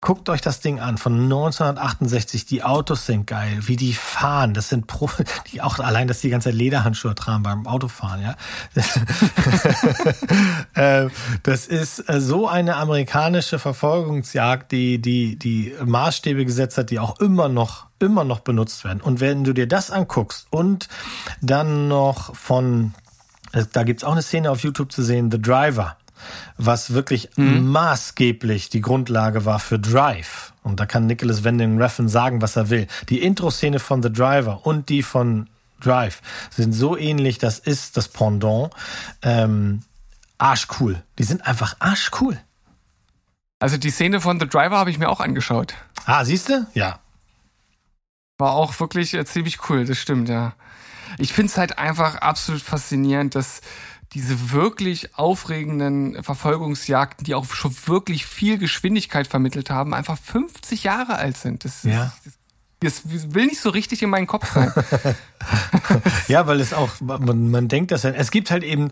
Guckt 0.00 0.28
euch 0.28 0.40
das 0.40 0.60
Ding 0.60 0.78
an 0.78 0.96
von 0.96 1.24
1968. 1.24 2.46
Die 2.46 2.62
Autos 2.62 3.06
sind 3.06 3.26
geil, 3.26 3.58
wie 3.62 3.74
die 3.74 3.92
fahren. 3.92 4.54
Das 4.54 4.68
sind 4.68 4.86
Pro, 4.86 5.10
die 5.52 5.60
auch 5.60 5.80
allein, 5.80 6.06
dass 6.06 6.20
die 6.20 6.30
ganze 6.30 6.50
Lederhandschuhe 6.50 7.16
tragen 7.16 7.42
beim 7.42 7.66
Autofahren, 7.66 8.22
ja. 8.22 8.36
Äh, 10.74 11.08
das 11.42 11.66
ist 11.66 12.08
äh, 12.08 12.20
so 12.20 12.46
eine 12.46 12.76
amerikanische 12.76 13.58
Verfolgungsjagd, 13.58 14.70
die 14.70 15.00
die 15.00 15.36
die 15.36 15.74
Maßstäbe 15.84 16.44
gesetzt 16.44 16.78
hat, 16.78 16.90
die 16.90 17.00
auch 17.00 17.18
immer 17.18 17.48
noch 17.48 17.86
immer 17.98 18.22
noch 18.22 18.40
benutzt 18.40 18.84
werden. 18.84 19.00
Und 19.00 19.18
wenn 19.18 19.42
du 19.42 19.52
dir 19.52 19.66
das 19.66 19.90
anguckst 19.90 20.46
und 20.50 20.88
dann 21.40 21.88
noch 21.88 22.36
von 22.36 22.94
äh, 23.52 23.64
da 23.72 23.82
gibt's 23.82 24.04
auch 24.04 24.12
eine 24.12 24.22
Szene 24.22 24.50
auf 24.50 24.62
YouTube 24.62 24.92
zu 24.92 25.02
sehen, 25.02 25.30
The 25.32 25.42
Driver 25.42 25.96
was 26.56 26.92
wirklich 26.92 27.30
mhm. 27.36 27.68
maßgeblich 27.68 28.68
die 28.68 28.80
Grundlage 28.80 29.44
war 29.44 29.58
für 29.58 29.78
Drive. 29.78 30.52
Und 30.62 30.80
da 30.80 30.86
kann 30.86 31.06
Nicholas 31.06 31.44
Wending 31.44 31.80
Refn 31.80 32.08
sagen, 32.08 32.42
was 32.42 32.56
er 32.56 32.70
will. 32.70 32.86
Die 33.08 33.22
Intro-Szene 33.22 33.78
von 33.78 34.02
The 34.02 34.12
Driver 34.12 34.66
und 34.66 34.88
die 34.88 35.02
von 35.02 35.48
Drive 35.80 36.20
sind 36.50 36.72
so 36.72 36.96
ähnlich, 36.96 37.38
das 37.38 37.58
ist 37.58 37.96
das 37.96 38.08
Pendant. 38.08 38.70
Ähm, 39.22 39.82
arschcool. 40.38 41.02
Die 41.18 41.24
sind 41.24 41.46
einfach 41.46 41.76
arschcool. 41.78 42.38
Also 43.60 43.76
die 43.76 43.90
Szene 43.90 44.20
von 44.20 44.38
The 44.38 44.46
Driver 44.46 44.78
habe 44.78 44.90
ich 44.90 44.98
mir 44.98 45.08
auch 45.08 45.20
angeschaut. 45.20 45.74
Ah, 46.04 46.24
siehst 46.24 46.48
du? 46.48 46.66
Ja. 46.74 47.00
War 48.38 48.52
auch 48.52 48.78
wirklich 48.78 49.14
äh, 49.14 49.24
ziemlich 49.24 49.68
cool, 49.68 49.84
das 49.84 49.98
stimmt, 49.98 50.28
ja. 50.28 50.54
Ich 51.18 51.32
finde 51.32 51.50
es 51.50 51.56
halt 51.56 51.78
einfach 51.78 52.16
absolut 52.16 52.62
faszinierend, 52.62 53.34
dass 53.34 53.60
diese 54.14 54.52
wirklich 54.52 55.16
aufregenden 55.16 56.22
Verfolgungsjagden, 56.22 57.24
die 57.24 57.34
auch 57.34 57.44
schon 57.52 57.74
wirklich 57.86 58.24
viel 58.26 58.58
Geschwindigkeit 58.58 59.26
vermittelt 59.26 59.70
haben, 59.70 59.92
einfach 59.92 60.18
50 60.18 60.84
Jahre 60.84 61.16
alt 61.16 61.36
sind. 61.36 61.64
Das, 61.64 61.82
ja. 61.82 62.12
das, 62.24 62.34
das 62.80 63.34
will 63.34 63.46
nicht 63.46 63.60
so 63.60 63.68
richtig 63.70 64.02
in 64.02 64.08
meinen 64.08 64.26
Kopf 64.26 64.56
rein. 64.56 64.72
ja, 66.28 66.46
weil 66.46 66.60
es 66.60 66.72
auch, 66.72 66.88
man, 67.00 67.50
man 67.50 67.68
denkt 67.68 67.90
das 67.90 68.02
ja, 68.02 68.10
es 68.10 68.30
gibt 68.30 68.50
halt 68.50 68.64
eben, 68.64 68.90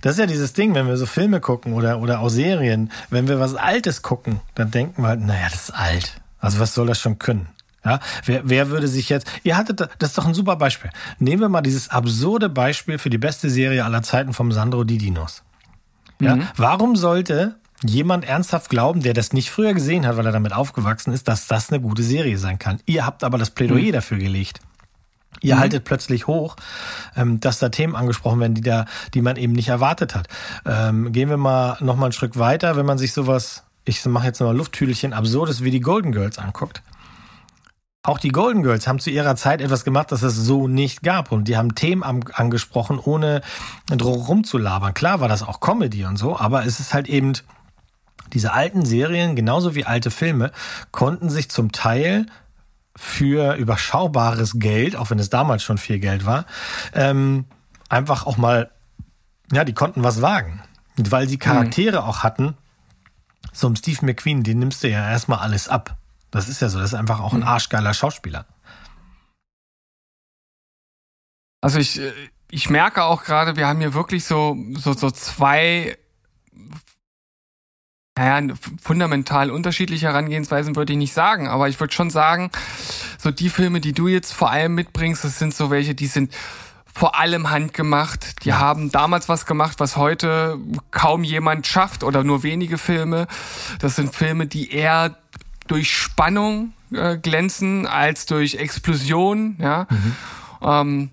das 0.00 0.12
ist 0.12 0.18
ja 0.18 0.26
dieses 0.26 0.52
Ding, 0.52 0.74
wenn 0.74 0.86
wir 0.86 0.96
so 0.96 1.06
Filme 1.06 1.40
gucken 1.40 1.72
oder, 1.72 1.98
oder 1.98 2.20
auch 2.20 2.28
Serien, 2.28 2.92
wenn 3.10 3.26
wir 3.26 3.40
was 3.40 3.54
Altes 3.54 4.02
gucken, 4.02 4.40
dann 4.54 4.70
denken 4.70 5.02
wir 5.02 5.08
halt, 5.08 5.20
naja, 5.20 5.48
das 5.50 5.64
ist 5.64 5.70
alt. 5.70 6.20
Also 6.38 6.60
was 6.60 6.74
soll 6.74 6.86
das 6.86 7.00
schon 7.00 7.18
können? 7.18 7.48
Ja, 7.84 7.98
wer, 8.24 8.42
wer 8.44 8.70
würde 8.70 8.86
sich 8.86 9.08
jetzt, 9.08 9.26
ihr 9.42 9.56
hattet, 9.56 9.80
das 9.98 10.10
ist 10.10 10.18
doch 10.18 10.26
ein 10.26 10.34
super 10.34 10.56
Beispiel. 10.56 10.90
Nehmen 11.18 11.42
wir 11.42 11.48
mal 11.48 11.62
dieses 11.62 11.88
absurde 11.88 12.48
Beispiel 12.48 12.98
für 12.98 13.10
die 13.10 13.18
beste 13.18 13.50
Serie 13.50 13.84
aller 13.84 14.02
Zeiten 14.02 14.32
vom 14.32 14.52
Sandro 14.52 14.84
Didinos. 14.84 15.42
Ja, 16.20 16.36
mhm. 16.36 16.46
warum 16.56 16.94
sollte 16.94 17.56
jemand 17.84 18.24
ernsthaft 18.24 18.70
glauben, 18.70 19.02
der 19.02 19.14
das 19.14 19.32
nicht 19.32 19.50
früher 19.50 19.74
gesehen 19.74 20.06
hat, 20.06 20.16
weil 20.16 20.26
er 20.26 20.32
damit 20.32 20.52
aufgewachsen 20.52 21.12
ist, 21.12 21.26
dass 21.26 21.48
das 21.48 21.70
eine 21.70 21.80
gute 21.80 22.04
Serie 22.04 22.38
sein 22.38 22.60
kann. 22.60 22.78
Ihr 22.86 23.04
habt 23.04 23.24
aber 23.24 23.38
das 23.38 23.50
Plädoyer 23.50 23.88
mhm. 23.88 23.92
dafür 23.92 24.18
gelegt. 24.18 24.60
Ihr 25.40 25.56
mhm. 25.56 25.60
haltet 25.60 25.84
plötzlich 25.84 26.26
hoch, 26.26 26.56
ähm, 27.16 27.40
dass 27.40 27.58
da 27.58 27.68
Themen 27.70 27.96
angesprochen 27.96 28.38
werden, 28.40 28.54
die 28.54 28.60
da, 28.60 28.86
die 29.14 29.22
man 29.22 29.36
eben 29.36 29.54
nicht 29.54 29.68
erwartet 29.68 30.14
hat. 30.14 30.28
Ähm, 30.64 31.12
gehen 31.12 31.28
wir 31.28 31.36
mal 31.36 31.76
noch 31.80 31.96
mal 31.96 32.06
ein 32.06 32.12
Stück 32.12 32.38
weiter, 32.38 32.76
wenn 32.76 32.86
man 32.86 32.98
sich 32.98 33.12
sowas, 33.12 33.64
ich 33.84 34.04
mache 34.04 34.26
jetzt 34.26 34.40
nochmal 34.40 34.56
Lufthüdelchen, 34.56 35.12
absurdes 35.12 35.64
wie 35.64 35.72
die 35.72 35.80
Golden 35.80 36.12
Girls 36.12 36.38
anguckt. 36.38 36.82
Auch 38.04 38.18
die 38.18 38.30
Golden 38.30 38.64
Girls 38.64 38.88
haben 38.88 38.98
zu 38.98 39.10
ihrer 39.10 39.36
Zeit 39.36 39.60
etwas 39.60 39.84
gemacht, 39.84 40.10
das 40.10 40.22
es 40.22 40.34
so 40.34 40.66
nicht 40.66 41.04
gab. 41.04 41.30
Und 41.30 41.46
die 41.46 41.56
haben 41.56 41.76
Themen 41.76 42.02
angesprochen, 42.02 42.98
ohne 42.98 43.42
rumzulabern. 43.92 44.92
Klar 44.92 45.20
war 45.20 45.28
das 45.28 45.44
auch 45.44 45.60
Comedy 45.60 46.04
und 46.04 46.16
so, 46.16 46.36
aber 46.36 46.66
es 46.66 46.80
ist 46.80 46.94
halt 46.94 47.08
eben, 47.08 47.34
diese 48.32 48.52
alten 48.52 48.84
Serien, 48.84 49.36
genauso 49.36 49.76
wie 49.76 49.84
alte 49.84 50.10
Filme, 50.10 50.50
konnten 50.90 51.30
sich 51.30 51.48
zum 51.48 51.70
Teil 51.70 52.26
für 52.96 53.54
überschaubares 53.54 54.58
Geld, 54.58 54.96
auch 54.96 55.10
wenn 55.10 55.20
es 55.20 55.30
damals 55.30 55.62
schon 55.62 55.78
viel 55.78 56.00
Geld 56.00 56.26
war, 56.26 56.46
ähm, 56.94 57.44
einfach 57.88 58.26
auch 58.26 58.36
mal, 58.36 58.70
ja, 59.52 59.64
die 59.64 59.74
konnten 59.74 60.02
was 60.02 60.20
wagen. 60.20 60.60
Weil 60.96 61.28
sie 61.28 61.38
Charaktere 61.38 62.02
mhm. 62.02 62.08
auch 62.08 62.24
hatten, 62.24 62.56
so 63.52 63.68
ein 63.68 63.76
Steve 63.76 64.04
McQueen, 64.04 64.42
den 64.42 64.58
nimmst 64.58 64.82
du 64.82 64.90
ja 64.90 65.08
erstmal 65.08 65.38
alles 65.38 65.68
ab. 65.68 65.96
Das 66.32 66.48
ist 66.48 66.60
ja 66.60 66.68
so, 66.68 66.80
das 66.80 66.92
ist 66.92 66.98
einfach 66.98 67.20
auch 67.20 67.34
ein 67.34 67.40
mhm. 67.40 67.46
arschgeiler 67.46 67.94
Schauspieler. 67.94 68.46
Also 71.60 71.78
ich, 71.78 72.00
äh, 72.00 72.12
ich 72.50 72.68
merke 72.68 73.04
auch 73.04 73.22
gerade, 73.22 73.54
wir 73.56 73.68
haben 73.68 73.78
hier 73.78 73.94
wirklich 73.94 74.24
so, 74.24 74.56
so, 74.74 74.94
so 74.94 75.12
zwei 75.12 75.96
naja, 78.18 78.54
fundamental 78.82 79.50
unterschiedliche 79.50 80.06
Herangehensweisen 80.06 80.76
würde 80.76 80.92
ich 80.92 80.98
nicht 80.98 81.14
sagen, 81.14 81.48
aber 81.48 81.68
ich 81.68 81.80
würde 81.80 81.94
schon 81.94 82.10
sagen, 82.10 82.50
so 83.18 83.30
die 83.30 83.48
Filme, 83.48 83.80
die 83.80 83.92
du 83.92 84.06
jetzt 84.06 84.34
vor 84.34 84.50
allem 84.50 84.74
mitbringst, 84.74 85.24
das 85.24 85.38
sind 85.38 85.54
so 85.54 85.70
welche, 85.70 85.94
die 85.94 86.06
sind 86.06 86.34
vor 86.94 87.18
allem 87.18 87.50
handgemacht. 87.50 88.44
Die 88.44 88.50
ja. 88.50 88.58
haben 88.58 88.90
damals 88.90 89.28
was 89.28 89.46
gemacht, 89.46 89.80
was 89.80 89.96
heute 89.96 90.58
kaum 90.90 91.24
jemand 91.24 91.66
schafft 91.66 92.04
oder 92.04 92.22
nur 92.22 92.42
wenige 92.42 92.76
Filme. 92.76 93.28
Das 93.78 93.96
sind 93.96 94.14
Filme, 94.14 94.46
die 94.46 94.72
eher 94.72 95.16
durch 95.66 95.92
Spannung 95.92 96.72
äh, 96.92 97.16
glänzen 97.16 97.86
als 97.86 98.26
durch 98.26 98.56
Explosion. 98.56 99.56
Ja. 99.58 99.86
Mhm. 99.90 100.16
Ähm, 100.62 101.10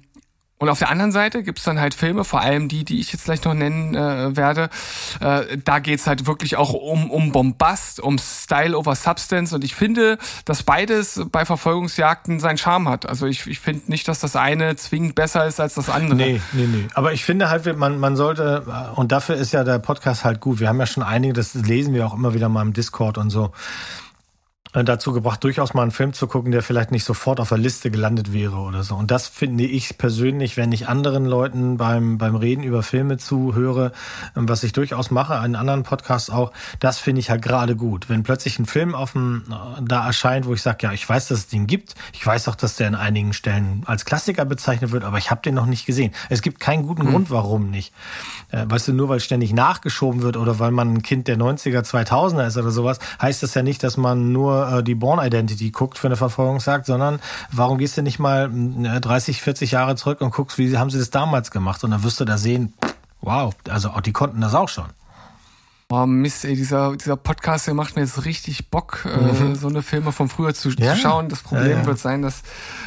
und 0.62 0.68
auf 0.68 0.78
der 0.78 0.90
anderen 0.90 1.14
Seite 1.14 1.42
gibt's 1.42 1.64
dann 1.64 1.80
halt 1.80 1.94
Filme, 1.94 2.26
vor 2.26 2.42
allem 2.42 2.68
die, 2.68 2.84
die 2.84 3.00
ich 3.00 3.14
jetzt 3.14 3.24
gleich 3.24 3.42
noch 3.46 3.54
nennen 3.54 3.96
äh, 3.96 4.36
werde. 4.36 4.70
Äh, 5.22 5.58
da 5.64 5.80
geht's 5.80 6.06
halt 6.06 6.28
wirklich 6.28 6.58
auch 6.58 6.74
um, 6.74 7.10
um 7.10 7.32
Bombast, 7.32 8.02
um 8.02 8.18
Style 8.18 8.78
over 8.78 8.94
Substance. 8.94 9.56
Und 9.56 9.64
ich 9.64 9.74
finde, 9.74 10.18
dass 10.44 10.64
beides 10.64 11.22
bei 11.32 11.46
Verfolgungsjagden 11.46 12.42
seinen 12.42 12.58
Charme 12.58 12.90
hat. 12.90 13.08
Also 13.08 13.26
ich, 13.26 13.48
ich 13.48 13.62
finde 13.62 13.90
nicht, 13.90 14.06
dass 14.10 14.20
das 14.20 14.36
eine 14.36 14.76
zwingend 14.76 15.16
besser 15.16 15.48
ist 15.48 15.62
als 15.62 15.76
das 15.76 15.90
andere. 15.90 16.18
Nee, 16.18 16.42
nee, 16.52 16.68
nee. 16.68 16.88
Aber 16.94 17.14
ich 17.14 17.24
finde 17.24 17.50
halt, 17.50 17.78
man, 17.78 17.98
man 17.98 18.18
sollte, 18.18 18.66
und 18.96 19.14
dafür 19.14 19.36
ist 19.36 19.54
ja 19.54 19.64
der 19.64 19.80
Podcast 19.80 20.26
halt 20.26 20.42
gut. 20.42 20.60
Wir 20.60 20.68
haben 20.68 20.80
ja 20.80 20.88
schon 20.88 21.04
einige, 21.04 21.32
das 21.32 21.54
lesen 21.54 21.94
wir 21.94 22.06
auch 22.06 22.14
immer 22.14 22.34
wieder 22.34 22.50
mal 22.50 22.64
im 22.64 22.74
Discord 22.74 23.18
und 23.18 23.30
so 23.30 23.54
dazu 24.72 25.14
gebracht, 25.14 25.44
durchaus 25.44 25.74
mal 25.74 25.82
einen 25.82 25.92
Film 25.92 26.14
zu 26.14 26.28
gucken, 26.28 26.52
der 26.52 26.62
vielleicht 26.62 26.92
nicht 26.92 27.04
sofort 27.04 27.40
auf 27.40 27.50
der 27.50 27.58
Liste 27.58 27.90
gelandet 27.90 28.34
wäre 28.34 28.58
oder 28.58 28.84
so. 28.84 28.96
Und 28.96 29.10
das 29.10 29.28
finde 29.28 29.64
ich 29.64 29.98
persönlich, 29.98 30.58
wenn 30.58 30.72
ich 30.72 30.88
anderen 30.88 31.26
Leuten 31.26 31.78
beim, 31.78 32.20
beim 32.20 32.36
Reden 32.36 32.64
über 32.64 32.84
Filme 32.84 33.18
zuhöre, 33.18 33.92
ähm, 34.38 34.48
was 34.48 34.64
ich 34.64 34.72
durchaus 34.72 35.10
mache, 35.10 35.44
in 35.44 35.56
anderen 35.56 35.82
Podcasts 35.82 36.30
auch, 36.30 36.52
das 36.80 37.00
finde 37.00 37.20
ich 37.20 37.32
halt 37.32 37.42
gerade 37.42 37.76
gut. 37.76 38.10
Wenn 38.10 38.22
plötzlich 38.22 38.60
ein 38.60 38.68
Film 38.68 38.94
auf 38.94 39.14
dem, 39.14 39.44
äh, 39.50 39.82
da 39.82 40.06
erscheint, 40.06 40.46
wo 40.46 40.54
ich 40.54 40.62
sage, 40.62 40.86
ja, 40.86 40.94
ich 40.94 41.08
weiß, 41.08 41.30
dass 41.30 41.40
es 41.40 41.48
den 41.48 41.66
gibt, 41.66 41.96
ich 42.14 42.24
weiß 42.24 42.48
auch, 42.48 42.56
dass 42.56 42.76
der 42.76 42.90
in 42.90 42.96
einigen 42.96 43.34
Stellen 43.34 43.82
als 43.88 44.06
Klassiker 44.06 44.46
bezeichnet 44.46 44.92
wird, 44.92 45.04
aber 45.04 45.18
ich 45.18 45.32
habe 45.32 45.42
den 45.42 45.56
noch 45.56 45.66
nicht 45.66 45.88
gesehen. 45.88 46.14
Es 46.30 46.44
gibt 46.44 46.60
keinen 46.60 46.86
guten 46.86 47.04
hm. 47.04 47.12
Grund, 47.12 47.32
warum 47.32 47.72
nicht. 47.72 47.92
Äh, 48.52 48.66
weißt 48.68 48.90
du, 48.90 48.94
nur 48.94 49.10
weil 49.10 49.20
ständig 49.20 49.52
nachgeschoben 49.52 50.22
wird 50.22 50.38
oder 50.38 50.60
weil 50.60 50.70
man 50.70 50.94
ein 50.94 51.02
Kind 51.02 51.28
der 51.28 51.38
90er, 51.38 51.82
2000er 51.82 52.46
ist 52.46 52.58
oder 52.58 52.70
sowas, 52.70 53.00
heißt 53.20 53.42
das 53.42 53.56
ja 53.56 53.64
nicht, 53.64 53.82
dass 53.82 53.98
man 53.98 54.32
nur 54.32 54.59
äh, 54.62 54.84
die 54.84 54.96
Born 54.96 55.26
Identity 55.26 55.72
guckt 55.72 55.98
für 55.98 56.08
eine 56.08 56.16
Verfolgungsjagd, 56.16 56.86
sondern 56.86 57.20
warum 57.52 57.78
gehst 57.78 57.98
du 57.98 58.02
nicht 58.02 58.20
mal 58.20 58.50
30, 58.50 59.42
40 59.42 59.72
Jahre 59.72 59.96
zurück 59.96 60.22
und 60.22 60.32
guckst, 60.32 60.58
wie 60.58 60.78
haben 60.78 60.90
sie 60.90 61.00
das 61.00 61.10
damals 61.10 61.52
gemacht? 61.52 61.84
Und 61.84 61.92
dann 61.92 62.04
wirst 62.04 62.20
du 62.20 62.26
da 62.26 62.38
sehen, 62.38 62.74
wow, 63.22 63.54
also 63.70 63.90
die 64.06 64.14
konnten 64.14 64.42
das 64.42 64.54
auch 64.54 64.70
schon. 64.70 64.86
Oh 65.92 66.06
Mist, 66.06 66.46
ey, 66.46 66.56
dieser, 66.56 66.96
dieser 66.96 67.16
Podcast, 67.16 67.66
der 67.66 67.74
macht 67.74 67.96
mir 67.96 68.04
jetzt 68.04 68.24
richtig 68.24 68.70
Bock, 68.70 69.08
äh, 69.12 69.18
mhm. 69.18 69.54
äh, 69.54 69.56
so 69.56 69.70
eine 69.70 69.82
Filme 69.82 70.12
von 70.12 70.30
früher 70.30 70.54
zu, 70.54 70.70
ja. 70.70 70.94
zu 70.94 71.02
schauen. 71.02 71.30
Das 71.30 71.42
Problem 71.42 71.72
ja, 71.72 71.78
ja. 71.80 71.86
wird 71.88 71.98
sein, 71.98 72.22
dass 72.22 72.44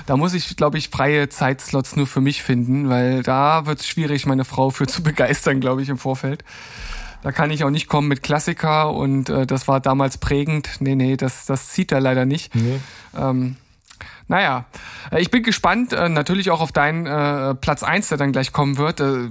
da 0.07 0.17
muss 0.17 0.35
ich, 0.35 0.57
glaube 0.57 0.79
ich, 0.79 0.89
freie 0.89 1.29
Zeitslots 1.29 1.97
nur 1.97 2.07
für 2.07 2.21
mich 2.21 2.45
finden, 2.45 2.89
weil 2.91 3.25
da 3.25 3.67
wird 3.67 3.81
es 3.81 3.89
schwierig, 3.89 4.25
meine 4.25 4.45
Frau 4.45 4.71
für 4.71 4.87
zu 4.87 5.03
begeistern, 5.03 5.59
glaube 5.59 5.83
ich, 5.83 5.89
im 5.89 5.99
Vorfeld. 5.99 6.45
Da 7.23 7.31
kann 7.31 7.51
ich 7.53 7.63
auch 7.63 7.71
nicht 7.71 7.87
kommen 7.87 8.09
mit 8.09 8.23
Klassiker 8.23 8.93
und 8.93 9.29
äh, 9.29 9.47
das 9.47 9.69
war 9.69 9.81
damals 9.81 10.19
prägend. 10.19 10.69
Nee, 10.81 10.97
nee, 10.97 11.17
das, 11.17 11.47
das 11.47 11.69
zieht 11.69 11.93
er 11.93 12.01
leider 12.01 12.25
nicht. 12.27 12.55
Nee. 12.55 12.81
Ähm, 13.17 13.57
naja, 14.27 14.65
äh, 15.13 15.21
ich 15.21 15.31
bin 15.31 15.45
gespannt, 15.45 15.93
äh, 15.93 16.09
natürlich 16.09 16.51
auch 16.51 16.61
auf 16.61 16.73
deinen 16.73 17.07
äh, 17.07 17.55
Platz 17.55 17.85
eins, 17.85 18.09
der 18.09 18.19
dann 18.19 18.33
gleich 18.33 18.53
kommen 18.53 18.77
wird. 18.77 19.01
Äh, 19.01 19.31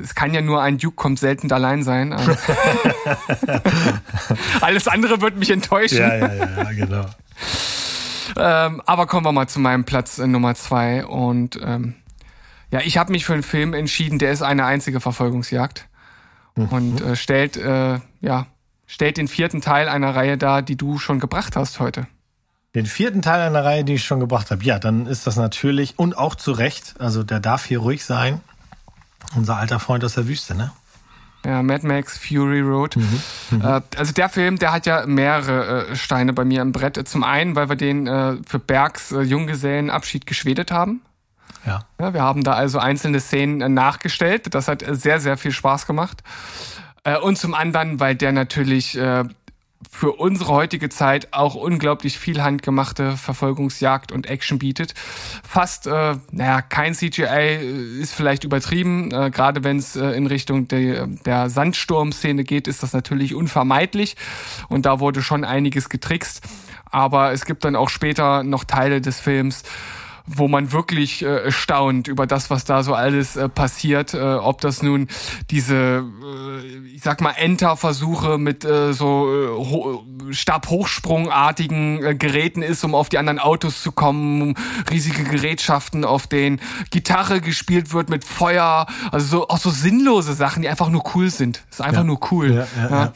es 0.00 0.14
kann 0.14 0.32
ja 0.32 0.40
nur 0.40 0.62
ein 0.62 0.78
Duke 0.78 0.94
kommt 0.94 1.18
selten 1.18 1.50
allein 1.52 1.82
sein. 1.82 2.12
Äh. 2.12 2.16
Alles 4.60 4.86
andere 4.86 5.20
wird 5.20 5.36
mich 5.36 5.50
enttäuschen. 5.50 5.98
Ja, 5.98 6.14
ja, 6.16 6.34
ja, 6.34 6.72
genau. 6.72 7.06
ähm, 8.36 8.80
aber 8.86 9.06
kommen 9.06 9.26
wir 9.26 9.32
mal 9.32 9.48
zu 9.48 9.58
meinem 9.58 9.84
Platz 9.84 10.18
äh, 10.18 10.28
Nummer 10.28 10.54
zwei. 10.54 11.04
Und 11.04 11.58
ähm, 11.62 11.94
ja, 12.70 12.80
ich 12.84 12.98
habe 12.98 13.10
mich 13.10 13.24
für 13.24 13.34
einen 13.34 13.42
Film 13.42 13.74
entschieden, 13.74 14.20
der 14.20 14.30
ist 14.30 14.42
eine 14.42 14.64
einzige 14.64 15.00
Verfolgungsjagd 15.00 15.88
mhm. 16.56 16.68
und 16.68 17.00
äh, 17.00 17.16
stellt, 17.16 17.56
äh, 17.56 17.98
ja, 18.20 18.46
stellt 18.86 19.16
den 19.16 19.28
vierten 19.28 19.60
Teil 19.60 19.88
einer 19.88 20.14
Reihe 20.14 20.38
dar, 20.38 20.62
die 20.62 20.76
du 20.76 20.98
schon 20.98 21.20
gebracht 21.20 21.56
hast 21.56 21.80
heute. 21.80 22.06
Den 22.74 22.86
vierten 22.86 23.20
Teil 23.20 23.40
einer 23.40 23.64
Reihe, 23.64 23.84
die 23.84 23.94
ich 23.94 24.04
schon 24.04 24.20
gebracht 24.20 24.50
habe, 24.50 24.64
ja, 24.64 24.78
dann 24.78 25.06
ist 25.06 25.26
das 25.26 25.36
natürlich 25.36 25.98
und 25.98 26.16
auch 26.16 26.34
zu 26.34 26.52
Recht, 26.52 26.94
also 26.98 27.22
der 27.22 27.38
darf 27.38 27.66
hier 27.66 27.80
ruhig 27.80 28.04
sein, 28.04 28.40
unser 29.36 29.56
alter 29.56 29.78
Freund 29.78 30.04
aus 30.04 30.14
der 30.14 30.26
Wüste, 30.26 30.54
ne? 30.54 30.72
Ja, 31.44 31.62
Mad 31.62 31.86
Max 31.86 32.18
Fury 32.18 32.60
Road. 32.60 32.96
Mhm. 32.96 33.20
Mhm. 33.50 33.60
Äh, 33.62 33.80
also 33.96 34.12
der 34.12 34.28
Film, 34.28 34.58
der 34.58 34.72
hat 34.72 34.86
ja 34.86 35.06
mehrere 35.06 35.88
äh, 35.88 35.96
Steine 35.96 36.32
bei 36.32 36.44
mir 36.44 36.62
im 36.62 36.72
Brett. 36.72 37.08
Zum 37.08 37.24
einen, 37.24 37.56
weil 37.56 37.68
wir 37.68 37.76
den 37.76 38.06
äh, 38.06 38.36
für 38.46 38.60
Bergs 38.60 39.10
äh, 39.10 39.22
Junggesellenabschied 39.22 40.26
geschwedet 40.26 40.70
haben. 40.70 41.02
Ja. 41.66 41.80
ja. 42.00 42.14
Wir 42.14 42.22
haben 42.22 42.42
da 42.42 42.52
also 42.52 42.78
einzelne 42.78 43.20
Szenen 43.20 43.60
äh, 43.60 43.68
nachgestellt. 43.68 44.54
Das 44.54 44.68
hat 44.68 44.82
äh, 44.82 44.94
sehr, 44.94 45.20
sehr 45.20 45.36
viel 45.36 45.52
Spaß 45.52 45.86
gemacht. 45.86 46.22
Äh, 47.04 47.18
und 47.18 47.36
zum 47.38 47.54
anderen, 47.54 48.00
weil 48.00 48.14
der 48.14 48.32
natürlich 48.32 48.98
für 49.90 50.12
unsere 50.12 50.52
heutige 50.52 50.88
Zeit 50.88 51.28
auch 51.32 51.54
unglaublich 51.54 52.18
viel 52.18 52.42
handgemachte 52.42 53.16
Verfolgungsjagd 53.16 54.12
und 54.12 54.26
Action 54.26 54.58
bietet. 54.58 54.94
Fast, 55.42 55.86
äh, 55.86 56.16
naja, 56.30 56.62
kein 56.62 56.94
CGI 56.94 57.98
ist 58.00 58.14
vielleicht 58.14 58.44
übertrieben. 58.44 59.10
Äh, 59.12 59.30
Gerade 59.30 59.64
wenn 59.64 59.78
es 59.78 59.96
äh, 59.96 60.10
in 60.10 60.26
Richtung 60.26 60.68
de, 60.68 61.06
der 61.24 61.50
Sandsturm-Szene 61.50 62.44
geht, 62.44 62.68
ist 62.68 62.82
das 62.82 62.92
natürlich 62.92 63.34
unvermeidlich. 63.34 64.16
Und 64.68 64.86
da 64.86 65.00
wurde 65.00 65.22
schon 65.22 65.44
einiges 65.44 65.88
getrickst. 65.88 66.42
Aber 66.90 67.32
es 67.32 67.44
gibt 67.44 67.64
dann 67.64 67.76
auch 67.76 67.88
später 67.88 68.44
noch 68.44 68.64
Teile 68.64 69.00
des 69.00 69.18
Films, 69.18 69.62
wo 70.26 70.48
man 70.48 70.72
wirklich 70.72 71.22
äh, 71.22 71.50
staunt 71.50 72.08
über 72.08 72.26
das, 72.26 72.50
was 72.50 72.64
da 72.64 72.82
so 72.82 72.94
alles 72.94 73.36
äh, 73.36 73.48
passiert. 73.48 74.14
Äh, 74.14 74.18
ob 74.20 74.60
das 74.60 74.82
nun 74.82 75.08
diese, 75.50 76.04
äh, 76.22 76.94
ich 76.94 77.02
sag 77.02 77.20
mal, 77.20 77.32
Enter-Versuche 77.32 78.38
mit 78.38 78.64
äh, 78.64 78.92
so 78.92 80.02
äh, 80.28 80.32
Stabhochsprungartigen 80.32 82.04
äh, 82.04 82.14
Geräten 82.14 82.62
ist, 82.62 82.84
um 82.84 82.94
auf 82.94 83.08
die 83.08 83.18
anderen 83.18 83.38
Autos 83.38 83.82
zu 83.82 83.92
kommen, 83.92 84.54
riesige 84.90 85.24
Gerätschaften, 85.24 86.04
auf 86.04 86.26
denen 86.26 86.60
Gitarre 86.90 87.40
gespielt 87.40 87.92
wird 87.92 88.08
mit 88.08 88.24
Feuer, 88.24 88.86
also 89.10 89.26
so 89.26 89.48
auch 89.48 89.58
so 89.58 89.70
sinnlose 89.70 90.34
Sachen, 90.34 90.62
die 90.62 90.68
einfach 90.68 90.88
nur 90.88 91.02
cool 91.14 91.30
sind. 91.30 91.64
ist 91.70 91.80
einfach 91.80 92.00
ja. 92.00 92.04
nur 92.04 92.20
cool. 92.30 92.52
Ja, 92.52 92.66
ja, 92.76 92.90
ja 92.90 93.12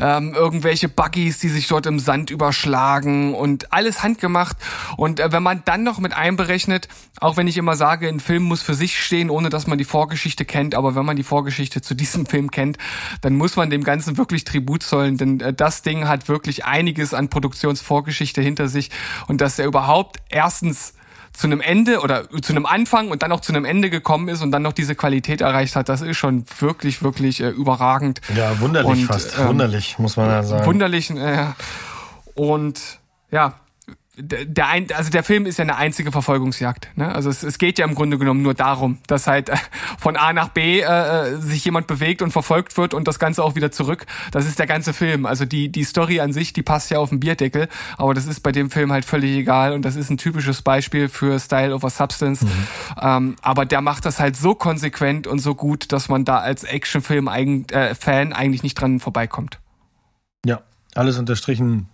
ähm, 0.00 0.34
irgendwelche 0.34 0.88
Buggies, 0.88 1.38
die 1.38 1.48
sich 1.48 1.68
dort 1.68 1.86
im 1.86 1.98
Sand 1.98 2.30
überschlagen 2.30 3.34
und 3.34 3.72
alles 3.72 4.02
handgemacht. 4.02 4.56
Und 4.96 5.20
äh, 5.20 5.32
wenn 5.32 5.42
man 5.42 5.62
dann 5.64 5.82
noch 5.82 5.98
mit 5.98 6.14
einberechnet, 6.14 6.88
auch 7.20 7.36
wenn 7.36 7.46
ich 7.48 7.56
immer 7.56 7.76
sage, 7.76 8.08
ein 8.08 8.20
Film 8.20 8.44
muss 8.44 8.62
für 8.62 8.74
sich 8.74 9.02
stehen, 9.02 9.30
ohne 9.30 9.48
dass 9.48 9.66
man 9.66 9.78
die 9.78 9.84
Vorgeschichte 9.84 10.44
kennt, 10.44 10.74
aber 10.74 10.94
wenn 10.94 11.04
man 11.04 11.16
die 11.16 11.22
Vorgeschichte 11.22 11.82
zu 11.82 11.94
diesem 11.94 12.26
Film 12.26 12.50
kennt, 12.50 12.78
dann 13.20 13.34
muss 13.34 13.56
man 13.56 13.70
dem 13.70 13.84
Ganzen 13.84 14.16
wirklich 14.16 14.44
Tribut 14.44 14.82
zollen, 14.82 15.16
denn 15.16 15.40
äh, 15.40 15.52
das 15.52 15.82
Ding 15.82 16.06
hat 16.06 16.28
wirklich 16.28 16.64
einiges 16.64 17.14
an 17.14 17.28
Produktionsvorgeschichte 17.28 18.40
hinter 18.40 18.68
sich 18.68 18.90
und 19.26 19.40
dass 19.40 19.58
er 19.58 19.66
überhaupt 19.66 20.18
erstens 20.28 20.94
zu 21.38 21.46
einem 21.46 21.60
Ende 21.60 22.00
oder 22.00 22.28
zu 22.42 22.52
einem 22.52 22.66
Anfang 22.66 23.12
und 23.12 23.22
dann 23.22 23.30
auch 23.30 23.40
zu 23.40 23.52
einem 23.52 23.64
Ende 23.64 23.90
gekommen 23.90 24.26
ist 24.26 24.42
und 24.42 24.50
dann 24.50 24.62
noch 24.62 24.72
diese 24.72 24.96
Qualität 24.96 25.40
erreicht 25.40 25.76
hat, 25.76 25.88
das 25.88 26.00
ist 26.00 26.16
schon 26.16 26.44
wirklich, 26.58 27.00
wirklich 27.00 27.40
äh, 27.40 27.50
überragend. 27.50 28.20
Ja, 28.34 28.58
wunderlich 28.58 28.90
und, 28.90 29.06
fast. 29.06 29.38
Ähm, 29.38 29.46
wunderlich, 29.46 30.00
muss 30.00 30.16
man 30.16 30.28
ja 30.28 30.42
sagen. 30.42 30.66
Wunderlich, 30.66 31.10
äh, 31.10 31.46
und 32.34 32.80
ja, 33.30 33.54
der 34.20 34.68
ein, 34.68 34.86
also 34.92 35.10
der 35.10 35.22
Film 35.22 35.46
ist 35.46 35.58
ja 35.58 35.62
eine 35.62 35.76
einzige 35.76 36.10
Verfolgungsjagd. 36.10 36.88
Ne? 36.96 37.14
Also 37.14 37.30
es, 37.30 37.42
es 37.42 37.58
geht 37.58 37.78
ja 37.78 37.86
im 37.86 37.94
Grunde 37.94 38.18
genommen 38.18 38.42
nur 38.42 38.54
darum, 38.54 38.98
dass 39.06 39.26
halt 39.26 39.48
äh, 39.48 39.56
von 39.98 40.16
A 40.16 40.32
nach 40.32 40.48
B 40.48 40.80
äh, 40.80 40.84
äh, 40.84 41.36
sich 41.36 41.64
jemand 41.64 41.86
bewegt 41.86 42.20
und 42.22 42.32
verfolgt 42.32 42.76
wird 42.76 42.94
und 42.94 43.06
das 43.06 43.18
Ganze 43.18 43.44
auch 43.44 43.54
wieder 43.54 43.70
zurück. 43.70 44.06
Das 44.32 44.46
ist 44.46 44.58
der 44.58 44.66
ganze 44.66 44.92
Film. 44.92 45.24
Also 45.24 45.44
die 45.44 45.70
die 45.70 45.84
Story 45.84 46.20
an 46.20 46.32
sich, 46.32 46.52
die 46.52 46.62
passt 46.62 46.90
ja 46.90 46.98
auf 46.98 47.10
den 47.10 47.20
Bierdeckel, 47.20 47.68
aber 47.96 48.12
das 48.12 48.26
ist 48.26 48.40
bei 48.40 48.50
dem 48.50 48.70
Film 48.70 48.92
halt 48.92 49.04
völlig 49.04 49.36
egal 49.36 49.72
und 49.72 49.84
das 49.84 49.94
ist 49.94 50.10
ein 50.10 50.18
typisches 50.18 50.62
Beispiel 50.62 51.08
für 51.08 51.38
Style 51.38 51.74
over 51.74 51.90
Substance. 51.90 52.44
Mhm. 52.44 52.50
Ähm, 53.00 53.36
aber 53.42 53.66
der 53.66 53.80
macht 53.80 54.04
das 54.04 54.18
halt 54.18 54.36
so 54.36 54.54
konsequent 54.54 55.26
und 55.26 55.38
so 55.38 55.54
gut, 55.54 55.92
dass 55.92 56.08
man 56.08 56.24
da 56.24 56.38
als 56.38 56.64
Actionfilm 56.64 57.28
eigen, 57.28 57.68
äh, 57.68 57.94
Fan 57.94 58.32
eigentlich 58.32 58.62
nicht 58.62 58.74
dran 58.74 58.98
vorbeikommt. 58.98 59.60
Ja, 60.44 60.62
alles 60.94 61.18
unterstrichen. 61.18 61.88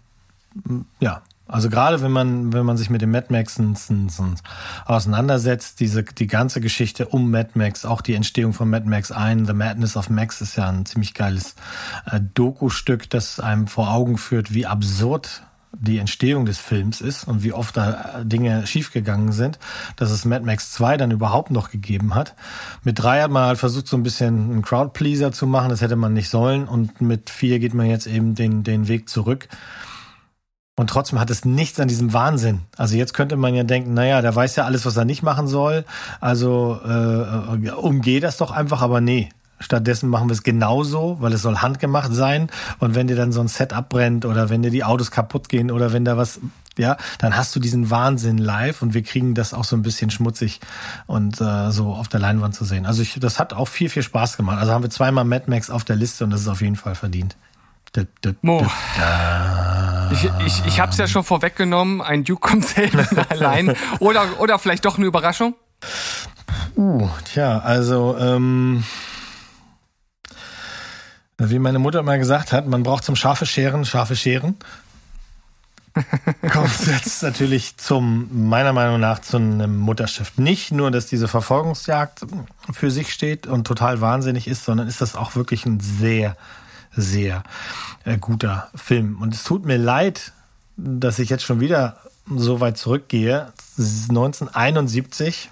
Ja, 1.00 1.22
also 1.46 1.68
gerade 1.68 2.00
wenn 2.00 2.10
man, 2.10 2.52
wenn 2.54 2.64
man 2.64 2.78
sich 2.78 2.88
mit 2.88 3.02
dem 3.02 3.10
Mad 3.10 3.26
Max 3.28 3.60
auseinandersetzt, 4.86 5.78
diese, 5.78 6.02
die 6.02 6.26
ganze 6.26 6.60
Geschichte 6.60 7.06
um 7.06 7.30
Mad 7.30 7.50
Max, 7.54 7.84
auch 7.84 8.00
die 8.00 8.14
Entstehung 8.14 8.54
von 8.54 8.70
Mad 8.70 8.88
Max 8.88 9.12
1, 9.12 9.46
The 9.46 9.52
Madness 9.52 9.96
of 9.96 10.08
Max 10.08 10.40
ist 10.40 10.56
ja 10.56 10.68
ein 10.68 10.86
ziemlich 10.86 11.12
geiles 11.12 11.54
äh, 12.10 12.20
Doku-Stück, 12.34 13.10
das 13.10 13.40
einem 13.40 13.66
vor 13.66 13.92
Augen 13.92 14.16
führt, 14.16 14.54
wie 14.54 14.66
absurd 14.66 15.42
die 15.76 15.98
Entstehung 15.98 16.46
des 16.46 16.58
Films 16.58 17.00
ist 17.00 17.24
und 17.24 17.42
wie 17.42 17.52
oft 17.52 17.76
da 17.76 18.22
Dinge 18.22 18.66
schiefgegangen 18.66 19.32
sind, 19.32 19.58
dass 19.96 20.12
es 20.12 20.24
Mad 20.24 20.44
Max 20.46 20.72
2 20.72 20.96
dann 20.96 21.10
überhaupt 21.10 21.50
noch 21.50 21.70
gegeben 21.70 22.14
hat. 22.14 22.34
Mit 22.84 23.02
3 23.02 23.22
hat 23.22 23.30
man 23.30 23.44
halt 23.44 23.58
versucht, 23.58 23.88
so 23.88 23.96
ein 23.96 24.02
bisschen 24.02 24.50
einen 24.50 24.62
Crowdpleaser 24.62 25.32
zu 25.32 25.46
machen, 25.46 25.68
das 25.68 25.82
hätte 25.82 25.96
man 25.96 26.14
nicht 26.14 26.30
sollen 26.30 26.66
und 26.66 27.00
mit 27.00 27.28
4 27.28 27.58
geht 27.58 27.74
man 27.74 27.86
jetzt 27.86 28.06
eben 28.06 28.34
den, 28.34 28.62
den 28.62 28.88
Weg 28.88 29.08
zurück 29.08 29.48
und 30.76 30.90
trotzdem 30.90 31.20
hat 31.20 31.30
es 31.30 31.44
nichts 31.44 31.78
an 31.78 31.86
diesem 31.86 32.12
Wahnsinn. 32.12 32.62
Also 32.76 32.96
jetzt 32.96 33.14
könnte 33.14 33.36
man 33.36 33.54
ja 33.54 33.62
denken, 33.62 33.94
naja, 33.94 34.20
der 34.22 34.34
weiß 34.34 34.56
ja 34.56 34.64
alles, 34.64 34.84
was 34.84 34.96
er 34.96 35.04
nicht 35.04 35.22
machen 35.22 35.46
soll. 35.46 35.84
Also 36.20 36.80
äh, 36.84 37.70
umgeh 37.70 38.18
das 38.20 38.38
doch 38.38 38.50
einfach, 38.50 38.82
aber 38.82 39.00
nee. 39.00 39.28
Stattdessen 39.60 40.08
machen 40.08 40.28
wir 40.28 40.34
es 40.34 40.42
genauso, 40.42 41.18
weil 41.20 41.32
es 41.32 41.42
soll 41.42 41.58
handgemacht 41.58 42.12
sein. 42.12 42.48
Und 42.80 42.96
wenn 42.96 43.06
dir 43.06 43.14
dann 43.14 43.30
so 43.30 43.40
ein 43.40 43.46
Set 43.46 43.72
abbrennt 43.72 44.26
oder 44.26 44.50
wenn 44.50 44.62
dir 44.62 44.70
die 44.70 44.82
Autos 44.82 45.12
kaputt 45.12 45.48
gehen 45.48 45.70
oder 45.70 45.92
wenn 45.92 46.04
da 46.04 46.16
was, 46.16 46.40
ja, 46.76 46.96
dann 47.18 47.36
hast 47.36 47.54
du 47.54 47.60
diesen 47.60 47.88
Wahnsinn 47.88 48.36
live 48.36 48.82
und 48.82 48.94
wir 48.94 49.04
kriegen 49.04 49.36
das 49.36 49.54
auch 49.54 49.62
so 49.62 49.76
ein 49.76 49.82
bisschen 49.82 50.10
schmutzig 50.10 50.60
und 51.06 51.40
äh, 51.40 51.70
so 51.70 51.92
auf 51.92 52.08
der 52.08 52.18
Leinwand 52.18 52.56
zu 52.56 52.64
sehen. 52.64 52.84
Also 52.84 53.00
ich, 53.00 53.18
das 53.20 53.38
hat 53.38 53.52
auch 53.52 53.68
viel, 53.68 53.88
viel 53.88 54.02
Spaß 54.02 54.36
gemacht. 54.36 54.58
Also 54.58 54.72
haben 54.72 54.82
wir 54.82 54.90
zweimal 54.90 55.24
Mad 55.24 55.44
Max 55.46 55.70
auf 55.70 55.84
der 55.84 55.94
Liste 55.94 56.24
und 56.24 56.30
das 56.30 56.40
ist 56.40 56.48
auf 56.48 56.60
jeden 56.60 56.76
Fall 56.76 56.96
verdient. 56.96 57.36
Mo. 58.42 58.66
Ich, 60.10 60.24
ich, 60.44 60.66
ich 60.66 60.80
habe 60.80 60.92
es 60.92 60.98
ja 60.98 61.06
schon 61.06 61.24
vorweggenommen, 61.24 62.02
ein 62.02 62.24
Duke 62.24 62.48
kommt 62.48 62.66
selten 62.66 63.18
allein. 63.28 63.74
Oder, 64.00 64.40
oder 64.40 64.58
vielleicht 64.58 64.84
doch 64.84 64.96
eine 64.96 65.06
Überraschung? 65.06 65.54
Uh, 66.76 67.08
tja, 67.24 67.60
also 67.60 68.16
ähm, 68.18 68.84
wie 71.38 71.58
meine 71.58 71.78
Mutter 71.78 72.00
immer 72.00 72.18
gesagt 72.18 72.52
hat, 72.52 72.66
man 72.66 72.82
braucht 72.82 73.04
zum 73.04 73.16
scharfe 73.16 73.46
Scheren 73.46 73.84
scharfe 73.84 74.16
Scheren. 74.16 74.56
Kommt 76.50 76.86
jetzt 76.86 77.22
natürlich 77.22 77.76
zum, 77.76 78.48
meiner 78.48 78.72
Meinung 78.72 78.98
nach, 78.98 79.20
zu 79.20 79.36
einem 79.36 79.78
Mutterschiff. 79.78 80.36
Nicht 80.36 80.72
nur, 80.72 80.90
dass 80.90 81.06
diese 81.06 81.28
Verfolgungsjagd 81.28 82.26
für 82.72 82.90
sich 82.90 83.12
steht 83.12 83.46
und 83.46 83.66
total 83.66 84.00
wahnsinnig 84.00 84.48
ist, 84.48 84.64
sondern 84.64 84.88
ist 84.88 85.00
das 85.00 85.14
auch 85.14 85.36
wirklich 85.36 85.66
ein 85.66 85.78
sehr 85.78 86.36
sehr 86.96 87.42
äh, 88.04 88.18
guter 88.18 88.70
Film. 88.74 89.20
Und 89.20 89.34
es 89.34 89.44
tut 89.44 89.64
mir 89.64 89.78
leid, 89.78 90.32
dass 90.76 91.18
ich 91.18 91.30
jetzt 91.30 91.44
schon 91.44 91.60
wieder 91.60 91.98
so 92.28 92.60
weit 92.60 92.78
zurückgehe. 92.78 93.52
1971 93.76 95.50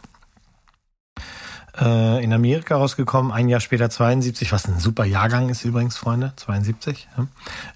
äh, 1.80 2.22
in 2.22 2.32
Amerika 2.32 2.76
rausgekommen, 2.76 3.32
ein 3.32 3.48
Jahr 3.48 3.61
später 3.61 3.90
72, 3.90 4.53
was 4.53 4.66
ein 4.66 4.78
super 4.78 5.05
Jahrgang 5.05 5.48
ist 5.48 5.64
übrigens, 5.64 5.96
Freunde, 5.96 6.32
72. 6.36 7.09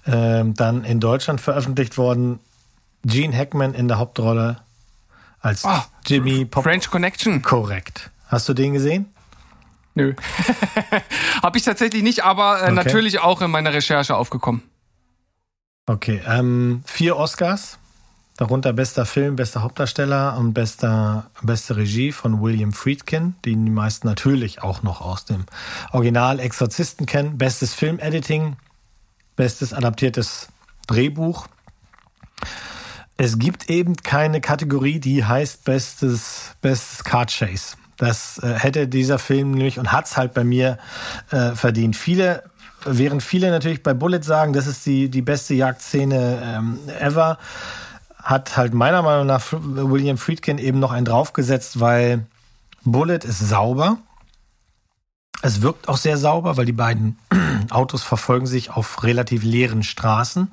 Ja. 0.05 0.39
Äh, 0.39 0.45
dann 0.53 0.83
in 0.83 0.99
Deutschland 0.99 1.41
veröffentlicht 1.41 1.97
worden, 1.97 2.39
Gene 3.03 3.35
Hackman 3.35 3.73
in 3.73 3.87
der 3.87 3.99
Hauptrolle 3.99 4.57
als 5.39 5.63
oh, 5.65 5.81
Jimmy 6.05 6.45
Pop. 6.45 6.63
French 6.63 6.89
Connection. 6.89 7.41
Korrekt. 7.41 8.09
Hast 8.27 8.49
du 8.49 8.53
den 8.53 8.73
gesehen? 8.73 9.05
Nö. 9.97 10.13
Habe 11.41 11.57
ich 11.57 11.63
tatsächlich 11.63 12.03
nicht, 12.03 12.23
aber 12.23 12.59
äh, 12.59 12.65
okay. 12.65 12.71
natürlich 12.71 13.17
auch 13.17 13.41
in 13.41 13.49
meiner 13.49 13.73
Recherche 13.73 14.15
aufgekommen. 14.15 14.61
Okay, 15.87 16.21
ähm, 16.27 16.83
vier 16.85 17.17
Oscars, 17.17 17.79
darunter 18.37 18.73
bester 18.73 19.07
Film, 19.07 19.37
bester 19.37 19.63
Hauptdarsteller 19.63 20.37
und 20.37 20.53
bester, 20.53 21.31
beste 21.41 21.77
Regie 21.77 22.11
von 22.11 22.43
William 22.43 22.73
Friedkin, 22.73 23.33
den 23.43 23.65
die 23.65 23.71
meisten 23.71 24.05
natürlich 24.05 24.61
auch 24.61 24.83
noch 24.83 25.01
aus 25.01 25.25
dem 25.25 25.45
Original 25.91 26.39
Exorzisten 26.39 27.07
kennen. 27.07 27.39
Bestes 27.39 27.73
Filmediting, 27.73 28.55
bestes 29.35 29.73
adaptiertes 29.73 30.49
Drehbuch. 30.85 31.47
Es 33.17 33.39
gibt 33.39 33.71
eben 33.71 33.95
keine 33.95 34.41
Kategorie, 34.41 34.99
die 34.99 35.25
heißt 35.25 35.63
bestes, 35.63 36.55
bestes 36.61 37.03
Card 37.03 37.31
Chase. 37.35 37.77
Das 37.97 38.39
äh, 38.43 38.53
hätte 38.53 38.87
dieser 38.87 39.19
Film 39.19 39.51
nämlich 39.51 39.79
und 39.79 39.91
hat's 39.91 40.17
halt 40.17 40.33
bei 40.33 40.43
mir 40.43 40.77
äh, 41.31 41.51
verdient. 41.51 41.95
Viele, 41.95 42.43
während 42.85 43.23
viele 43.23 43.49
natürlich 43.49 43.83
bei 43.83 43.93
Bullet 43.93 44.21
sagen, 44.21 44.53
das 44.53 44.67
ist 44.67 44.85
die, 44.85 45.09
die 45.09 45.21
beste 45.21 45.55
Jagdszene 45.55 46.39
ähm, 46.43 46.79
ever, 46.99 47.37
hat 48.21 48.57
halt 48.57 48.73
meiner 48.73 49.01
Meinung 49.01 49.25
nach 49.25 49.41
William 49.51 50.17
Friedkin 50.17 50.57
eben 50.57 50.79
noch 50.79 50.91
einen 50.91 51.05
draufgesetzt, 51.05 51.79
weil 51.79 52.25
Bullet 52.83 53.19
ist 53.23 53.39
sauber. 53.39 53.97
Es 55.41 55.61
wirkt 55.61 55.87
auch 55.87 55.97
sehr 55.97 56.17
sauber, 56.17 56.57
weil 56.57 56.65
die 56.65 56.71
beiden 56.71 57.17
Autos 57.69 58.03
verfolgen 58.03 58.47
sich 58.47 58.71
auf 58.71 59.03
relativ 59.03 59.43
leeren 59.43 59.83
Straßen. 59.83 60.51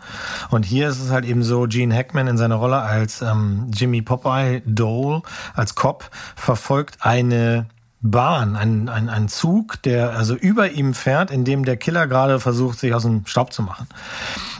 Und 0.50 0.64
hier 0.64 0.88
ist 0.88 1.00
es 1.00 1.10
halt 1.10 1.24
eben 1.24 1.42
so, 1.42 1.66
Gene 1.68 1.94
Hackman 1.94 2.26
in 2.26 2.36
seiner 2.36 2.56
Rolle 2.56 2.80
als 2.80 3.22
ähm, 3.22 3.70
Jimmy 3.72 4.02
Popeye 4.02 4.62
Dole, 4.66 5.22
als 5.54 5.74
Cop, 5.74 6.10
verfolgt 6.36 6.98
eine 7.00 7.66
Bahn, 8.06 8.54
ein, 8.54 8.90
ein, 8.90 9.08
ein 9.08 9.28
Zug, 9.28 9.80
der 9.82 10.10
also 10.10 10.34
über 10.34 10.72
ihm 10.72 10.92
fährt, 10.92 11.30
in 11.30 11.46
dem 11.46 11.64
der 11.64 11.78
Killer 11.78 12.06
gerade 12.06 12.38
versucht, 12.38 12.78
sich 12.78 12.92
aus 12.92 13.02
dem 13.02 13.24
Staub 13.24 13.54
zu 13.54 13.62
machen. 13.62 13.86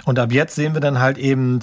Und 0.06 0.18
ab 0.18 0.32
jetzt 0.32 0.54
sehen 0.54 0.72
wir 0.72 0.80
dann 0.80 0.98
halt 0.98 1.18
eben 1.18 1.60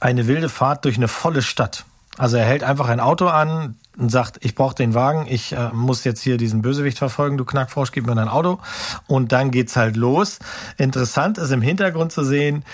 eine 0.00 0.26
wilde 0.26 0.48
Fahrt 0.48 0.84
durch 0.84 0.96
eine 0.96 1.06
volle 1.06 1.42
Stadt. 1.42 1.84
Also 2.18 2.36
er 2.36 2.44
hält 2.44 2.64
einfach 2.64 2.88
ein 2.88 2.98
Auto 2.98 3.28
an, 3.28 3.76
und 3.98 4.10
sagt, 4.10 4.38
ich 4.44 4.54
brauche 4.54 4.74
den 4.74 4.94
Wagen, 4.94 5.26
ich 5.28 5.52
äh, 5.52 5.70
muss 5.72 6.04
jetzt 6.04 6.22
hier 6.22 6.36
diesen 6.36 6.62
Bösewicht 6.62 6.98
verfolgen, 6.98 7.36
du 7.36 7.44
Knackfrosch, 7.44 7.92
gib 7.92 8.06
mir 8.06 8.14
dein 8.14 8.28
Auto. 8.28 8.58
Und 9.06 9.32
dann 9.32 9.50
geht's 9.50 9.76
halt 9.76 9.96
los. 9.96 10.38
Interessant 10.78 11.38
ist 11.38 11.50
im 11.50 11.62
Hintergrund 11.62 12.12
zu 12.12 12.24
sehen, 12.24 12.64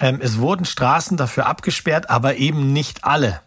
ähm, 0.00 0.18
es 0.22 0.38
wurden 0.38 0.64
Straßen 0.64 1.16
dafür 1.16 1.46
abgesperrt, 1.46 2.10
aber 2.10 2.36
eben 2.36 2.72
nicht 2.72 3.04
alle. 3.04 3.40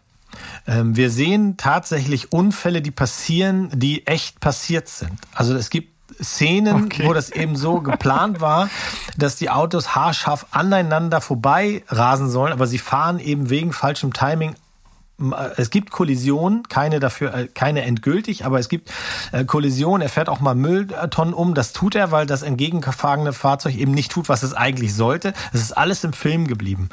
Ähm, 0.66 0.96
wir 0.96 1.10
sehen 1.10 1.56
tatsächlich 1.56 2.32
Unfälle, 2.32 2.82
die 2.82 2.90
passieren, 2.90 3.70
die 3.72 4.06
echt 4.06 4.40
passiert 4.40 4.88
sind. 4.88 5.12
Also 5.34 5.54
es 5.54 5.70
gibt 5.70 5.92
Szenen, 6.20 6.84
okay. 6.84 7.06
wo 7.06 7.12
das 7.12 7.30
eben 7.30 7.56
so 7.56 7.80
geplant 7.80 8.40
war, 8.40 8.68
dass 9.16 9.36
die 9.36 9.50
Autos 9.50 9.94
haarscharf 9.94 10.46
aneinander 10.50 11.20
vorbei 11.20 11.84
rasen 11.88 12.30
sollen, 12.30 12.52
aber 12.52 12.66
sie 12.66 12.78
fahren 12.78 13.18
eben 13.18 13.50
wegen 13.50 13.72
falschem 13.72 14.12
Timing 14.12 14.54
es 15.56 15.70
gibt 15.70 15.90
Kollisionen, 15.90 16.64
keine 16.68 17.00
dafür, 17.00 17.34
äh, 17.34 17.48
keine 17.48 17.82
endgültig, 17.82 18.44
aber 18.44 18.58
es 18.58 18.68
gibt 18.68 18.90
äh, 19.32 19.44
Kollisionen. 19.44 20.02
Er 20.02 20.08
fährt 20.08 20.28
auch 20.28 20.40
mal 20.40 20.54
Mülltonnen 20.54 21.34
um. 21.34 21.54
Das 21.54 21.72
tut 21.72 21.94
er, 21.94 22.10
weil 22.10 22.26
das 22.26 22.42
entgegengefahrene 22.42 23.32
Fahrzeug 23.32 23.76
eben 23.76 23.92
nicht 23.92 24.10
tut, 24.10 24.28
was 24.28 24.42
es 24.42 24.54
eigentlich 24.54 24.94
sollte. 24.94 25.32
Es 25.52 25.60
ist 25.60 25.72
alles 25.72 26.04
im 26.04 26.12
Film 26.12 26.46
geblieben. 26.46 26.88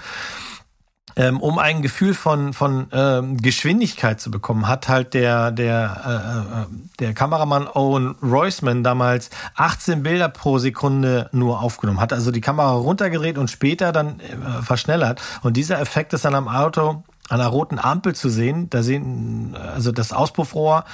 Ähm, 1.16 1.42
um 1.42 1.60
ein 1.60 1.82
Gefühl 1.82 2.14
von 2.14 2.54
von 2.54 2.88
ähm, 2.94 3.38
Geschwindigkeit 3.38 4.22
zu 4.22 4.32
bekommen, 4.32 4.70
hat 4.70 4.88
halt 4.88 5.14
der 5.14 5.52
der 5.52 6.68
äh, 6.70 6.76
der 7.00 7.14
Kameramann 7.14 7.68
Owen 7.68 8.16
Roisman 8.22 8.84
damals 8.84 9.30
18 9.56 10.04
Bilder 10.04 10.30
pro 10.30 10.60
Sekunde 10.60 11.30
nur 11.34 11.62
aufgenommen, 11.62 12.00
hat 12.00 12.14
also 12.14 12.32
die 12.32 12.42
Kamera 12.42 12.72
runtergedreht 12.72 13.38
und 13.38 13.50
später 13.50 13.92
dann 13.92 14.20
äh, 14.20 14.62
verschnellert. 14.62 15.22
Und 15.42 15.58
dieser 15.58 15.82
Effekt 15.82 16.14
ist 16.14 16.24
dann 16.26 16.36
am 16.36 16.48
Auto 16.48 17.04
an 17.30 17.40
einer 17.40 17.50
roten 17.50 17.80
Ampel 17.80 18.16
zu 18.16 18.30
sehen. 18.30 18.70
Da 18.70 18.84
sehen, 18.84 19.56
also 19.56 19.92
das 19.92 20.12
Auspuffrohr 20.12 20.86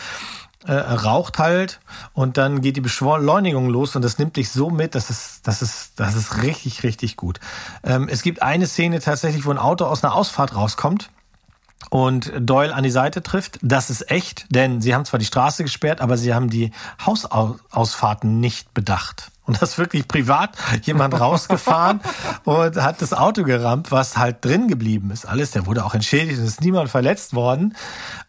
äh, 0.67 0.73
raucht 0.73 1.37
halt 1.39 1.79
und 2.13 2.37
dann 2.37 2.61
geht 2.61 2.75
die 2.75 2.81
Beschleunigung 2.81 3.69
los 3.69 3.95
und 3.95 4.03
das 4.03 4.17
nimmt 4.17 4.35
dich 4.35 4.49
so 4.49 4.69
mit, 4.69 4.95
dass 4.95 5.09
es, 5.09 5.41
das 5.43 5.61
ist, 5.61 5.93
das 5.97 6.15
ist 6.15 6.41
richtig, 6.41 6.83
richtig 6.83 7.17
gut. 7.17 7.39
Ähm, 7.83 8.07
es 8.09 8.21
gibt 8.23 8.41
eine 8.41 8.67
Szene 8.67 8.99
tatsächlich, 8.99 9.45
wo 9.45 9.51
ein 9.51 9.57
Auto 9.57 9.85
aus 9.85 10.03
einer 10.03 10.15
Ausfahrt 10.15 10.55
rauskommt 10.55 11.09
und 11.89 12.31
Doyle 12.39 12.73
an 12.73 12.83
die 12.83 12.89
Seite 12.89 13.21
trifft. 13.23 13.59
Das 13.61 13.89
ist 13.89 14.09
echt, 14.09 14.45
denn 14.49 14.81
sie 14.81 14.93
haben 14.93 15.05
zwar 15.05 15.19
die 15.19 15.25
Straße 15.25 15.63
gesperrt, 15.63 16.01
aber 16.01 16.17
sie 16.17 16.33
haben 16.33 16.49
die 16.49 16.71
Hausausfahrten 17.05 18.39
nicht 18.39 18.73
bedacht. 18.73 19.31
Und 19.45 19.61
das 19.61 19.71
ist 19.71 19.77
wirklich 19.77 20.07
privat 20.07 20.57
jemand 20.83 21.13
rausgefahren 21.19 22.01
und 22.45 22.77
hat 22.77 23.01
das 23.01 23.13
Auto 23.13 23.43
gerammt, 23.43 23.91
was 23.91 24.17
halt 24.17 24.43
drin 24.43 24.67
geblieben 24.67 25.11
ist. 25.11 25.25
Alles, 25.25 25.51
der 25.51 25.67
wurde 25.67 25.85
auch 25.85 25.93
entschädigt, 25.93 26.39
es 26.39 26.47
ist 26.47 26.61
niemand 26.61 26.89
verletzt 26.89 27.35
worden. 27.35 27.75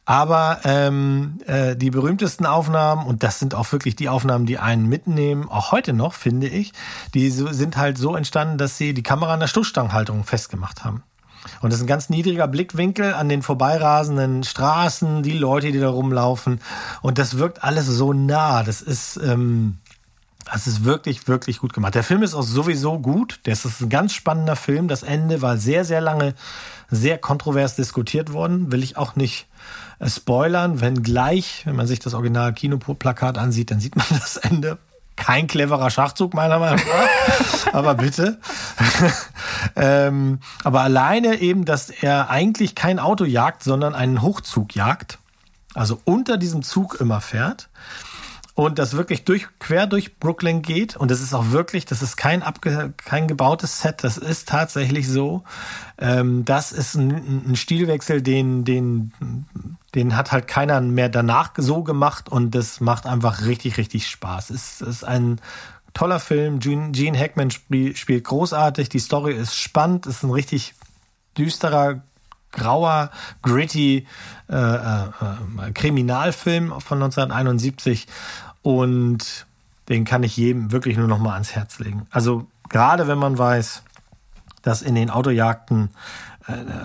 Aber 0.05 0.61
ähm, 0.65 1.39
äh, 1.47 1.75
die 1.75 1.91
berühmtesten 1.91 2.47
Aufnahmen, 2.47 3.07
und 3.07 3.23
das 3.23 3.39
sind 3.39 3.55
auch 3.55 3.73
wirklich 3.73 3.97
die 3.97 4.09
Aufnahmen, 4.09 4.47
die 4.47 4.59
einen 4.59 4.87
mitnehmen, 4.87 5.49
auch 5.49 5.73
heute 5.73 5.95
noch, 5.95 6.13
finde 6.13 6.49
ich, 6.49 6.73
die 7.15 7.31
so, 7.31 7.51
sind 7.51 7.77
halt 7.77 7.99
so 7.99 8.15
entstanden, 8.15 8.59
dass 8.59 8.77
sie 8.77 8.93
die 8.95 9.03
Kamera 9.03 9.35
an 9.35 9.41
der 9.41 9.49
Stoßstangenhaltung 9.49 10.25
festgemacht 10.25 10.85
haben. 10.85 11.03
Und 11.61 11.73
das 11.73 11.79
ist 11.79 11.85
ein 11.85 11.89
ganz 11.89 12.09
niedriger 12.09 12.49
Blickwinkel 12.49 13.15
an 13.15 13.29
den 13.29 13.43
vorbeirasenden 13.43 14.45
Straßen, 14.45 15.23
die 15.23 15.37
Leute, 15.37 15.73
die 15.73 15.81
da 15.81 15.89
rumlaufen. 15.89 16.61
Und 17.03 17.19
das 17.19 17.39
wirkt 17.39 17.65
alles 17.65 17.87
so 17.87 18.13
nah. 18.13 18.63
Das 18.63 18.83
ist, 18.83 19.19
ähm, 19.23 19.79
das 20.53 20.67
ist 20.67 20.85
wirklich, 20.85 21.27
wirklich 21.29 21.59
gut 21.59 21.73
gemacht. 21.73 21.95
Der 21.95 22.05
Film 22.05 22.23
ist 22.23 22.35
auch 22.35 22.43
sowieso 22.43 22.99
gut. 22.99 23.41
Das 23.45 23.65
ist 23.65 23.81
ein 23.81 23.89
ganz 23.89 24.13
spannender 24.13 24.57
Film. 24.57 24.89
Das 24.89 25.03
Ende 25.03 25.43
war 25.43 25.57
sehr, 25.57 25.85
sehr 25.85 26.01
lange 26.01 26.35
sehr 26.91 27.19
kontrovers 27.19 27.75
diskutiert 27.75 28.33
worden. 28.33 28.71
Will 28.71 28.83
ich 28.83 28.97
auch 28.97 29.17
nicht 29.17 29.49
äh, 29.99 30.09
spoilern, 30.09 30.81
wenn 30.81 31.03
gleich, 31.03 31.63
wenn 31.65 31.77
man 31.77 31.87
sich 31.87 31.99
das 31.99 32.15
Original 32.15 32.53
Kinoplakat 32.53 33.39
ansieht, 33.39 33.71
dann 33.71 33.81
sieht 33.81 33.97
man 33.97 34.07
das 34.11 34.37
Ende 34.37 34.79
kein 35.17 35.47
cleverer 35.47 35.91
Schachzug, 35.91 36.35
meiner 36.35 36.59
Meinung 36.59 36.81
nach. 36.87 37.73
aber 37.73 37.95
bitte. 37.95 38.39
ähm, 39.77 40.41
aber 40.63 40.83
alleine 40.83 41.41
eben, 41.41 41.65
dass 41.65 41.91
er 41.91 42.31
eigentlich 42.31 42.75
kein 42.75 42.99
Auto 42.99 43.25
jagt, 43.25 43.63
sondern 43.63 43.95
einen 43.95 44.23
Hochzug 44.23 44.75
jagt. 44.75 45.19
Also 45.75 46.01
unter 46.05 46.37
diesem 46.37 46.63
Zug 46.63 47.01
immer 47.01 47.21
fährt 47.21 47.69
und 48.57 48.79
das 48.79 48.97
wirklich 48.97 49.25
durch, 49.25 49.47
quer 49.59 49.87
durch 49.87 50.19
Brooklyn 50.19 50.63
geht. 50.63 50.97
Und 50.97 51.11
das 51.11 51.21
ist 51.21 51.35
auch 51.35 51.51
wirklich, 51.51 51.85
das 51.85 52.01
ist 52.01 52.17
kein, 52.17 52.43
abge, 52.43 52.95
kein 52.97 53.29
gebautes 53.29 53.83
Set, 53.83 54.03
das 54.03 54.17
ist 54.17 54.49
tatsächlich 54.49 55.07
so. 55.09 55.45
Ähm, 55.99 56.47
das 56.47 56.73
ist 56.73 56.95
ein, 56.95 57.51
ein 57.51 57.57
Stilwechsel, 57.57 58.23
den, 58.23 58.65
den, 58.65 59.13
den 59.97 60.15
hat 60.15 60.31
halt 60.31 60.47
keiner 60.47 60.83
mehr 60.83 61.09
danach 61.09 61.53
so 61.57 61.83
gemacht 61.83 62.29
und 62.29 62.55
das 62.55 62.81
macht 62.81 63.07
einfach 63.07 63.47
richtig, 63.47 63.79
richtig 63.79 64.07
Spaß. 64.09 64.51
Es 64.51 64.83
ist 64.83 65.05
ein 65.05 65.41
toller 65.95 66.21
Film. 66.21 66.59
Gene, 66.59 67.19
Hackman 67.19 67.51
spiel, 67.51 67.97
spielt 67.97 68.25
großartig, 68.25 68.91
die 68.91 68.99
Story 68.99 69.33
ist 69.33 69.59
spannend, 69.59 70.05
ist 70.05 70.23
ein 70.23 70.31
richtig 70.31 70.75
düsterer, 71.39 72.03
grauer, 72.53 73.11
gritty 73.41 74.07
äh, 74.51 74.55
äh, 74.55 75.05
äh 75.07 75.73
Kriminalfilm 75.73 76.79
von 76.79 77.03
1971 77.03 78.07
und 78.61 79.47
den 79.89 80.05
kann 80.05 80.23
ich 80.23 80.37
jedem 80.37 80.73
wirklich 80.73 80.99
nur 80.99 81.09
noch 81.09 81.19
mal 81.19 81.33
ans 81.33 81.55
Herz 81.55 81.79
legen. 81.79 82.07
Also 82.11 82.47
gerade 82.69 83.09
wenn 83.09 83.19
man 83.19 83.39
weiß, 83.39 83.83
dass 84.61 84.83
in 84.83 84.95
den 84.95 85.09
Autojagden 85.09 85.89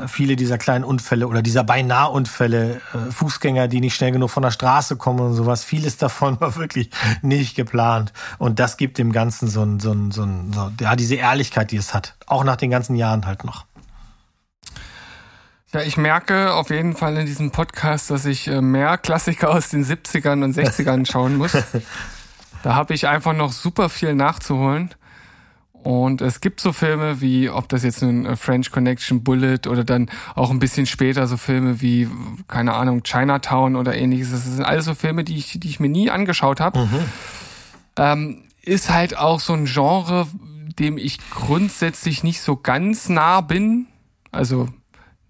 viele 0.07 0.35
dieser 0.35 0.57
kleinen 0.57 0.83
Unfälle 0.83 1.27
oder 1.27 1.41
dieser 1.41 1.63
beinahe 1.63 2.09
Unfälle, 2.09 2.81
äh, 2.93 3.11
Fußgänger, 3.11 3.67
die 3.67 3.79
nicht 3.79 3.95
schnell 3.95 4.11
genug 4.11 4.31
von 4.31 4.43
der 4.43 4.51
Straße 4.51 4.95
kommen 4.95 5.19
und 5.19 5.33
sowas, 5.33 5.63
vieles 5.63 5.97
davon 5.97 6.39
war 6.41 6.55
wirklich 6.55 6.89
nicht 7.21 7.55
geplant. 7.55 8.11
Und 8.39 8.59
das 8.59 8.77
gibt 8.77 8.97
dem 8.97 9.11
Ganzen 9.11 9.47
so 9.47 9.63
ein, 9.63 9.79
so 9.79 9.91
ein, 9.91 10.11
so 10.11 10.23
ein, 10.23 10.51
so, 10.53 10.71
ja, 10.79 10.95
diese 10.95 11.15
Ehrlichkeit, 11.15 11.71
die 11.71 11.77
es 11.77 11.93
hat. 11.93 12.15
Auch 12.25 12.43
nach 12.43 12.55
den 12.55 12.71
ganzen 12.71 12.95
Jahren 12.95 13.25
halt 13.25 13.43
noch. 13.43 13.65
Ja, 15.73 15.81
ich 15.81 15.95
merke 15.95 16.53
auf 16.53 16.69
jeden 16.69 16.95
Fall 16.95 17.15
in 17.17 17.25
diesem 17.25 17.51
Podcast, 17.51 18.09
dass 18.09 18.25
ich 18.25 18.47
äh, 18.47 18.61
mehr 18.61 18.97
Klassiker 18.97 19.51
aus 19.51 19.69
den 19.69 19.85
70ern 19.85 20.43
und 20.43 20.55
60ern 20.55 21.09
schauen 21.09 21.37
muss. 21.37 21.55
Da 22.63 22.75
habe 22.75 22.93
ich 22.93 23.07
einfach 23.07 23.33
noch 23.33 23.51
super 23.51 23.89
viel 23.89 24.13
nachzuholen. 24.13 24.93
Und 25.83 26.21
es 26.21 26.41
gibt 26.41 26.59
so 26.59 26.73
Filme 26.73 27.21
wie, 27.21 27.49
ob 27.49 27.67
das 27.69 27.83
jetzt 27.83 28.03
nun 28.03 28.25
äh, 28.25 28.35
French 28.35 28.71
Connection, 28.71 29.23
Bullet 29.23 29.67
oder 29.67 29.83
dann 29.83 30.09
auch 30.35 30.51
ein 30.51 30.59
bisschen 30.59 30.85
später 30.85 31.25
so 31.27 31.37
Filme 31.37 31.81
wie, 31.81 32.07
keine 32.47 32.73
Ahnung, 32.73 33.03
Chinatown 33.03 33.75
oder 33.75 33.95
ähnliches. 33.95 34.31
Das 34.31 34.45
sind 34.45 34.63
alles 34.63 34.85
so 34.85 34.93
Filme, 34.93 35.23
die 35.23 35.37
ich, 35.37 35.59
die 35.59 35.67
ich 35.67 35.79
mir 35.79 35.89
nie 35.89 36.11
angeschaut 36.11 36.59
habe. 36.59 36.79
Mhm. 36.79 36.99
Ähm, 37.97 38.43
ist 38.61 38.91
halt 38.91 39.17
auch 39.17 39.39
so 39.39 39.53
ein 39.53 39.65
Genre, 39.65 40.27
dem 40.77 40.97
ich 40.97 41.17
grundsätzlich 41.31 42.23
nicht 42.23 42.41
so 42.41 42.57
ganz 42.57 43.09
nah 43.09 43.41
bin. 43.41 43.87
Also 44.31 44.67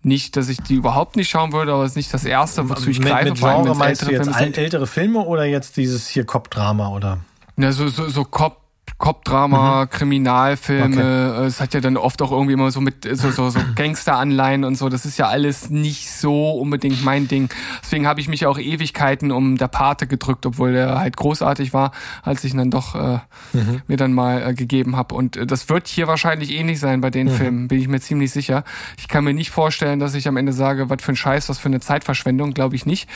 nicht, 0.03 0.35
dass 0.35 0.49
ich 0.49 0.57
die 0.61 0.75
überhaupt 0.75 1.15
nicht 1.15 1.29
schauen 1.29 1.53
würde, 1.53 1.73
aber 1.73 1.83
es 1.83 1.91
ist 1.91 1.97
nicht 1.97 2.13
das 2.13 2.25
erste, 2.25 2.69
wozu 2.69 2.89
ich 2.89 2.99
mit, 2.99 3.07
greife. 3.07 3.29
Mit 3.29 3.39
Genre 3.39 3.75
meinst 3.75 4.01
du 4.01 4.11
jetzt 4.11 4.35
Filme 4.35 4.57
ältere 4.57 4.87
Filme 4.87 5.19
oder 5.19 5.45
jetzt 5.45 5.77
dieses 5.77 6.07
hier 6.07 6.25
Cop-Drama 6.25 6.89
oder? 6.89 7.19
Na, 7.55 7.71
so, 7.71 7.87
so, 7.87 8.09
so 8.09 8.25
Cop 8.25 8.61
Cop-Drama, 9.01 9.85
mhm. 9.85 9.89
Kriminalfilme. 9.89 11.33
Okay. 11.35 11.45
Es 11.47 11.59
hat 11.59 11.73
ja 11.73 11.81
dann 11.81 11.97
oft 11.97 12.21
auch 12.21 12.31
irgendwie 12.31 12.53
immer 12.53 12.69
so 12.69 12.81
mit 12.81 13.03
so, 13.17 13.31
so, 13.31 13.49
so 13.49 13.59
Gangster-Anleihen 13.75 14.63
und 14.63 14.75
so. 14.75 14.89
Das 14.89 15.05
ist 15.07 15.17
ja 15.17 15.27
alles 15.27 15.71
nicht 15.71 16.11
so 16.11 16.51
unbedingt 16.51 17.03
mein 17.03 17.27
Ding. 17.27 17.49
Deswegen 17.81 18.05
habe 18.05 18.19
ich 18.21 18.27
mich 18.27 18.45
auch 18.45 18.59
Ewigkeiten 18.59 19.31
um 19.31 19.57
der 19.57 19.69
Pate 19.69 20.05
gedrückt, 20.05 20.45
obwohl 20.45 20.73
der 20.73 20.99
halt 20.99 21.17
großartig 21.17 21.73
war, 21.73 21.91
als 22.21 22.43
ich 22.43 22.53
ihn 22.53 22.59
dann 22.59 22.69
doch 22.69 22.93
äh, 22.93 23.19
mhm. 23.53 23.81
mir 23.87 23.97
dann 23.97 24.13
mal 24.13 24.49
äh, 24.49 24.53
gegeben 24.53 24.95
habe. 24.95 25.15
Und 25.15 25.35
äh, 25.35 25.47
das 25.47 25.67
wird 25.67 25.87
hier 25.87 26.07
wahrscheinlich 26.07 26.51
ähnlich 26.51 26.79
sein 26.79 27.01
bei 27.01 27.09
den 27.09 27.27
mhm. 27.27 27.31
Filmen, 27.31 27.67
bin 27.67 27.79
ich 27.79 27.87
mir 27.87 28.01
ziemlich 28.01 28.31
sicher. 28.31 28.63
Ich 28.99 29.07
kann 29.07 29.23
mir 29.23 29.33
nicht 29.33 29.49
vorstellen, 29.49 29.99
dass 29.99 30.13
ich 30.13 30.27
am 30.27 30.37
Ende 30.37 30.53
sage, 30.53 30.91
was 30.91 31.01
für 31.01 31.13
ein 31.13 31.15
Scheiß, 31.15 31.49
was 31.49 31.57
für 31.57 31.69
eine 31.69 31.79
Zeitverschwendung, 31.79 32.53
glaube 32.53 32.75
ich 32.75 32.85
nicht. 32.85 33.09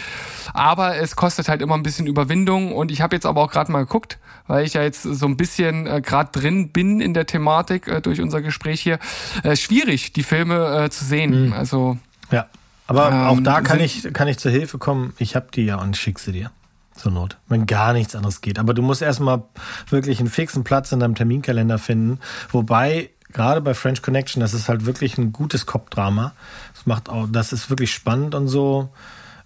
Aber 0.51 0.97
es 0.97 1.15
kostet 1.15 1.47
halt 1.47 1.61
immer 1.61 1.75
ein 1.75 1.83
bisschen 1.83 2.07
Überwindung 2.07 2.73
und 2.73 2.91
ich 2.91 3.01
habe 3.01 3.15
jetzt 3.15 3.27
aber 3.27 3.43
auch 3.43 3.51
gerade 3.51 3.71
mal 3.71 3.81
geguckt, 3.81 4.17
weil 4.47 4.65
ich 4.65 4.73
ja 4.73 4.81
jetzt 4.81 5.03
so 5.03 5.27
ein 5.27 5.37
bisschen 5.37 5.74
äh, 5.85 6.01
gerade 6.01 6.31
drin 6.31 6.69
bin 6.69 7.01
in 7.01 7.13
der 7.13 7.25
Thematik 7.25 7.87
äh, 7.87 8.01
durch 8.01 8.21
unser 8.21 8.41
Gespräch 8.41 8.81
hier, 8.81 8.99
äh, 9.43 9.55
schwierig, 9.55 10.13
die 10.13 10.23
Filme 10.23 10.85
äh, 10.85 10.89
zu 10.89 11.05
sehen. 11.05 11.47
Mhm. 11.47 11.53
Also 11.53 11.97
ja, 12.31 12.47
aber 12.87 13.11
ähm, 13.11 13.27
auch 13.27 13.39
da 13.41 13.61
kann 13.61 13.79
ich 13.79 14.13
kann 14.13 14.27
ich 14.27 14.37
zur 14.37 14.51
Hilfe 14.51 14.77
kommen. 14.77 15.13
Ich 15.17 15.35
habe 15.35 15.47
die 15.53 15.65
ja 15.65 15.77
und 15.77 15.97
schick 15.97 16.19
sie 16.19 16.31
dir 16.31 16.51
zur 16.95 17.11
Not, 17.11 17.37
wenn 17.47 17.65
gar 17.65 17.93
nichts 17.93 18.15
anderes 18.15 18.41
geht. 18.41 18.57
Aber 18.59 18.73
du 18.73 18.81
musst 18.81 19.01
erstmal 19.01 19.43
wirklich 19.89 20.19
einen 20.19 20.29
fixen 20.29 20.63
Platz 20.63 20.91
in 20.91 20.99
deinem 20.99 21.15
Terminkalender 21.15 21.77
finden. 21.77 22.19
Wobei 22.51 23.09
gerade 23.31 23.61
bei 23.61 23.73
French 23.73 24.01
Connection, 24.01 24.39
das 24.39 24.53
ist 24.53 24.69
halt 24.69 24.85
wirklich 24.85 25.17
ein 25.17 25.33
gutes 25.33 25.65
Cop-Drama. 25.65 26.33
Das 26.73 26.85
macht 26.85 27.09
auch, 27.09 27.27
das 27.29 27.53
ist 27.53 27.69
wirklich 27.69 27.93
spannend 27.93 28.33
und 28.33 28.47
so. 28.47 28.89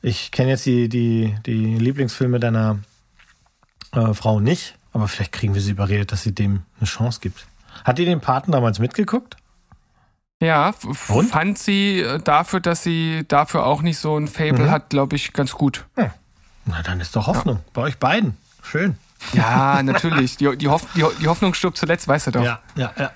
Ich 0.02 0.32
kenne 0.32 0.52
jetzt 0.52 0.66
die, 0.66 0.88
die, 0.88 1.36
die 1.46 1.76
Lieblingsfilme 1.76 2.40
deiner 2.40 2.80
äh, 3.92 4.14
Frau 4.14 4.40
nicht. 4.40 4.76
Aber 4.94 5.08
vielleicht 5.08 5.32
kriegen 5.32 5.54
wir 5.54 5.62
sie 5.62 5.72
überredet, 5.72 6.12
dass 6.12 6.24
sie 6.24 6.34
dem 6.34 6.64
eine 6.80 6.88
Chance 6.88 7.20
gibt. 7.22 7.46
Hat 7.84 8.00
ihr 8.00 8.06
den 8.06 8.22
Paten 8.22 8.52
damals 8.52 8.80
mitgeguckt? 8.80 9.38
Ja, 10.42 10.74
Und? 11.10 11.30
fand 11.30 11.58
sie 11.58 12.00
äh, 12.00 12.20
dafür, 12.20 12.62
dass 12.62 12.82
sie 12.82 13.26
dafür 13.28 13.66
auch 13.66 13.82
nicht 13.82 13.98
so 14.00 14.18
ein 14.18 14.28
Fable 14.28 14.66
mhm. 14.66 14.72
hat, 14.72 14.90
glaube 14.90 15.16
ich, 15.16 15.34
ganz 15.34 15.52
gut. 15.52 15.86
Hm. 15.96 16.12
Na, 16.66 16.82
dann 16.82 17.00
ist 17.02 17.16
doch 17.16 17.28
Hoffnung. 17.28 17.58
Ja. 17.58 17.72
Bei 17.74 17.82
euch 17.82 17.98
beiden. 17.98 18.38
Schön. 18.64 18.98
Ja, 19.34 19.84
natürlich. 19.84 20.38
Die, 20.38 20.56
die, 20.58 20.68
Hoff, 20.70 20.86
die, 20.96 21.04
die 21.22 21.28
Hoffnung 21.28 21.54
stirbt 21.54 21.78
zuletzt, 21.78 22.08
weißt 22.08 22.28
du 22.28 22.32
doch. 22.32 22.44
Ja, 22.44 22.60
ja, 22.76 22.94
ja. 22.98 23.12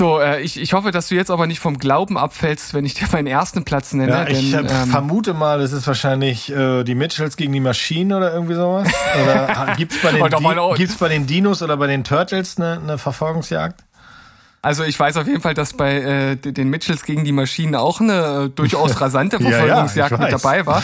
So, 0.00 0.18
äh, 0.18 0.40
ich, 0.40 0.58
ich 0.58 0.72
hoffe, 0.72 0.92
dass 0.92 1.08
du 1.08 1.14
jetzt 1.14 1.30
aber 1.30 1.46
nicht 1.46 1.60
vom 1.60 1.76
Glauben 1.76 2.16
abfällst, 2.16 2.72
wenn 2.72 2.86
ich 2.86 2.94
dir 2.94 3.06
meinen 3.12 3.26
ersten 3.26 3.66
Platz 3.66 3.92
nenne. 3.92 4.10
Ja, 4.10 4.28
ich 4.28 4.50
denn, 4.50 4.66
ähm, 4.66 4.88
vermute 4.88 5.34
mal, 5.34 5.58
das 5.58 5.72
ist 5.72 5.86
wahrscheinlich 5.86 6.50
äh, 6.50 6.84
die 6.84 6.94
Mitchells 6.94 7.36
gegen 7.36 7.52
die 7.52 7.60
Maschinen 7.60 8.14
oder 8.14 8.32
irgendwie 8.32 8.54
sowas. 8.54 8.88
Oder 9.22 9.74
gibt's 9.76 10.00
bei, 10.02 10.12
den 10.12 10.74
gibt's 10.76 10.96
bei 10.96 11.08
den 11.10 11.26
Dinos 11.26 11.62
oder 11.62 11.76
bei 11.76 11.86
den 11.86 12.02
Turtles 12.02 12.56
eine, 12.56 12.80
eine 12.82 12.96
Verfolgungsjagd? 12.96 13.84
Also 14.62 14.84
ich 14.84 14.98
weiß 15.00 15.16
auf 15.16 15.26
jeden 15.26 15.40
Fall, 15.40 15.54
dass 15.54 15.72
bei 15.72 15.94
äh, 15.96 16.36
den 16.36 16.68
Mitchells 16.68 17.04
gegen 17.04 17.24
die 17.24 17.32
Maschinen 17.32 17.74
auch 17.74 18.00
eine 18.00 18.44
äh, 18.44 18.48
durchaus 18.50 19.00
rasante 19.00 19.40
Verfolgungsjagd 19.40 20.10
ja, 20.10 20.18
ja, 20.18 20.22
mit 20.24 20.32
dabei 20.32 20.66
war. 20.66 20.82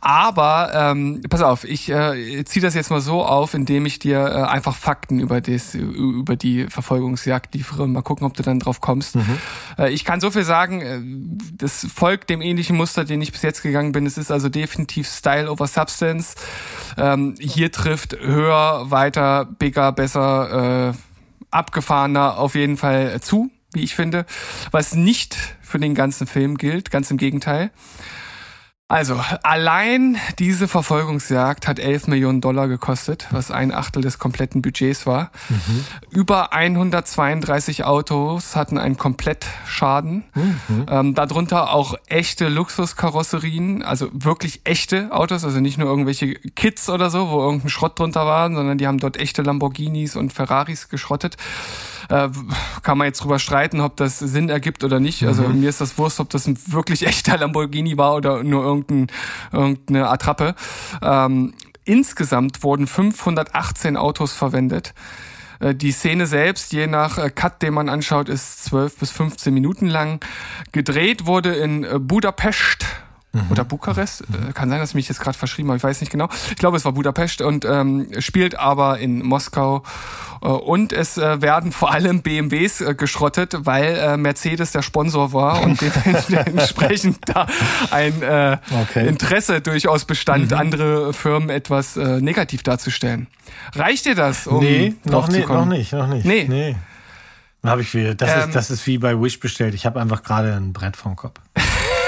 Aber 0.00 0.70
ähm, 0.72 1.22
pass 1.28 1.42
auf, 1.42 1.64
ich 1.64 1.88
äh, 1.88 2.44
ziehe 2.44 2.62
das 2.62 2.74
jetzt 2.74 2.90
mal 2.90 3.00
so 3.00 3.24
auf, 3.24 3.54
indem 3.54 3.86
ich 3.86 3.98
dir 3.98 4.18
äh, 4.18 4.42
einfach 4.42 4.76
Fakten 4.76 5.18
über, 5.18 5.40
das, 5.40 5.74
über 5.74 6.36
die 6.36 6.66
Verfolgungsjagd 6.68 7.54
liefere 7.54 7.82
und 7.82 7.92
mal 7.92 8.02
gucken, 8.02 8.24
ob 8.24 8.34
du 8.34 8.44
dann 8.44 8.60
drauf 8.60 8.80
kommst. 8.80 9.16
Mhm. 9.16 9.38
Äh, 9.78 9.90
ich 9.90 10.04
kann 10.04 10.20
so 10.20 10.30
viel 10.30 10.44
sagen, 10.44 10.80
äh, 10.80 11.00
das 11.56 11.84
folgt 11.92 12.30
dem 12.30 12.40
ähnlichen 12.40 12.76
Muster, 12.76 13.04
den 13.04 13.20
ich 13.20 13.32
bis 13.32 13.42
jetzt 13.42 13.62
gegangen 13.62 13.90
bin. 13.90 14.06
Es 14.06 14.16
ist 14.16 14.30
also 14.30 14.48
definitiv 14.48 15.08
Style 15.08 15.50
over 15.50 15.66
Substance. 15.66 16.36
Ähm, 16.96 17.34
hier 17.40 17.72
trifft 17.72 18.16
höher, 18.20 18.90
weiter, 18.90 19.46
bigger, 19.58 19.90
besser. 19.90 20.90
Äh, 20.90 21.11
abgefahrener 21.52 22.38
auf 22.38 22.54
jeden 22.54 22.76
Fall 22.76 23.20
zu, 23.20 23.50
wie 23.72 23.82
ich 23.82 23.94
finde, 23.94 24.26
was 24.70 24.94
nicht 24.94 25.36
für 25.60 25.78
den 25.78 25.94
ganzen 25.94 26.26
Film 26.26 26.58
gilt, 26.58 26.90
ganz 26.90 27.10
im 27.10 27.16
Gegenteil. 27.16 27.70
Also, 28.92 29.18
allein 29.42 30.18
diese 30.38 30.68
Verfolgungsjagd 30.68 31.66
hat 31.66 31.78
11 31.78 32.08
Millionen 32.08 32.42
Dollar 32.42 32.68
gekostet, 32.68 33.26
was 33.30 33.50
ein 33.50 33.72
Achtel 33.72 34.02
des 34.02 34.18
kompletten 34.18 34.60
Budgets 34.60 35.06
war. 35.06 35.30
Mhm. 35.48 35.84
Über 36.10 36.52
132 36.52 37.84
Autos 37.84 38.54
hatten 38.54 38.76
einen 38.76 38.98
Komplettschaden. 38.98 40.24
Mhm. 40.34 40.86
Ähm, 40.90 41.14
darunter 41.14 41.72
auch 41.72 41.94
echte 42.06 42.50
Luxuskarosserien, 42.50 43.82
also 43.82 44.10
wirklich 44.12 44.60
echte 44.64 45.10
Autos, 45.12 45.42
also 45.42 45.60
nicht 45.60 45.78
nur 45.78 45.88
irgendwelche 45.88 46.34
Kits 46.34 46.90
oder 46.90 47.08
so, 47.08 47.30
wo 47.30 47.40
irgendein 47.40 47.70
Schrott 47.70 47.98
drunter 47.98 48.26
war, 48.26 48.52
sondern 48.52 48.76
die 48.76 48.86
haben 48.86 48.98
dort 48.98 49.16
echte 49.16 49.40
Lamborghinis 49.40 50.16
und 50.16 50.34
Ferraris 50.34 50.90
geschrottet. 50.90 51.38
Äh, 52.08 52.28
kann 52.82 52.98
man 52.98 53.06
jetzt 53.06 53.22
drüber 53.22 53.38
streiten, 53.38 53.80
ob 53.80 53.96
das 53.96 54.18
Sinn 54.18 54.48
ergibt 54.48 54.84
oder 54.84 55.00
nicht. 55.00 55.24
Also 55.24 55.42
mhm. 55.42 55.60
mir 55.60 55.68
ist 55.68 55.80
das 55.80 55.98
Wurst, 55.98 56.20
ob 56.20 56.30
das 56.30 56.46
ein 56.46 56.58
wirklich 56.66 57.06
echter 57.06 57.38
Lamborghini 57.38 57.96
war 57.96 58.14
oder 58.14 58.42
nur 58.42 58.64
irgendein, 58.64 59.06
irgendeine 59.52 60.08
Attrappe. 60.08 60.54
Ähm, 61.02 61.54
insgesamt 61.84 62.62
wurden 62.62 62.86
518 62.86 63.96
Autos 63.96 64.32
verwendet. 64.32 64.94
Äh, 65.62 65.74
die 65.74 65.92
Szene 65.92 66.26
selbst, 66.26 66.72
je 66.72 66.86
nach 66.86 67.18
äh, 67.18 67.30
Cut, 67.30 67.62
den 67.62 67.74
man 67.74 67.88
anschaut, 67.88 68.28
ist 68.28 68.64
12 68.64 68.98
bis 68.98 69.10
15 69.12 69.54
Minuten 69.54 69.86
lang. 69.86 70.20
Gedreht 70.72 71.26
wurde 71.26 71.54
in 71.54 71.84
äh, 71.84 71.98
Budapest, 71.98 72.86
Mhm. 73.32 73.50
Oder 73.50 73.64
Bukarest. 73.64 74.28
Mhm. 74.28 74.52
Kann 74.52 74.68
sein, 74.68 74.78
dass 74.78 74.90
ich 74.90 74.94
mich 74.94 75.08
jetzt 75.08 75.20
gerade 75.20 75.36
verschrieben 75.36 75.68
habe, 75.68 75.78
ich 75.78 75.82
weiß 75.82 76.00
nicht 76.00 76.10
genau. 76.10 76.28
Ich 76.50 76.56
glaube, 76.56 76.76
es 76.76 76.84
war 76.84 76.92
Budapest 76.92 77.40
und 77.40 77.64
ähm, 77.64 78.08
spielt 78.18 78.58
aber 78.58 78.98
in 78.98 79.22
Moskau. 79.24 79.82
Äh, 80.42 80.48
und 80.48 80.92
es 80.92 81.16
äh, 81.16 81.40
werden 81.40 81.72
vor 81.72 81.92
allem 81.92 82.20
BMWs 82.20 82.82
äh, 82.82 82.94
geschrottet, 82.94 83.54
weil 83.60 83.96
äh, 83.96 84.16
Mercedes 84.18 84.72
der 84.72 84.82
Sponsor 84.82 85.32
war 85.32 85.62
und 85.62 85.80
dementsprechend 86.28 87.20
da 87.24 87.46
ein 87.90 88.22
äh, 88.22 88.58
okay. 88.82 89.08
Interesse 89.08 89.62
durchaus 89.62 90.04
bestand, 90.04 90.50
mhm. 90.50 90.56
andere 90.58 91.12
Firmen 91.14 91.48
etwas 91.48 91.96
äh, 91.96 92.20
negativ 92.20 92.62
darzustellen. 92.62 93.28
Reicht 93.74 94.04
dir 94.04 94.14
das? 94.14 94.46
Um 94.46 94.62
nee, 94.62 94.94
noch, 95.04 95.28
nee 95.28 95.40
noch 95.46 95.64
nicht, 95.64 95.92
noch 95.92 96.06
nicht. 96.06 96.26
Nee. 96.26 96.46
nee. 96.48 96.76
Hab 97.64 97.78
ich 97.78 97.88
viel. 97.88 98.14
Das, 98.14 98.30
ähm, 98.30 98.48
ist, 98.48 98.56
das 98.56 98.70
ist 98.70 98.86
wie 98.86 98.98
bei 98.98 99.18
Wish 99.20 99.38
bestellt. 99.38 99.74
Ich 99.74 99.86
habe 99.86 100.00
einfach 100.00 100.22
gerade 100.22 100.54
ein 100.54 100.72
Brett 100.72 100.96
vom 100.96 101.14
Kopf. 101.14 101.40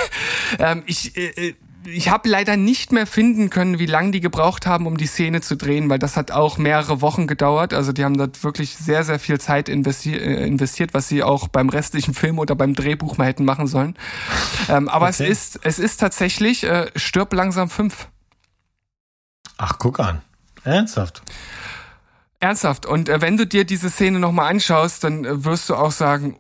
Ähm, 0.59 0.85
ich 0.87 1.17
äh, 1.17 1.49
äh 1.49 1.55
ich 1.87 2.09
habe 2.09 2.29
leider 2.29 2.57
nicht 2.57 2.93
mehr 2.93 3.07
finden 3.07 3.51
können, 3.51 3.79
wie 3.79 3.87
lange 3.87 4.11
die 4.11 4.21
gebraucht 4.21 4.67
haben, 4.67 4.87
um 4.87 4.97
die 4.97 5.07
Szene 5.07 5.41
zu 5.41 5.57
drehen, 5.57 5.91
weil 5.91 5.99
das 5.99 6.17
hat 6.17 6.31
auch 6.31 6.59
mehrere 6.59 7.01
Wochen 7.01 7.27
gedauert. 7.27 7.73
Also 7.75 7.93
die 7.93 8.05
haben 8.05 8.17
dort 8.17 8.43
wirklich 8.43 8.77
sehr, 8.77 9.05
sehr 9.05 9.19
viel 9.19 9.41
Zeit 9.41 9.69
investi 9.69 10.15
äh, 10.15 10.47
investiert, 10.47 10.95
was 10.95 11.09
sie 11.09 11.23
auch 11.23 11.49
beim 11.49 11.69
restlichen 11.69 12.15
Film 12.15 12.39
oder 12.39 12.55
beim 12.55 12.75
Drehbuch 12.75 13.19
mal 13.19 13.27
hätten 13.27 13.45
machen 13.45 13.67
sollen. 13.67 13.97
Ähm, 14.69 14.89
aber 14.89 15.09
okay. 15.09 15.25
es 15.29 15.55
ist, 15.55 15.61
es 15.63 15.79
ist 15.79 15.99
tatsächlich 15.99 16.65
äh, 16.65 16.91
Stirb 16.97 17.33
langsam 17.33 17.69
fünf. 17.69 18.09
Ach, 19.57 19.79
guck 19.79 20.01
an. 20.01 20.23
Ernsthaft. 20.65 21.23
Ernsthaft. 22.41 22.87
Und 22.87 23.09
äh, 23.09 23.21
wenn 23.21 23.37
du 23.37 23.47
dir 23.47 23.65
diese 23.65 23.91
Szene 23.91 24.19
nochmal 24.19 24.51
anschaust, 24.51 25.05
dann 25.05 25.25
äh, 25.25 25.45
wirst 25.45 25.69
du 25.69 25.75
auch 25.75 25.93
sagen, 25.93 26.39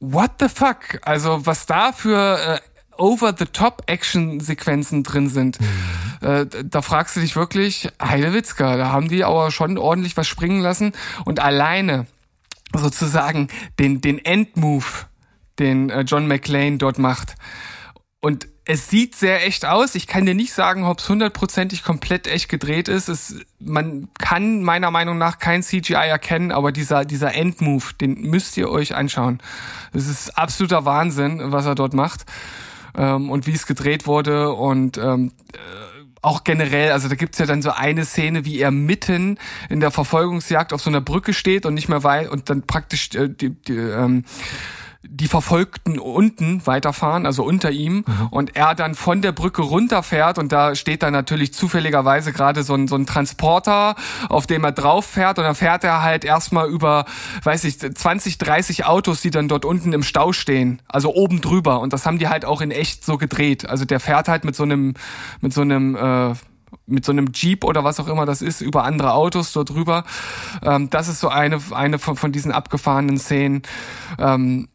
what 0.00 0.32
the 0.40 0.48
fuck? 0.48 1.00
Also 1.02 1.46
was 1.46 1.66
da 1.66 1.92
für 1.92 2.38
äh, 2.38 2.60
Over-the-Top-Action-Sequenzen 2.98 5.02
drin 5.02 5.28
sind. 5.28 5.60
Mhm. 5.60 5.66
Äh, 6.24 6.46
da 6.64 6.82
fragst 6.82 7.16
du 7.16 7.20
dich 7.20 7.36
wirklich, 7.36 7.88
Heidewitzka, 8.02 8.76
da 8.76 8.90
haben 8.90 9.08
die 9.08 9.24
aber 9.24 9.50
schon 9.50 9.78
ordentlich 9.78 10.16
was 10.16 10.26
springen 10.26 10.60
lassen 10.60 10.92
und 11.24 11.40
alleine 11.40 12.06
sozusagen 12.74 13.48
den, 13.78 14.00
den 14.00 14.24
Endmove, 14.24 15.06
den 15.58 15.90
äh, 15.90 16.00
John 16.02 16.26
McClane 16.26 16.78
dort 16.78 16.98
macht. 16.98 17.34
Und 18.20 18.48
es 18.64 18.88
sieht 18.88 19.14
sehr 19.14 19.46
echt 19.46 19.66
aus. 19.66 19.94
Ich 19.94 20.06
kann 20.06 20.24
dir 20.24 20.34
nicht 20.34 20.54
sagen, 20.54 20.84
ob 20.84 20.98
es 20.98 21.08
hundertprozentig 21.08 21.84
komplett 21.84 22.26
echt 22.26 22.48
gedreht 22.48 22.88
ist. 22.88 23.08
Es, 23.08 23.36
man 23.58 24.08
kann 24.18 24.62
meiner 24.62 24.90
Meinung 24.90 25.18
nach 25.18 25.38
kein 25.38 25.62
CGI 25.62 25.92
erkennen, 25.92 26.50
aber 26.50 26.72
dieser, 26.72 27.04
dieser 27.04 27.34
Endmove, 27.34 27.92
den 27.92 28.22
müsst 28.22 28.56
ihr 28.56 28.70
euch 28.70 28.94
anschauen. 28.94 29.40
Das 29.92 30.08
ist 30.08 30.38
absoluter 30.38 30.86
Wahnsinn, 30.86 31.52
was 31.52 31.66
er 31.66 31.74
dort 31.74 31.92
macht 31.92 32.24
ähm, 32.96 33.30
und 33.30 33.46
wie 33.46 33.52
es 33.52 33.66
gedreht 33.66 34.06
wurde 34.06 34.52
und 34.52 34.98
ähm, 34.98 35.32
äh, 35.52 35.58
auch 36.22 36.42
generell, 36.42 36.92
also 36.92 37.08
da 37.08 37.14
gibt's 37.14 37.38
ja 37.38 37.46
dann 37.46 37.60
so 37.60 37.70
eine 37.70 38.04
Szene, 38.04 38.44
wie 38.44 38.58
er 38.58 38.70
mitten 38.70 39.38
in 39.68 39.80
der 39.80 39.90
Verfolgungsjagd 39.90 40.72
auf 40.72 40.80
so 40.80 40.88
einer 40.88 41.02
Brücke 41.02 41.34
steht 41.34 41.66
und 41.66 41.74
nicht 41.74 41.88
mehr 41.88 42.02
weiß 42.02 42.28
und 42.28 42.48
dann 42.48 42.62
praktisch 42.62 43.14
äh, 43.14 43.28
die, 43.28 43.50
die 43.50 43.76
ähm, 43.76 44.24
die 45.08 45.28
Verfolgten 45.28 45.98
unten 45.98 46.66
weiterfahren, 46.66 47.26
also 47.26 47.44
unter 47.44 47.70
ihm, 47.70 48.04
mhm. 48.06 48.28
und 48.30 48.56
er 48.56 48.74
dann 48.74 48.94
von 48.94 49.22
der 49.22 49.32
Brücke 49.32 49.62
runterfährt 49.62 50.38
und 50.38 50.52
da 50.52 50.74
steht 50.74 51.02
dann 51.02 51.12
natürlich 51.12 51.52
zufälligerweise 51.52 52.32
gerade 52.32 52.62
so 52.62 52.74
ein, 52.74 52.88
so 52.88 52.96
ein 52.96 53.06
Transporter, 53.06 53.94
auf 54.28 54.46
dem 54.46 54.64
er 54.64 54.72
drauf 54.72 55.06
fährt 55.06 55.38
und 55.38 55.44
dann 55.44 55.54
fährt 55.54 55.84
er 55.84 56.02
halt 56.02 56.24
erstmal 56.24 56.68
über, 56.68 57.04
weiß 57.42 57.64
ich, 57.64 57.78
20, 57.78 58.38
30 58.38 58.86
Autos, 58.86 59.20
die 59.20 59.30
dann 59.30 59.48
dort 59.48 59.64
unten 59.64 59.92
im 59.92 60.02
Stau 60.02 60.32
stehen, 60.32 60.82
also 60.88 61.14
oben 61.14 61.40
drüber 61.40 61.80
und 61.80 61.92
das 61.92 62.06
haben 62.06 62.18
die 62.18 62.28
halt 62.28 62.44
auch 62.44 62.60
in 62.60 62.70
echt 62.70 63.04
so 63.04 63.18
gedreht. 63.18 63.68
Also 63.68 63.84
der 63.84 64.00
fährt 64.00 64.28
halt 64.28 64.44
mit 64.44 64.56
so 64.56 64.62
einem, 64.62 64.94
mit 65.40 65.52
so 65.52 65.60
einem, 65.60 65.96
äh, 65.96 66.34
mit 66.86 67.04
so 67.04 67.12
einem 67.12 67.30
Jeep 67.32 67.64
oder 67.64 67.84
was 67.84 68.00
auch 68.00 68.08
immer 68.08 68.26
das 68.26 68.42
ist, 68.42 68.60
über 68.60 68.84
andere 68.84 69.14
Autos 69.14 69.52
dort 69.52 69.70
drüber. 69.70 70.04
Ähm, 70.62 70.90
das 70.90 71.08
ist 71.08 71.20
so 71.20 71.28
eine, 71.28 71.60
eine 71.70 71.98
von, 71.98 72.16
von 72.16 72.32
diesen 72.32 72.52
abgefahrenen 72.52 73.18
Szenen. 73.18 73.62
Ähm, 74.18 74.68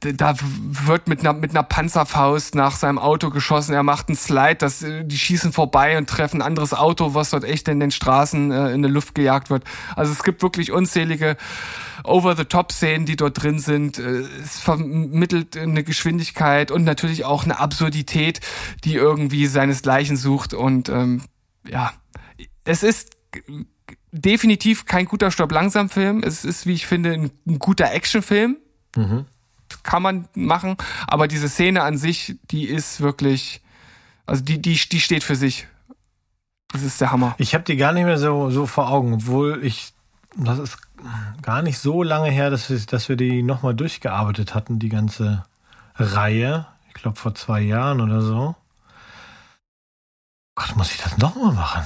da 0.00 0.34
wird 0.40 1.08
mit 1.08 1.20
einer, 1.20 1.34
mit 1.34 1.50
einer 1.50 1.62
Panzerfaust 1.62 2.54
nach 2.54 2.76
seinem 2.76 2.98
Auto 2.98 3.30
geschossen. 3.30 3.74
Er 3.74 3.82
macht 3.82 4.08
einen 4.08 4.16
Slide, 4.16 4.56
das, 4.56 4.78
die 4.80 5.18
schießen 5.18 5.52
vorbei 5.52 5.98
und 5.98 6.08
treffen 6.08 6.40
ein 6.40 6.46
anderes 6.46 6.72
Auto, 6.72 7.14
was 7.14 7.30
dort 7.30 7.44
echt 7.44 7.68
in 7.68 7.78
den 7.78 7.90
Straßen 7.90 8.50
äh, 8.50 8.72
in 8.72 8.82
der 8.82 8.90
Luft 8.90 9.14
gejagt 9.14 9.50
wird. 9.50 9.64
Also 9.94 10.12
es 10.12 10.22
gibt 10.22 10.42
wirklich 10.42 10.72
unzählige 10.72 11.36
Over-the-Top-Szenen, 12.04 13.04
die 13.04 13.16
dort 13.16 13.42
drin 13.42 13.58
sind. 13.58 13.98
Äh, 13.98 14.24
es 14.42 14.58
vermittelt 14.58 15.56
eine 15.56 15.84
Geschwindigkeit 15.84 16.70
und 16.70 16.84
natürlich 16.84 17.24
auch 17.24 17.44
eine 17.44 17.58
Absurdität, 17.58 18.40
die 18.84 18.94
irgendwie 18.94 19.46
seinesgleichen 19.46 20.16
sucht. 20.16 20.54
Und 20.54 20.88
ähm, 20.88 21.22
ja, 21.68 21.92
es 22.64 22.82
ist 22.82 23.10
definitiv 24.12 24.86
kein 24.86 25.04
guter 25.04 25.30
Stopp-Langsam-Film. 25.30 26.22
Es 26.24 26.46
ist, 26.46 26.66
wie 26.66 26.72
ich 26.72 26.86
finde, 26.86 27.12
ein, 27.12 27.30
ein 27.46 27.58
guter 27.58 27.92
Actionfilm 27.92 28.56
Mhm. 28.96 29.26
Kann 29.82 30.02
man 30.02 30.28
machen, 30.34 30.76
aber 31.06 31.28
diese 31.28 31.48
Szene 31.48 31.82
an 31.82 31.98
sich, 31.98 32.36
die 32.50 32.64
ist 32.64 33.00
wirklich, 33.00 33.60
also 34.24 34.42
die, 34.42 34.60
die, 34.60 34.74
die 34.74 35.00
steht 35.00 35.24
für 35.24 35.36
sich. 35.36 35.66
Das 36.72 36.82
ist 36.82 37.00
der 37.00 37.12
Hammer. 37.12 37.34
Ich 37.38 37.54
habe 37.54 37.64
die 37.64 37.76
gar 37.76 37.92
nicht 37.92 38.04
mehr 38.04 38.18
so, 38.18 38.50
so 38.50 38.66
vor 38.66 38.90
Augen, 38.90 39.14
obwohl 39.14 39.64
ich, 39.64 39.92
das 40.36 40.58
ist 40.58 40.78
gar 41.42 41.62
nicht 41.62 41.78
so 41.78 42.02
lange 42.02 42.30
her, 42.30 42.50
dass 42.50 42.70
wir, 42.70 42.78
dass 42.78 43.08
wir 43.08 43.16
die 43.16 43.42
nochmal 43.42 43.74
durchgearbeitet 43.74 44.54
hatten, 44.54 44.78
die 44.78 44.88
ganze 44.88 45.44
Reihe. 45.96 46.66
Ich 46.88 46.94
glaube 46.94 47.16
vor 47.16 47.34
zwei 47.34 47.60
Jahren 47.60 48.00
oder 48.00 48.20
so. 48.20 48.54
Gott, 50.54 50.76
muss 50.76 50.92
ich 50.92 50.98
das 50.98 51.18
nochmal 51.18 51.52
machen? 51.52 51.84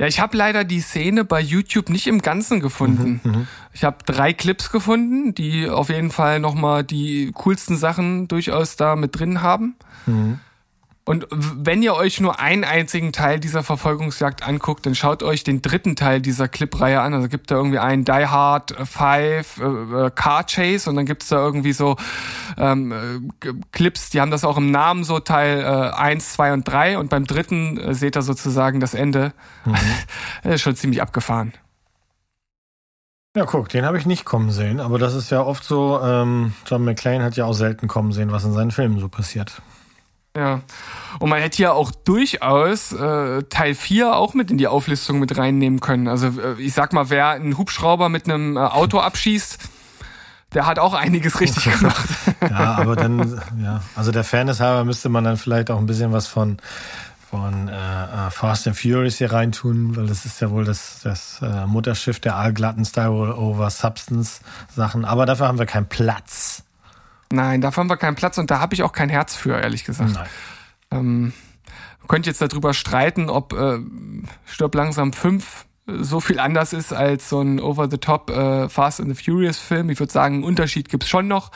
Ja, 0.00 0.06
ich 0.06 0.20
habe 0.20 0.36
leider 0.36 0.64
die 0.64 0.80
Szene 0.80 1.24
bei 1.24 1.40
YouTube 1.40 1.88
nicht 1.88 2.06
im 2.06 2.22
Ganzen 2.22 2.60
gefunden. 2.60 3.20
Mhm, 3.24 3.30
mhm. 3.32 3.46
ich 3.72 3.82
habe 3.82 3.98
drei 4.06 4.32
Clips 4.32 4.70
gefunden, 4.70 5.34
die 5.34 5.68
auf 5.68 5.88
jeden 5.88 6.12
Fall 6.12 6.38
nochmal 6.38 6.84
die 6.84 7.32
coolsten 7.34 7.76
Sachen 7.76 8.28
durchaus 8.28 8.76
da 8.76 8.94
mit 8.94 9.18
drin 9.18 9.42
haben. 9.42 9.74
Mhm. 10.06 10.38
Und 11.08 11.26
wenn 11.30 11.82
ihr 11.82 11.94
euch 11.94 12.20
nur 12.20 12.38
einen 12.38 12.64
einzigen 12.64 13.12
Teil 13.12 13.40
dieser 13.40 13.62
Verfolgungsjagd 13.62 14.46
anguckt, 14.46 14.84
dann 14.84 14.94
schaut 14.94 15.22
euch 15.22 15.42
den 15.42 15.62
dritten 15.62 15.96
Teil 15.96 16.20
dieser 16.20 16.48
Clip-Reihe 16.48 17.00
an. 17.00 17.14
Also 17.14 17.28
gibt 17.28 17.50
da 17.50 17.54
irgendwie 17.54 17.78
einen 17.78 18.04
Die 18.04 18.12
Hard 18.12 18.72
5 18.76 18.98
äh, 18.98 19.62
äh, 19.62 20.10
Car 20.14 20.44
Chase 20.44 20.90
und 20.90 20.96
dann 20.96 21.06
gibt's 21.06 21.28
da 21.28 21.38
irgendwie 21.38 21.72
so 21.72 21.96
ähm, 22.58 22.92
äh, 22.92 23.52
Clips, 23.72 24.10
die 24.10 24.20
haben 24.20 24.30
das 24.30 24.44
auch 24.44 24.58
im 24.58 24.70
Namen 24.70 25.02
so 25.02 25.18
Teil 25.18 25.60
äh, 25.60 25.96
1, 25.96 26.34
2 26.34 26.52
und 26.52 26.68
3 26.68 26.98
und 26.98 27.08
beim 27.08 27.24
dritten 27.24 27.78
äh, 27.78 27.94
seht 27.94 28.14
ihr 28.14 28.20
sozusagen 28.20 28.78
das 28.78 28.92
Ende. 28.92 29.32
Mhm. 29.64 29.76
das 30.42 30.56
ist 30.56 30.60
schon 30.60 30.76
ziemlich 30.76 31.00
abgefahren. 31.00 31.54
Ja, 33.34 33.46
guck, 33.46 33.70
den 33.70 33.86
habe 33.86 33.96
ich 33.96 34.04
nicht 34.04 34.26
kommen 34.26 34.50
sehen, 34.50 34.78
aber 34.78 34.98
das 34.98 35.14
ist 35.14 35.30
ja 35.30 35.40
oft 35.40 35.64
so, 35.64 36.02
ähm, 36.02 36.52
John 36.66 36.84
McClane 36.84 37.24
hat 37.24 37.34
ja 37.36 37.46
auch 37.46 37.54
selten 37.54 37.88
kommen 37.88 38.12
sehen, 38.12 38.30
was 38.30 38.44
in 38.44 38.52
seinen 38.52 38.72
Filmen 38.72 38.98
so 38.98 39.08
passiert. 39.08 39.62
Ja. 40.38 40.60
Und 41.18 41.30
man 41.30 41.40
hätte 41.40 41.60
ja 41.60 41.72
auch 41.72 41.90
durchaus 41.90 42.92
äh, 42.92 43.42
Teil 43.44 43.74
4 43.74 44.14
auch 44.14 44.34
mit 44.34 44.50
in 44.50 44.58
die 44.58 44.68
Auflistung 44.68 45.18
mit 45.18 45.36
reinnehmen 45.36 45.80
können. 45.80 46.06
Also 46.06 46.28
äh, 46.28 46.60
ich 46.60 46.74
sag 46.74 46.92
mal, 46.92 47.10
wer 47.10 47.30
einen 47.30 47.58
Hubschrauber 47.58 48.08
mit 48.08 48.26
einem 48.26 48.56
äh, 48.56 48.60
Auto 48.60 49.00
abschießt, 49.00 49.58
der 50.54 50.66
hat 50.66 50.78
auch 50.78 50.94
einiges 50.94 51.40
richtig 51.40 51.64
gemacht. 51.64 52.08
ja, 52.40 52.76
aber 52.76 52.94
dann, 52.94 53.42
ja, 53.62 53.82
also 53.96 54.12
der 54.12 54.24
Fairness 54.24 54.60
halber 54.60 54.84
müsste 54.84 55.08
man 55.08 55.24
dann 55.24 55.36
vielleicht 55.36 55.70
auch 55.70 55.78
ein 55.78 55.86
bisschen 55.86 56.12
was 56.12 56.28
von 56.28 56.58
von 57.30 57.68
äh, 57.68 57.72
äh, 57.72 58.30
Fast 58.30 58.66
and 58.66 58.76
Furious 58.76 59.18
hier 59.18 59.30
reintun, 59.30 59.96
weil 59.96 60.06
das 60.06 60.24
ist 60.24 60.40
ja 60.40 60.50
wohl 60.50 60.64
das, 60.64 61.00
das 61.02 61.40
äh, 61.42 61.66
Mutterschiff 61.66 62.20
der 62.20 62.36
allglatten 62.36 62.86
Style 62.86 63.36
over 63.36 63.68
Substance 63.68 64.40
Sachen. 64.74 65.04
Aber 65.04 65.26
dafür 65.26 65.46
haben 65.46 65.58
wir 65.58 65.66
keinen 65.66 65.90
Platz. 65.90 66.62
Nein, 67.30 67.60
dafür 67.60 67.82
haben 67.82 67.90
wir 67.90 67.96
keinen 67.96 68.14
Platz 68.16 68.38
und 68.38 68.50
da 68.50 68.60
habe 68.60 68.74
ich 68.74 68.82
auch 68.82 68.92
kein 68.92 69.08
Herz 69.08 69.34
für, 69.34 69.60
ehrlich 69.60 69.84
gesagt. 69.84 70.14
Nein. 70.14 70.28
Ähm, 70.90 71.32
könnte 72.08 72.30
jetzt 72.30 72.40
darüber 72.40 72.74
streiten, 72.74 73.28
ob 73.28 73.52
äh, 73.52 73.78
Stirb 74.46 74.74
langsam 74.74 75.12
5 75.12 75.66
so 75.90 76.20
viel 76.20 76.38
anders 76.38 76.74
ist 76.74 76.92
als 76.92 77.30
so 77.30 77.40
ein 77.40 77.60
Over-the-Top 77.60 78.30
äh, 78.30 78.68
Fast 78.68 79.00
and 79.00 79.14
the 79.14 79.22
Furious 79.22 79.58
Film. 79.58 79.88
Ich 79.88 79.98
würde 79.98 80.12
sagen, 80.12 80.36
einen 80.36 80.44
Unterschied 80.44 80.90
gibt's 80.90 81.08
schon 81.08 81.28
noch. 81.28 81.50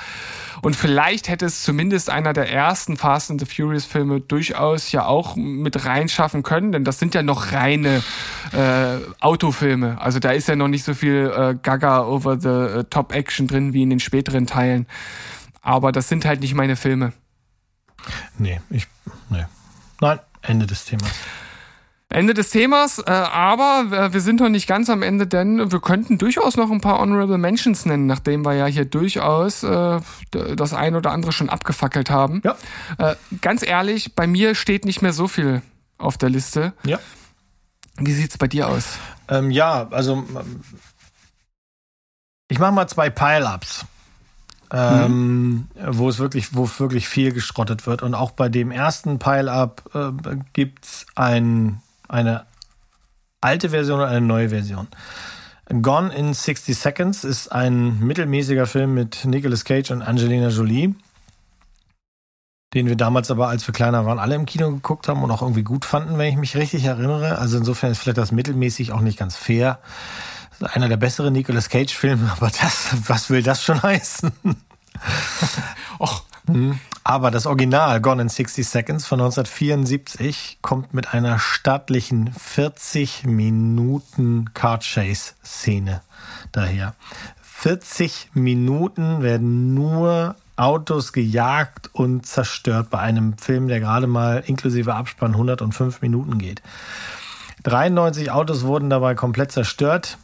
Und 0.62 0.74
vielleicht 0.74 1.28
hätte 1.28 1.44
es 1.44 1.62
zumindest 1.62 2.08
einer 2.08 2.32
der 2.32 2.50
ersten 2.50 2.96
Fast 2.96 3.30
and 3.30 3.40
the 3.40 3.46
Furious 3.46 3.84
Filme 3.84 4.20
durchaus 4.20 4.90
ja 4.90 5.04
auch 5.04 5.36
mit 5.36 5.84
reinschaffen 5.84 6.42
können, 6.42 6.72
denn 6.72 6.84
das 6.84 6.98
sind 6.98 7.14
ja 7.14 7.22
noch 7.22 7.52
reine 7.52 8.02
äh, 8.52 8.96
Autofilme. 9.20 10.00
Also 10.00 10.18
da 10.18 10.30
ist 10.30 10.48
ja 10.48 10.56
noch 10.56 10.68
nicht 10.68 10.84
so 10.84 10.94
viel 10.94 11.30
äh, 11.36 11.54
Gaga 11.62 12.06
Over-the-Top 12.06 13.14
Action 13.14 13.48
drin 13.48 13.74
wie 13.74 13.82
in 13.82 13.90
den 13.90 14.00
späteren 14.00 14.46
Teilen. 14.46 14.86
Aber 15.62 15.92
das 15.92 16.08
sind 16.08 16.24
halt 16.24 16.40
nicht 16.40 16.54
meine 16.54 16.76
Filme. 16.76 17.12
Nee, 18.36 18.60
ich. 18.68 18.86
Nee. 19.30 19.46
Nein, 20.00 20.18
Ende 20.42 20.66
des 20.66 20.84
Themas. 20.84 21.10
Ende 22.08 22.34
des 22.34 22.50
Themas, 22.50 22.98
äh, 22.98 23.10
aber 23.10 23.86
äh, 23.90 24.12
wir 24.12 24.20
sind 24.20 24.40
noch 24.40 24.50
nicht 24.50 24.66
ganz 24.66 24.90
am 24.90 25.02
Ende, 25.02 25.26
denn 25.26 25.72
wir 25.72 25.80
könnten 25.80 26.18
durchaus 26.18 26.56
noch 26.56 26.70
ein 26.70 26.82
paar 26.82 26.98
Honorable 26.98 27.38
Mentions 27.38 27.86
nennen, 27.86 28.06
nachdem 28.06 28.44
wir 28.44 28.52
ja 28.52 28.66
hier 28.66 28.84
durchaus 28.84 29.62
äh, 29.62 30.00
das 30.30 30.74
ein 30.74 30.94
oder 30.94 31.10
andere 31.10 31.32
schon 31.32 31.48
abgefackelt 31.48 32.10
haben. 32.10 32.42
Ja. 32.44 32.56
Äh, 32.98 33.16
ganz 33.40 33.66
ehrlich, 33.66 34.14
bei 34.14 34.26
mir 34.26 34.54
steht 34.54 34.84
nicht 34.84 35.00
mehr 35.00 35.14
so 35.14 35.26
viel 35.26 35.62
auf 35.96 36.18
der 36.18 36.28
Liste. 36.28 36.74
Ja. 36.84 36.98
Wie 37.96 38.12
sieht's 38.12 38.36
bei 38.36 38.48
dir 38.48 38.68
aus? 38.68 38.98
Ähm, 39.28 39.50
ja, 39.50 39.88
also 39.90 40.14
ähm, 40.14 40.60
ich 42.48 42.58
mache 42.58 42.72
mal 42.72 42.88
zwei 42.88 43.08
Pile-Ups. 43.08 43.86
Ähm, 44.74 45.50
mhm. 45.50 45.66
wo 45.86 46.08
es 46.08 46.18
wirklich, 46.18 46.54
wo 46.56 46.66
wirklich 46.78 47.06
viel 47.06 47.32
geschrottet 47.32 47.86
wird. 47.86 48.02
Und 48.02 48.14
auch 48.14 48.30
bei 48.30 48.48
dem 48.48 48.70
ersten 48.70 49.18
Pile-Up 49.18 49.90
äh, 49.94 50.36
gibt's 50.54 51.04
ein 51.14 51.82
eine 52.08 52.46
alte 53.40 53.70
Version 53.70 54.00
und 54.00 54.06
eine 54.06 54.20
neue 54.20 54.50
Version. 54.50 54.86
Gone 55.68 56.14
in 56.14 56.34
60 56.34 56.76
Seconds 56.76 57.24
ist 57.24 57.50
ein 57.50 57.98
mittelmäßiger 58.00 58.66
Film 58.66 58.94
mit 58.94 59.24
Nicolas 59.24 59.64
Cage 59.64 59.90
und 59.90 60.02
Angelina 60.02 60.48
Jolie, 60.48 60.94
den 62.74 62.86
wir 62.86 62.96
damals 62.96 63.30
aber, 63.30 63.48
als 63.48 63.66
wir 63.66 63.72
kleiner 63.72 64.04
waren, 64.04 64.18
alle 64.18 64.34
im 64.34 64.44
Kino 64.44 64.70
geguckt 64.70 65.08
haben 65.08 65.22
und 65.22 65.30
auch 65.30 65.42
irgendwie 65.42 65.62
gut 65.62 65.84
fanden, 65.84 66.18
wenn 66.18 66.28
ich 66.28 66.36
mich 66.36 66.56
richtig 66.56 66.84
erinnere. 66.84 67.38
Also 67.38 67.56
insofern 67.58 67.90
ist 67.90 67.98
vielleicht 67.98 68.18
das 68.18 68.32
mittelmäßig 68.32 68.92
auch 68.92 69.00
nicht 69.00 69.18
ganz 69.18 69.36
fair. 69.36 69.78
Einer 70.64 70.88
der 70.88 70.96
besseren 70.96 71.32
Nicolas 71.32 71.68
Cage-Filme, 71.68 72.32
aber 72.36 72.50
das, 72.50 72.94
was 73.08 73.30
will 73.30 73.42
das 73.42 73.62
schon 73.62 73.82
heißen? 73.82 74.32
Och. 75.98 76.24
Hm. 76.46 76.78
Aber 77.04 77.32
das 77.32 77.46
Original 77.46 78.00
Gone 78.00 78.22
in 78.22 78.28
60 78.28 78.66
Seconds 78.66 79.06
von 79.06 79.20
1974 79.20 80.58
kommt 80.62 80.94
mit 80.94 81.12
einer 81.12 81.38
stattlichen 81.40 82.32
40 82.32 83.24
Minuten 83.24 84.54
Car 84.54 84.78
Chase 84.78 85.32
Szene 85.44 86.02
daher. 86.52 86.94
40 87.42 88.30
Minuten 88.34 89.22
werden 89.22 89.74
nur 89.74 90.36
Autos 90.56 91.12
gejagt 91.12 91.90
und 91.92 92.26
zerstört 92.26 92.90
bei 92.90 92.98
einem 92.98 93.36
Film, 93.38 93.66
der 93.68 93.80
gerade 93.80 94.06
mal 94.06 94.42
inklusive 94.46 94.94
Abspann 94.94 95.32
105 95.32 96.02
Minuten 96.02 96.38
geht. 96.38 96.62
93 97.64 98.30
Autos 98.30 98.64
wurden 98.64 98.90
dabei 98.90 99.14
komplett 99.14 99.50
zerstört. 99.52 100.18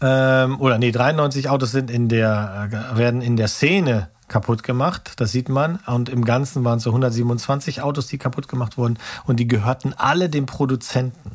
Ähm, 0.00 0.60
oder 0.60 0.78
nee, 0.78 0.90
93 0.90 1.48
Autos 1.48 1.70
sind 1.70 1.90
in 1.90 2.08
der, 2.08 2.68
äh, 2.70 2.98
werden 2.98 3.22
in 3.22 3.36
der 3.36 3.48
Szene 3.48 4.08
kaputt 4.28 4.62
gemacht. 4.62 5.12
Das 5.16 5.32
sieht 5.32 5.48
man. 5.48 5.76
Und 5.86 6.08
im 6.08 6.24
Ganzen 6.24 6.64
waren 6.64 6.78
es 6.78 6.84
so 6.84 6.90
127 6.90 7.82
Autos, 7.82 8.06
die 8.06 8.18
kaputt 8.18 8.48
gemacht 8.48 8.76
wurden. 8.76 8.98
Und 9.24 9.40
die 9.40 9.46
gehörten 9.46 9.94
alle 9.96 10.28
dem 10.28 10.46
Produzenten. 10.46 11.32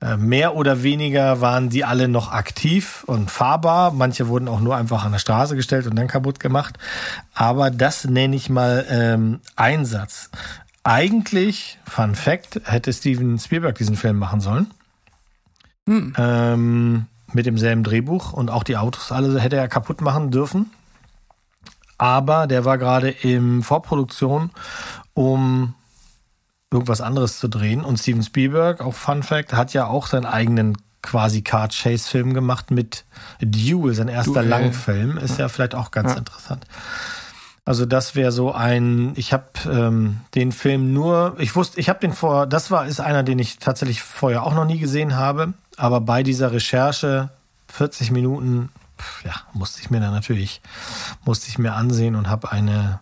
Äh, 0.00 0.16
mehr 0.16 0.56
oder 0.56 0.82
weniger 0.82 1.40
waren 1.40 1.70
die 1.70 1.84
alle 1.84 2.08
noch 2.08 2.32
aktiv 2.32 3.04
und 3.06 3.30
fahrbar. 3.30 3.92
Manche 3.92 4.28
wurden 4.28 4.48
auch 4.48 4.60
nur 4.60 4.76
einfach 4.76 5.04
an 5.04 5.12
der 5.12 5.20
Straße 5.20 5.56
gestellt 5.56 5.86
und 5.86 5.96
dann 5.96 6.08
kaputt 6.08 6.40
gemacht. 6.40 6.78
Aber 7.34 7.70
das 7.70 8.04
nenne 8.04 8.36
ich 8.36 8.50
mal 8.50 8.84
ähm, 8.90 9.40
Einsatz. 9.56 10.30
Eigentlich, 10.84 11.78
Fun 11.88 12.16
Fact, 12.16 12.60
hätte 12.64 12.92
Steven 12.92 13.38
Spielberg 13.38 13.76
diesen 13.76 13.96
Film 13.96 14.18
machen 14.18 14.40
sollen. 14.40 14.70
Hm. 15.86 16.12
Ähm, 16.16 17.06
mit 17.34 17.46
demselben 17.46 17.84
Drehbuch 17.84 18.32
und 18.32 18.50
auch 18.50 18.64
die 18.64 18.76
Autos 18.76 19.12
alle 19.12 19.40
hätte 19.40 19.56
er 19.56 19.68
kaputt 19.68 20.00
machen 20.00 20.30
dürfen 20.30 20.70
aber 22.02 22.48
der 22.48 22.64
war 22.64 22.78
gerade 22.78 23.10
in 23.10 23.62
Vorproduktion, 23.62 24.50
um 25.14 25.74
irgendwas 26.72 27.00
anderes 27.00 27.38
zu 27.38 27.46
drehen. 27.46 27.84
Und 27.84 28.00
Steven 28.00 28.24
Spielberg, 28.24 28.80
auch 28.80 28.94
Fun 28.94 29.22
Fact, 29.22 29.52
hat 29.52 29.72
ja 29.72 29.86
auch 29.86 30.08
seinen 30.08 30.26
eigenen 30.26 30.76
quasi 31.00 31.42
Car 31.42 31.68
Chase 31.68 32.10
Film 32.10 32.34
gemacht 32.34 32.72
mit 32.72 33.04
Duel, 33.40 33.94
sein 33.94 34.08
erster 34.08 34.40
Duel. 34.40 34.48
Langfilm. 34.48 35.16
Ist 35.16 35.38
ja, 35.38 35.44
ja 35.44 35.48
vielleicht 35.48 35.76
auch 35.76 35.92
ganz 35.92 36.10
ja. 36.10 36.18
interessant. 36.18 36.66
Also 37.64 37.86
das 37.86 38.16
wäre 38.16 38.32
so 38.32 38.52
ein, 38.52 39.12
ich 39.14 39.32
habe 39.32 39.46
ähm, 39.70 40.20
den 40.34 40.50
Film 40.50 40.92
nur, 40.92 41.36
ich 41.38 41.54
wusste, 41.54 41.78
ich 41.78 41.88
habe 41.88 42.00
den 42.00 42.12
vor, 42.12 42.46
das 42.46 42.72
war 42.72 42.86
ist 42.86 43.00
einer, 43.00 43.22
den 43.22 43.38
ich 43.38 43.58
tatsächlich 43.58 44.02
vorher 44.02 44.42
auch 44.42 44.54
noch 44.54 44.64
nie 44.64 44.78
gesehen 44.78 45.14
habe, 45.14 45.52
aber 45.76 46.00
bei 46.00 46.24
dieser 46.24 46.50
Recherche 46.52 47.30
40 47.68 48.10
Minuten 48.10 48.70
ja, 49.24 49.34
musste 49.52 49.80
ich 49.80 49.90
mir 49.90 50.00
dann 50.00 50.12
natürlich, 50.12 50.60
musste 51.24 51.48
ich 51.48 51.58
mir 51.58 51.74
ansehen 51.74 52.16
und 52.16 52.28
habe 52.28 52.50
eine 52.50 53.00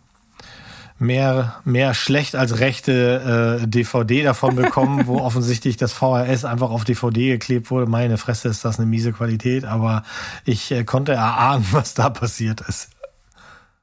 mehr, 0.98 1.54
mehr 1.64 1.94
schlecht 1.94 2.36
als 2.36 2.60
rechte 2.60 3.60
äh, 3.62 3.66
DVD 3.66 4.22
davon 4.22 4.56
bekommen, 4.56 5.06
wo 5.06 5.18
offensichtlich 5.20 5.78
das 5.78 5.94
VHS 5.94 6.44
einfach 6.44 6.70
auf 6.70 6.84
DVD 6.84 7.30
geklebt 7.30 7.70
wurde. 7.70 7.86
Meine 7.86 8.18
Fresse 8.18 8.48
ist 8.48 8.64
das 8.64 8.78
eine 8.78 8.86
miese 8.86 9.12
Qualität, 9.12 9.64
aber 9.64 10.02
ich 10.44 10.70
äh, 10.70 10.84
konnte 10.84 11.12
erahnen, 11.12 11.66
was 11.72 11.94
da 11.94 12.10
passiert 12.10 12.60
ist. 12.60 12.90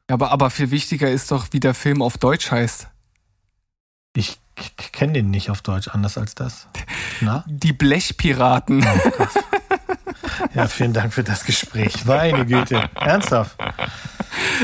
Aber, 0.07 0.31
aber 0.31 0.49
viel 0.49 0.71
wichtiger 0.71 1.11
ist 1.11 1.31
doch, 1.31 1.47
wie 1.51 1.59
der 1.59 1.73
Film 1.73 2.01
auf 2.01 2.17
Deutsch 2.17 2.51
heißt. 2.51 2.87
Ich 4.15 4.39
kenne 4.91 5.13
den 5.13 5.29
nicht 5.29 5.49
auf 5.51 5.61
Deutsch 5.61 5.89
anders 5.89 6.17
als 6.17 6.33
das. 6.33 6.67
Na? 7.21 7.43
Die 7.47 7.73
Blechpiraten. 7.73 8.83
Oh 8.83 9.27
ja, 10.55 10.67
vielen 10.67 10.93
Dank 10.93 11.13
für 11.13 11.23
das 11.23 11.45
Gespräch. 11.45 12.05
Meine 12.05 12.45
Güte. 12.45 12.89
Ernsthaft. 12.95 13.57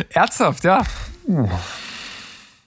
Ernsthaft, 0.10 0.64
ja. 0.64 0.82
Uh. 1.28 1.50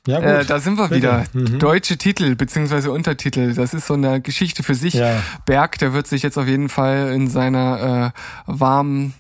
Ja, 0.07 0.19
gut. 0.21 0.29
Äh, 0.29 0.45
da 0.45 0.61
sind 0.61 0.79
wir 0.79 0.91
wieder. 0.91 1.25
Mhm. 1.33 1.59
Deutsche 1.59 1.99
Titel 1.99 2.37
beziehungsweise 2.37 2.93
Untertitel. 2.93 3.55
Das 3.55 3.75
ist 3.75 3.89
so 3.89 3.95
eine 3.95 4.21
Geschichte 4.21 4.63
für 4.63 4.75
sich. 4.75 4.95
Ja. 4.95 5.21
Berg, 5.45 5.79
der 5.79 5.93
wird 5.93 6.07
sich 6.07 6.23
jetzt 6.23 6.39
auf 6.39 6.47
jeden 6.47 6.69
Fall 6.69 7.13
in 7.13 7.29
seiner 7.29 8.13
äh, 8.15 8.51
warmen 8.51 9.15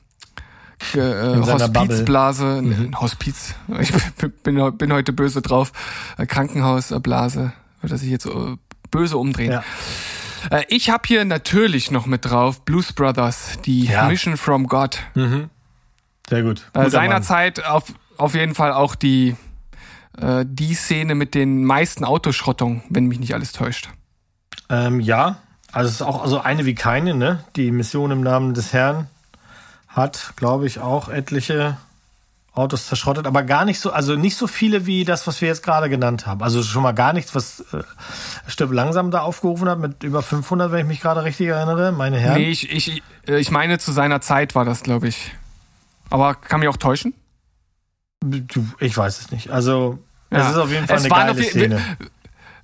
äh, 0.94 1.36
Hospizblase, 1.36 2.62
mhm. 2.62 3.00
Hospiz, 3.00 3.54
ich 3.80 3.92
bin, 4.42 4.76
bin 4.76 4.92
heute 4.92 5.12
böse 5.12 5.42
drauf, 5.42 5.72
äh, 6.18 6.26
Krankenhausblase, 6.26 7.52
wird 7.80 7.92
er 7.92 7.98
sich 7.98 8.10
jetzt 8.10 8.26
äh, 8.26 8.56
böse 8.90 9.16
umdrehen. 9.16 9.52
Ja. 9.52 9.64
Äh, 10.50 10.64
ich 10.68 10.90
habe 10.90 11.02
hier 11.06 11.24
natürlich 11.24 11.90
noch 11.90 12.06
mit 12.06 12.24
drauf 12.24 12.64
Blues 12.64 12.92
Brothers, 12.92 13.58
die 13.64 13.86
ja. 13.86 14.06
Mission 14.06 14.36
from 14.36 14.66
God. 14.66 14.98
Mhm. 15.14 15.50
Sehr 16.28 16.42
gut. 16.42 16.68
Äh, 16.72 16.90
seinerzeit 16.90 17.64
auf, 17.64 17.94
auf 18.16 18.34
jeden 18.34 18.54
Fall 18.54 18.72
auch 18.72 18.94
die, 18.94 19.36
äh, 20.18 20.44
die 20.46 20.74
Szene 20.74 21.14
mit 21.14 21.34
den 21.34 21.64
meisten 21.64 22.04
Autoschrottungen, 22.04 22.82
wenn 22.88 23.06
mich 23.06 23.20
nicht 23.20 23.34
alles 23.34 23.52
täuscht. 23.52 23.90
Ähm, 24.68 25.00
ja, 25.00 25.38
also 25.72 25.88
es 25.88 25.94
ist 25.96 26.02
auch 26.02 26.22
also 26.22 26.40
eine 26.40 26.64
wie 26.64 26.74
keine, 26.74 27.14
ne? 27.14 27.44
Die 27.54 27.70
Mission 27.70 28.10
im 28.10 28.22
Namen 28.22 28.54
des 28.54 28.72
Herrn 28.72 29.08
hat, 29.96 30.34
glaube 30.36 30.66
ich, 30.66 30.78
auch 30.78 31.08
etliche 31.08 31.78
Autos 32.52 32.86
zerschrottet, 32.86 33.26
aber 33.26 33.42
gar 33.42 33.64
nicht 33.64 33.80
so, 33.80 33.90
also 33.92 34.14
nicht 34.14 34.36
so 34.36 34.46
viele 34.46 34.86
wie 34.86 35.04
das, 35.04 35.26
was 35.26 35.40
wir 35.40 35.48
jetzt 35.48 35.62
gerade 35.62 35.88
genannt 35.88 36.26
haben. 36.26 36.42
Also 36.42 36.62
schon 36.62 36.82
mal 36.82 36.92
gar 36.92 37.12
nichts, 37.12 37.34
was 37.34 37.60
äh, 37.72 37.82
Stirb 38.46 38.72
langsam 38.72 39.10
da 39.10 39.20
aufgerufen 39.20 39.68
hat 39.68 39.78
mit 39.78 40.02
über 40.02 40.22
500, 40.22 40.70
wenn 40.72 40.80
ich 40.80 40.86
mich 40.86 41.00
gerade 41.00 41.24
richtig 41.24 41.48
erinnere, 41.48 41.92
meine 41.92 42.18
Herren. 42.18 42.40
Nee, 42.40 42.50
ich, 42.50 42.70
ich, 42.70 43.02
äh, 43.26 43.38
ich 43.38 43.50
meine, 43.50 43.78
zu 43.78 43.92
seiner 43.92 44.20
Zeit 44.20 44.54
war 44.54 44.64
das, 44.64 44.82
glaube 44.82 45.08
ich. 45.08 45.34
Aber 46.08 46.34
kann 46.34 46.60
mich 46.60 46.68
auch 46.68 46.76
täuschen? 46.76 47.14
Ich 48.80 48.96
weiß 48.96 49.20
es 49.20 49.30
nicht. 49.30 49.50
Also, 49.50 49.98
es 50.30 50.38
ja. 50.38 50.50
ist 50.50 50.56
auf 50.56 50.70
jeden 50.70 50.86
Fall 50.86 50.96
es 50.96 51.04
eine 51.04 51.10
geile 51.10 51.42
Szene. 51.42 51.80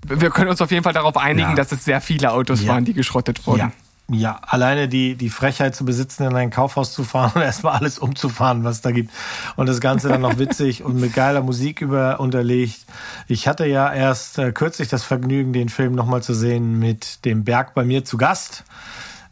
Wir, 0.07 0.21
wir, 0.21 0.31
können 0.31 0.51
uns 0.51 0.61
auf 0.63 0.71
jeden 0.71 0.85
Fall 0.85 0.95
darauf 0.95 1.17
einigen, 1.17 1.51
ja. 1.51 1.55
dass 1.55 1.71
es 1.71 1.85
sehr 1.85 2.01
viele 2.01 2.33
Autos 2.33 2.63
ja. 2.63 2.69
waren, 2.69 2.85
die 2.85 2.95
geschrottet 2.95 3.47
wurden. 3.47 3.73
Ja. 4.11 4.41
Alleine 4.43 4.89
die, 4.89 5.15
die 5.15 5.31
Frechheit 5.31 5.75
zu 5.75 5.85
besitzen, 5.85 6.25
in 6.25 6.35
ein 6.35 6.51
Kaufhaus 6.51 6.93
zu 6.93 7.05
fahren 7.05 7.33
und 7.37 7.43
erstmal 7.43 7.75
alles 7.75 7.99
umzufahren, 7.99 8.65
was 8.65 8.81
da 8.81 8.91
gibt. 8.91 9.11
Und 9.57 9.69
das 9.69 9.81
Ganze 9.81 10.09
dann 10.09 10.21
noch 10.21 10.39
witzig 10.39 10.83
und 10.83 11.01
mit 11.01 11.15
geiler 11.15 11.43
Musik 11.43 11.81
über 11.81 12.21
unterlegt. 12.21 12.85
Ich 13.29 13.49
hatte 13.49 13.67
ja 13.67 13.93
erst 13.93 14.39
äh, 14.39 14.53
kürzlich 14.53 14.89
das 14.89 15.05
Vergnügen, 15.05 15.53
den 15.53 15.69
Film 15.69 15.95
nochmal 15.95 16.23
zu 16.23 16.35
sehen 16.35 16.79
mit 16.79 17.25
dem 17.25 17.45
Berg 17.45 17.75
bei 17.75 17.85
mir 17.85 18.05
zu 18.05 18.17
Gast. 18.17 18.65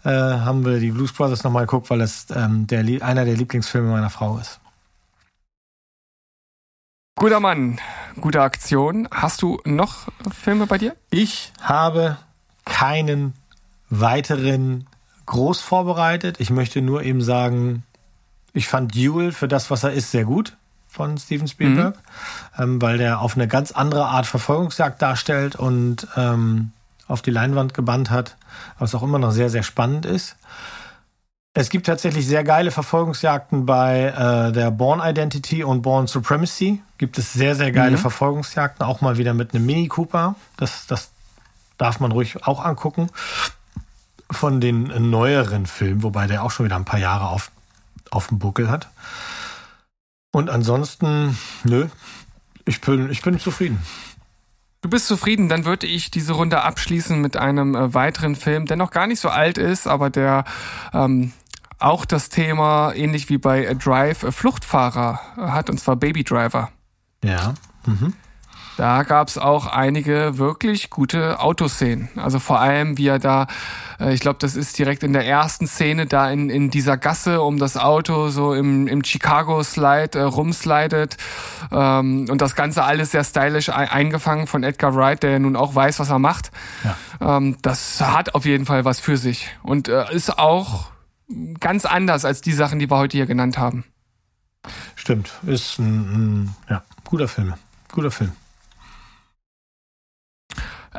Äh, 0.04 0.08
haben 0.08 0.64
wir 0.64 0.78
die 0.78 0.92
Blues 0.92 1.12
Brothers 1.12 1.44
nochmal 1.44 1.66
geguckt, 1.66 1.90
weil 1.90 2.00
es 2.00 2.26
ähm, 2.34 2.66
der, 2.66 2.80
einer 3.02 3.24
der 3.24 3.36
Lieblingsfilme 3.36 3.90
meiner 3.90 4.08
Frau 4.08 4.38
ist. 4.38 4.60
Guter 7.16 7.40
Mann, 7.40 7.78
gute 8.18 8.40
Aktion. 8.40 9.06
Hast 9.10 9.42
du 9.42 9.60
noch 9.66 10.08
Filme 10.32 10.66
bei 10.66 10.78
dir? 10.78 10.96
Ich 11.10 11.52
habe 11.60 12.16
keinen 12.64 13.34
weiteren 13.90 14.86
groß 15.26 15.60
vorbereitet. 15.60 16.40
Ich 16.40 16.50
möchte 16.50 16.80
nur 16.80 17.02
eben 17.02 17.22
sagen, 17.22 17.84
ich 18.52 18.68
fand 18.68 18.94
Duel 18.94 19.32
für 19.32 19.48
das, 19.48 19.70
was 19.70 19.84
er 19.84 19.92
ist, 19.92 20.10
sehr 20.10 20.24
gut 20.24 20.56
von 20.88 21.16
Steven 21.18 21.46
Spielberg, 21.46 21.96
mhm. 22.56 22.62
ähm, 22.62 22.82
weil 22.82 22.98
der 22.98 23.20
auf 23.20 23.36
eine 23.36 23.46
ganz 23.46 23.70
andere 23.70 24.06
Art 24.06 24.26
Verfolgungsjagd 24.26 25.00
darstellt 25.00 25.54
und 25.54 26.08
ähm, 26.16 26.72
auf 27.06 27.22
die 27.22 27.30
Leinwand 27.30 27.74
gebannt 27.74 28.10
hat, 28.10 28.36
was 28.78 28.94
auch 28.94 29.02
immer 29.02 29.18
noch 29.18 29.30
sehr, 29.30 29.50
sehr 29.50 29.62
spannend 29.62 30.04
ist. 30.04 30.36
Es 31.54 31.68
gibt 31.68 31.86
tatsächlich 31.86 32.26
sehr 32.26 32.44
geile 32.44 32.70
Verfolgungsjagden 32.70 33.66
bei 33.66 34.06
äh, 34.06 34.52
der 34.52 34.70
Born 34.70 35.00
Identity 35.00 35.64
und 35.64 35.82
Born 35.82 36.06
Supremacy. 36.06 36.80
Gibt 36.98 37.18
es 37.18 37.32
sehr, 37.32 37.56
sehr 37.56 37.72
geile 37.72 37.96
mhm. 37.96 38.00
Verfolgungsjagden, 38.00 38.86
auch 38.86 39.00
mal 39.00 39.18
wieder 39.18 39.34
mit 39.34 39.54
einem 39.54 39.66
Mini 39.66 39.88
Cooper. 39.88 40.36
Das, 40.56 40.86
das 40.86 41.10
darf 41.76 41.98
man 41.98 42.12
ruhig 42.12 42.46
auch 42.46 42.64
angucken. 42.64 43.10
Von 44.30 44.60
den 44.60 45.10
neueren 45.10 45.66
Filmen, 45.66 46.02
wobei 46.02 46.26
der 46.26 46.44
auch 46.44 46.50
schon 46.50 46.66
wieder 46.66 46.76
ein 46.76 46.84
paar 46.84 47.00
Jahre 47.00 47.28
auf, 47.28 47.50
auf 48.10 48.28
dem 48.28 48.38
Buckel 48.38 48.70
hat. 48.70 48.88
Und 50.32 50.50
ansonsten, 50.50 51.36
nö, 51.64 51.88
ich 52.64 52.80
bin, 52.80 53.10
ich 53.10 53.22
bin 53.22 53.38
zufrieden. 53.38 53.80
Du 54.82 54.88
bist 54.88 55.06
zufrieden, 55.06 55.48
dann 55.48 55.64
würde 55.64 55.86
ich 55.86 56.10
diese 56.10 56.32
Runde 56.32 56.62
abschließen 56.62 57.20
mit 57.20 57.36
einem 57.36 57.74
äh, 57.74 57.92
weiteren 57.92 58.34
Film, 58.34 58.66
der 58.66 58.76
noch 58.76 58.90
gar 58.90 59.06
nicht 59.06 59.20
so 59.20 59.28
alt 59.28 59.58
ist, 59.58 59.86
aber 59.86 60.08
der 60.08 60.44
ähm, 60.94 61.32
auch 61.78 62.04
das 62.04 62.28
Thema, 62.28 62.92
ähnlich 62.94 63.28
wie 63.28 63.38
bei 63.38 63.74
Drive, 63.74 64.24
Fluchtfahrer 64.34 65.20
hat, 65.36 65.68
und 65.68 65.78
zwar 65.78 65.96
Baby 65.96 66.24
Driver. 66.24 66.70
Ja. 67.24 67.54
Mhm. 67.86 68.14
Da 68.76 69.02
gab 69.02 69.28
es 69.28 69.38
auch 69.38 69.66
einige 69.66 70.38
wirklich 70.38 70.90
gute 70.90 71.40
Autoszenen. 71.40 72.08
Also 72.16 72.38
vor 72.38 72.60
allem, 72.60 72.96
wie 72.98 73.08
er 73.08 73.18
da, 73.18 73.46
äh, 73.98 74.14
ich 74.14 74.20
glaube, 74.20 74.38
das 74.38 74.56
ist 74.56 74.78
direkt 74.78 75.02
in 75.02 75.12
der 75.12 75.26
ersten 75.26 75.66
Szene 75.66 76.06
da 76.06 76.30
in, 76.30 76.50
in 76.50 76.70
dieser 76.70 76.96
Gasse 76.96 77.42
um 77.42 77.58
das 77.58 77.76
Auto 77.76 78.28
so 78.30 78.54
im, 78.54 78.86
im 78.86 79.04
Chicago-Slide 79.04 80.18
äh, 80.18 80.22
rumslidet. 80.22 81.16
Ähm, 81.70 82.26
und 82.30 82.40
das 82.40 82.54
Ganze 82.54 82.84
alles 82.84 83.10
sehr 83.10 83.24
stylisch 83.24 83.68
eingefangen 83.68 84.46
von 84.46 84.62
Edgar 84.62 84.94
Wright, 84.94 85.22
der 85.22 85.32
ja 85.32 85.38
nun 85.38 85.56
auch 85.56 85.74
weiß, 85.74 85.98
was 86.00 86.10
er 86.10 86.18
macht. 86.18 86.50
Ja. 86.84 87.36
Ähm, 87.36 87.56
das 87.62 88.00
hat 88.00 88.34
auf 88.34 88.44
jeden 88.44 88.66
Fall 88.66 88.84
was 88.84 89.00
für 89.00 89.16
sich. 89.16 89.48
Und 89.62 89.88
äh, 89.88 90.12
ist 90.14 90.38
auch 90.38 90.90
ganz 91.60 91.84
anders 91.84 92.24
als 92.24 92.40
die 92.40 92.52
Sachen, 92.52 92.78
die 92.78 92.90
wir 92.90 92.96
heute 92.96 93.16
hier 93.16 93.26
genannt 93.26 93.58
haben. 93.58 93.84
Stimmt, 94.94 95.32
ist 95.46 95.78
ein, 95.78 95.86
ein 95.86 96.56
ja, 96.68 96.82
guter 97.04 97.28
Film. 97.28 97.54
Guter 97.92 98.10
Film. 98.10 98.32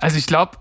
Also 0.02 0.18
ich 0.18 0.26
glaube, 0.28 0.58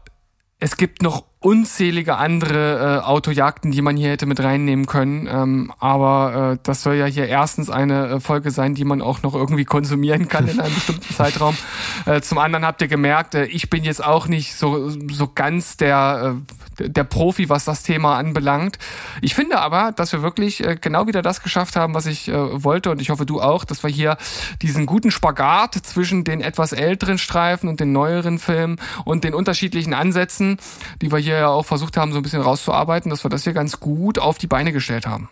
es 0.61 0.77
gibt 0.77 1.03
noch 1.03 1.25
unzählige 1.43 2.17
andere 2.17 3.01
äh, 3.01 3.07
Autojagden, 3.07 3.71
die 3.71 3.81
man 3.81 3.97
hier 3.97 4.11
hätte 4.11 4.27
mit 4.27 4.41
reinnehmen 4.41 4.85
können. 4.85 5.27
Ähm, 5.27 5.73
aber 5.79 6.53
äh, 6.53 6.59
das 6.63 6.83
soll 6.83 6.97
ja 6.97 7.07
hier 7.07 7.29
erstens 7.29 7.71
eine 7.71 8.09
äh, 8.09 8.21
Folge 8.21 8.51
sein, 8.51 8.75
die 8.75 8.85
man 8.85 9.01
auch 9.01 9.23
noch 9.23 9.35
irgendwie 9.35 9.65
konsumieren 9.65 10.29
kann 10.29 10.49
in 10.49 10.61
einem 10.61 10.75
bestimmten 10.75 11.15
Zeitraum. 11.15 11.57
Äh, 12.05 12.21
zum 12.21 12.37
anderen 12.37 12.67
habt 12.67 12.83
ihr 12.83 12.89
gemerkt, 12.89 13.35
äh, 13.35 13.47
ich 13.47 13.71
bin 13.71 13.85
jetzt 13.85 14.05
auch 14.05 14.29
nicht 14.29 14.55
so, 14.55 14.91
so 14.91 15.31
ganz 15.35 15.79
der, 15.79 16.37
äh, 16.79 16.91
der 16.91 17.05
Profi, 17.05 17.49
was 17.49 17.65
das 17.65 17.83
Thema 17.85 18.19
anbelangt. 18.19 18.79
Ich 19.23 19.35
finde 19.35 19.61
aber, 19.61 19.93
dass 19.93 20.13
wir 20.13 20.21
wirklich 20.21 20.63
äh, 20.63 20.77
genau 20.79 21.07
wieder 21.07 21.23
das 21.23 21.43
geschafft 21.43 21.75
haben, 21.75 21.95
was 21.95 22.05
ich 22.05 22.29
äh, 22.29 22.63
wollte 22.63 22.91
und 22.91 23.01
ich 23.01 23.09
hoffe 23.09 23.25
du 23.25 23.41
auch, 23.41 23.65
dass 23.65 23.83
wir 23.83 23.91
hier 23.91 24.19
diesen 24.61 24.85
guten 24.85 25.11
Spagat 25.11 25.75
zwischen 25.75 26.25
den 26.25 26.43
etwas 26.43 26.73
älteren 26.73 27.17
Streifen 27.17 27.71
und 27.71 27.81
den 27.81 27.93
neueren 27.93 28.39
Filmen 28.39 28.79
und 29.07 29.25
den 29.25 29.33
unterschiedlichen 29.33 29.95
Ansätzen, 29.95 30.59
die 31.01 31.11
wir 31.11 31.19
hier 31.19 31.30
ja 31.39 31.49
auch 31.49 31.65
versucht 31.67 31.97
haben, 31.97 32.13
so 32.13 32.19
ein 32.19 32.23
bisschen 32.23 32.43
rauszuarbeiten, 32.43 33.11
dass 33.11 33.25
wir 33.25 33.31
das 33.31 33.45
hier 33.45 33.53
ganz 33.53 33.81
gut 33.81 34.19
auf 34.19 34.39
die 34.39 34.47
Beine 34.47 34.73
gestellt 34.73 35.07
haben. 35.07 35.29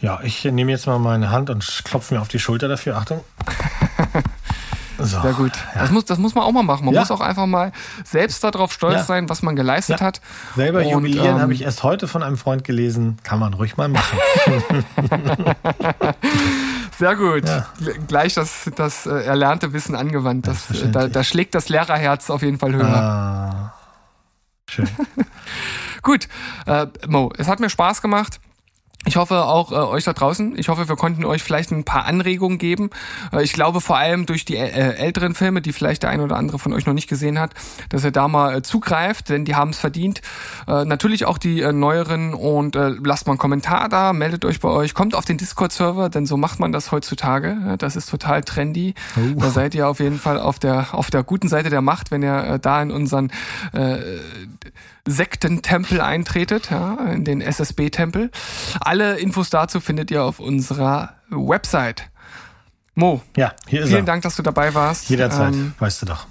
Ja, 0.00 0.20
ich 0.22 0.44
nehme 0.44 0.70
jetzt 0.70 0.86
mal 0.86 0.98
meine 0.98 1.30
Hand 1.30 1.50
und 1.50 1.64
klopfe 1.84 2.14
mir 2.14 2.20
auf 2.20 2.28
die 2.28 2.38
Schulter 2.38 2.68
dafür. 2.68 2.96
Achtung. 2.96 3.24
So, 4.98 5.20
Sehr 5.20 5.32
gut. 5.32 5.52
Ja. 5.74 5.82
Das, 5.82 5.90
muss, 5.92 6.04
das 6.06 6.18
muss 6.18 6.34
man 6.34 6.42
auch 6.44 6.50
mal 6.50 6.64
machen. 6.64 6.84
Man 6.84 6.92
ja. 6.92 7.00
muss 7.00 7.10
auch 7.12 7.20
einfach 7.20 7.46
mal 7.46 7.70
selbst 8.04 8.42
darauf 8.42 8.72
stolz 8.72 8.96
ja. 8.96 9.04
sein, 9.04 9.28
was 9.28 9.42
man 9.42 9.54
geleistet 9.54 10.00
hat. 10.00 10.20
Selber 10.56 10.80
und, 10.80 10.88
jubilieren 10.88 11.36
ähm, 11.36 11.40
habe 11.40 11.54
ich 11.54 11.62
erst 11.62 11.84
heute 11.84 12.08
von 12.08 12.24
einem 12.24 12.36
Freund 12.36 12.64
gelesen. 12.64 13.16
Kann 13.22 13.38
man 13.38 13.54
ruhig 13.54 13.76
mal 13.76 13.88
machen. 13.88 14.18
Sehr 16.98 17.14
gut. 17.14 17.44
Gleich 18.08 18.34
das, 18.34 18.68
das 18.74 19.06
äh, 19.06 19.22
erlernte 19.24 19.72
Wissen 19.72 19.94
angewandt. 19.94 20.48
Das, 20.48 20.66
da, 20.90 21.06
da 21.06 21.22
schlägt 21.22 21.54
das 21.54 21.68
Lehrerherz 21.68 22.28
auf 22.28 22.42
jeden 22.42 22.58
Fall 22.58 22.74
höher. 22.74 22.88
Ah. 22.88 23.77
Schön. 24.68 24.88
Gut, 26.02 26.28
äh, 26.66 26.86
Mo, 27.06 27.32
es 27.36 27.48
hat 27.48 27.58
mir 27.60 27.70
Spaß 27.70 28.02
gemacht. 28.02 28.40
Ich 29.06 29.16
hoffe 29.16 29.44
auch 29.44 29.70
äh, 29.70 29.76
euch 29.76 30.04
da 30.04 30.12
draußen. 30.12 30.58
Ich 30.58 30.68
hoffe, 30.68 30.88
wir 30.88 30.96
konnten 30.96 31.24
euch 31.24 31.42
vielleicht 31.42 31.70
ein 31.70 31.84
paar 31.84 32.04
Anregungen 32.04 32.58
geben. 32.58 32.90
Äh, 33.32 33.44
ich 33.44 33.52
glaube 33.52 33.80
vor 33.80 33.96
allem 33.96 34.26
durch 34.26 34.44
die 34.44 34.56
äh, 34.56 34.68
älteren 34.68 35.36
Filme, 35.36 35.62
die 35.62 35.72
vielleicht 35.72 36.02
der 36.02 36.10
ein 36.10 36.20
oder 36.20 36.36
andere 36.36 36.58
von 36.58 36.72
euch 36.72 36.84
noch 36.84 36.94
nicht 36.94 37.08
gesehen 37.08 37.38
hat, 37.38 37.52
dass 37.90 38.04
ihr 38.04 38.10
da 38.10 38.26
mal 38.26 38.56
äh, 38.56 38.62
zugreift, 38.62 39.28
denn 39.28 39.44
die 39.44 39.54
haben 39.54 39.70
es 39.70 39.78
verdient. 39.78 40.20
Äh, 40.66 40.84
natürlich 40.84 41.26
auch 41.26 41.38
die 41.38 41.60
äh, 41.60 41.72
neueren 41.72 42.34
und 42.34 42.74
äh, 42.74 42.88
lasst 42.88 43.26
mal 43.26 43.32
einen 43.32 43.38
Kommentar 43.38 43.88
da, 43.88 44.12
meldet 44.12 44.44
euch 44.44 44.58
bei 44.58 44.68
euch, 44.68 44.94
kommt 44.94 45.14
auf 45.14 45.24
den 45.24 45.38
Discord-Server, 45.38 46.08
denn 46.08 46.26
so 46.26 46.36
macht 46.36 46.58
man 46.58 46.72
das 46.72 46.90
heutzutage. 46.90 47.76
Das 47.78 47.94
ist 47.94 48.10
total 48.10 48.42
trendy. 48.42 48.94
Oh. 49.16 49.40
Da 49.40 49.50
seid 49.50 49.76
ihr 49.76 49.88
auf 49.88 50.00
jeden 50.00 50.18
Fall 50.18 50.40
auf 50.40 50.58
der 50.58 50.88
auf 50.92 51.10
der 51.10 51.22
guten 51.22 51.48
Seite 51.48 51.70
der 51.70 51.82
Macht, 51.82 52.10
wenn 52.10 52.22
ihr 52.24 52.36
äh, 52.36 52.58
da 52.58 52.82
in 52.82 52.90
unseren 52.90 53.30
äh, 53.72 53.98
Sektentempel 55.08 56.00
eintretet, 56.00 56.70
ja, 56.70 56.94
in 57.12 57.24
den 57.24 57.40
SSB-Tempel. 57.40 58.30
Alle 58.80 59.18
Infos 59.18 59.50
dazu 59.50 59.80
findet 59.80 60.10
ihr 60.10 60.22
auf 60.22 60.38
unserer 60.38 61.14
Website. 61.30 62.10
Mo, 62.94 63.22
ja, 63.36 63.52
hier 63.66 63.82
ist 63.82 63.88
vielen 63.88 64.00
er. 64.00 64.06
Dank, 64.06 64.22
dass 64.22 64.36
du 64.36 64.42
dabei 64.42 64.74
warst. 64.74 65.08
Jederzeit, 65.08 65.54
ähm, 65.54 65.74
weißt 65.78 66.02
du 66.02 66.06
doch. 66.06 66.26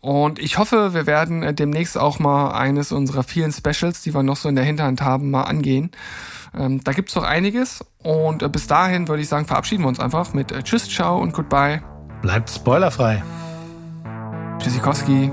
Und 0.00 0.38
ich 0.38 0.56
hoffe, 0.56 0.94
wir 0.94 1.06
werden 1.06 1.42
äh, 1.42 1.52
demnächst 1.52 1.98
auch 1.98 2.18
mal 2.18 2.52
eines 2.52 2.90
unserer 2.90 3.22
vielen 3.22 3.52
Specials, 3.52 4.00
die 4.02 4.14
wir 4.14 4.22
noch 4.22 4.36
so 4.36 4.48
in 4.48 4.54
der 4.54 4.64
Hinterhand 4.64 5.02
haben, 5.02 5.30
mal 5.30 5.42
angehen. 5.42 5.90
Ähm, 6.56 6.82
da 6.82 6.92
gibt's 6.92 7.14
doch 7.14 7.22
einiges. 7.22 7.84
Und 8.02 8.42
äh, 8.42 8.48
bis 8.48 8.66
dahin 8.66 9.08
würde 9.08 9.22
ich 9.22 9.28
sagen, 9.28 9.46
verabschieden 9.46 9.82
wir 9.84 9.88
uns 9.88 10.00
einfach 10.00 10.32
mit 10.32 10.52
äh, 10.52 10.62
Tschüss, 10.62 10.88
Ciao 10.88 11.18
und 11.18 11.34
Goodbye. 11.34 11.82
Bleibt 12.22 12.50
spoilerfrei. 12.50 13.22
Tschüssikowski. 14.58 15.30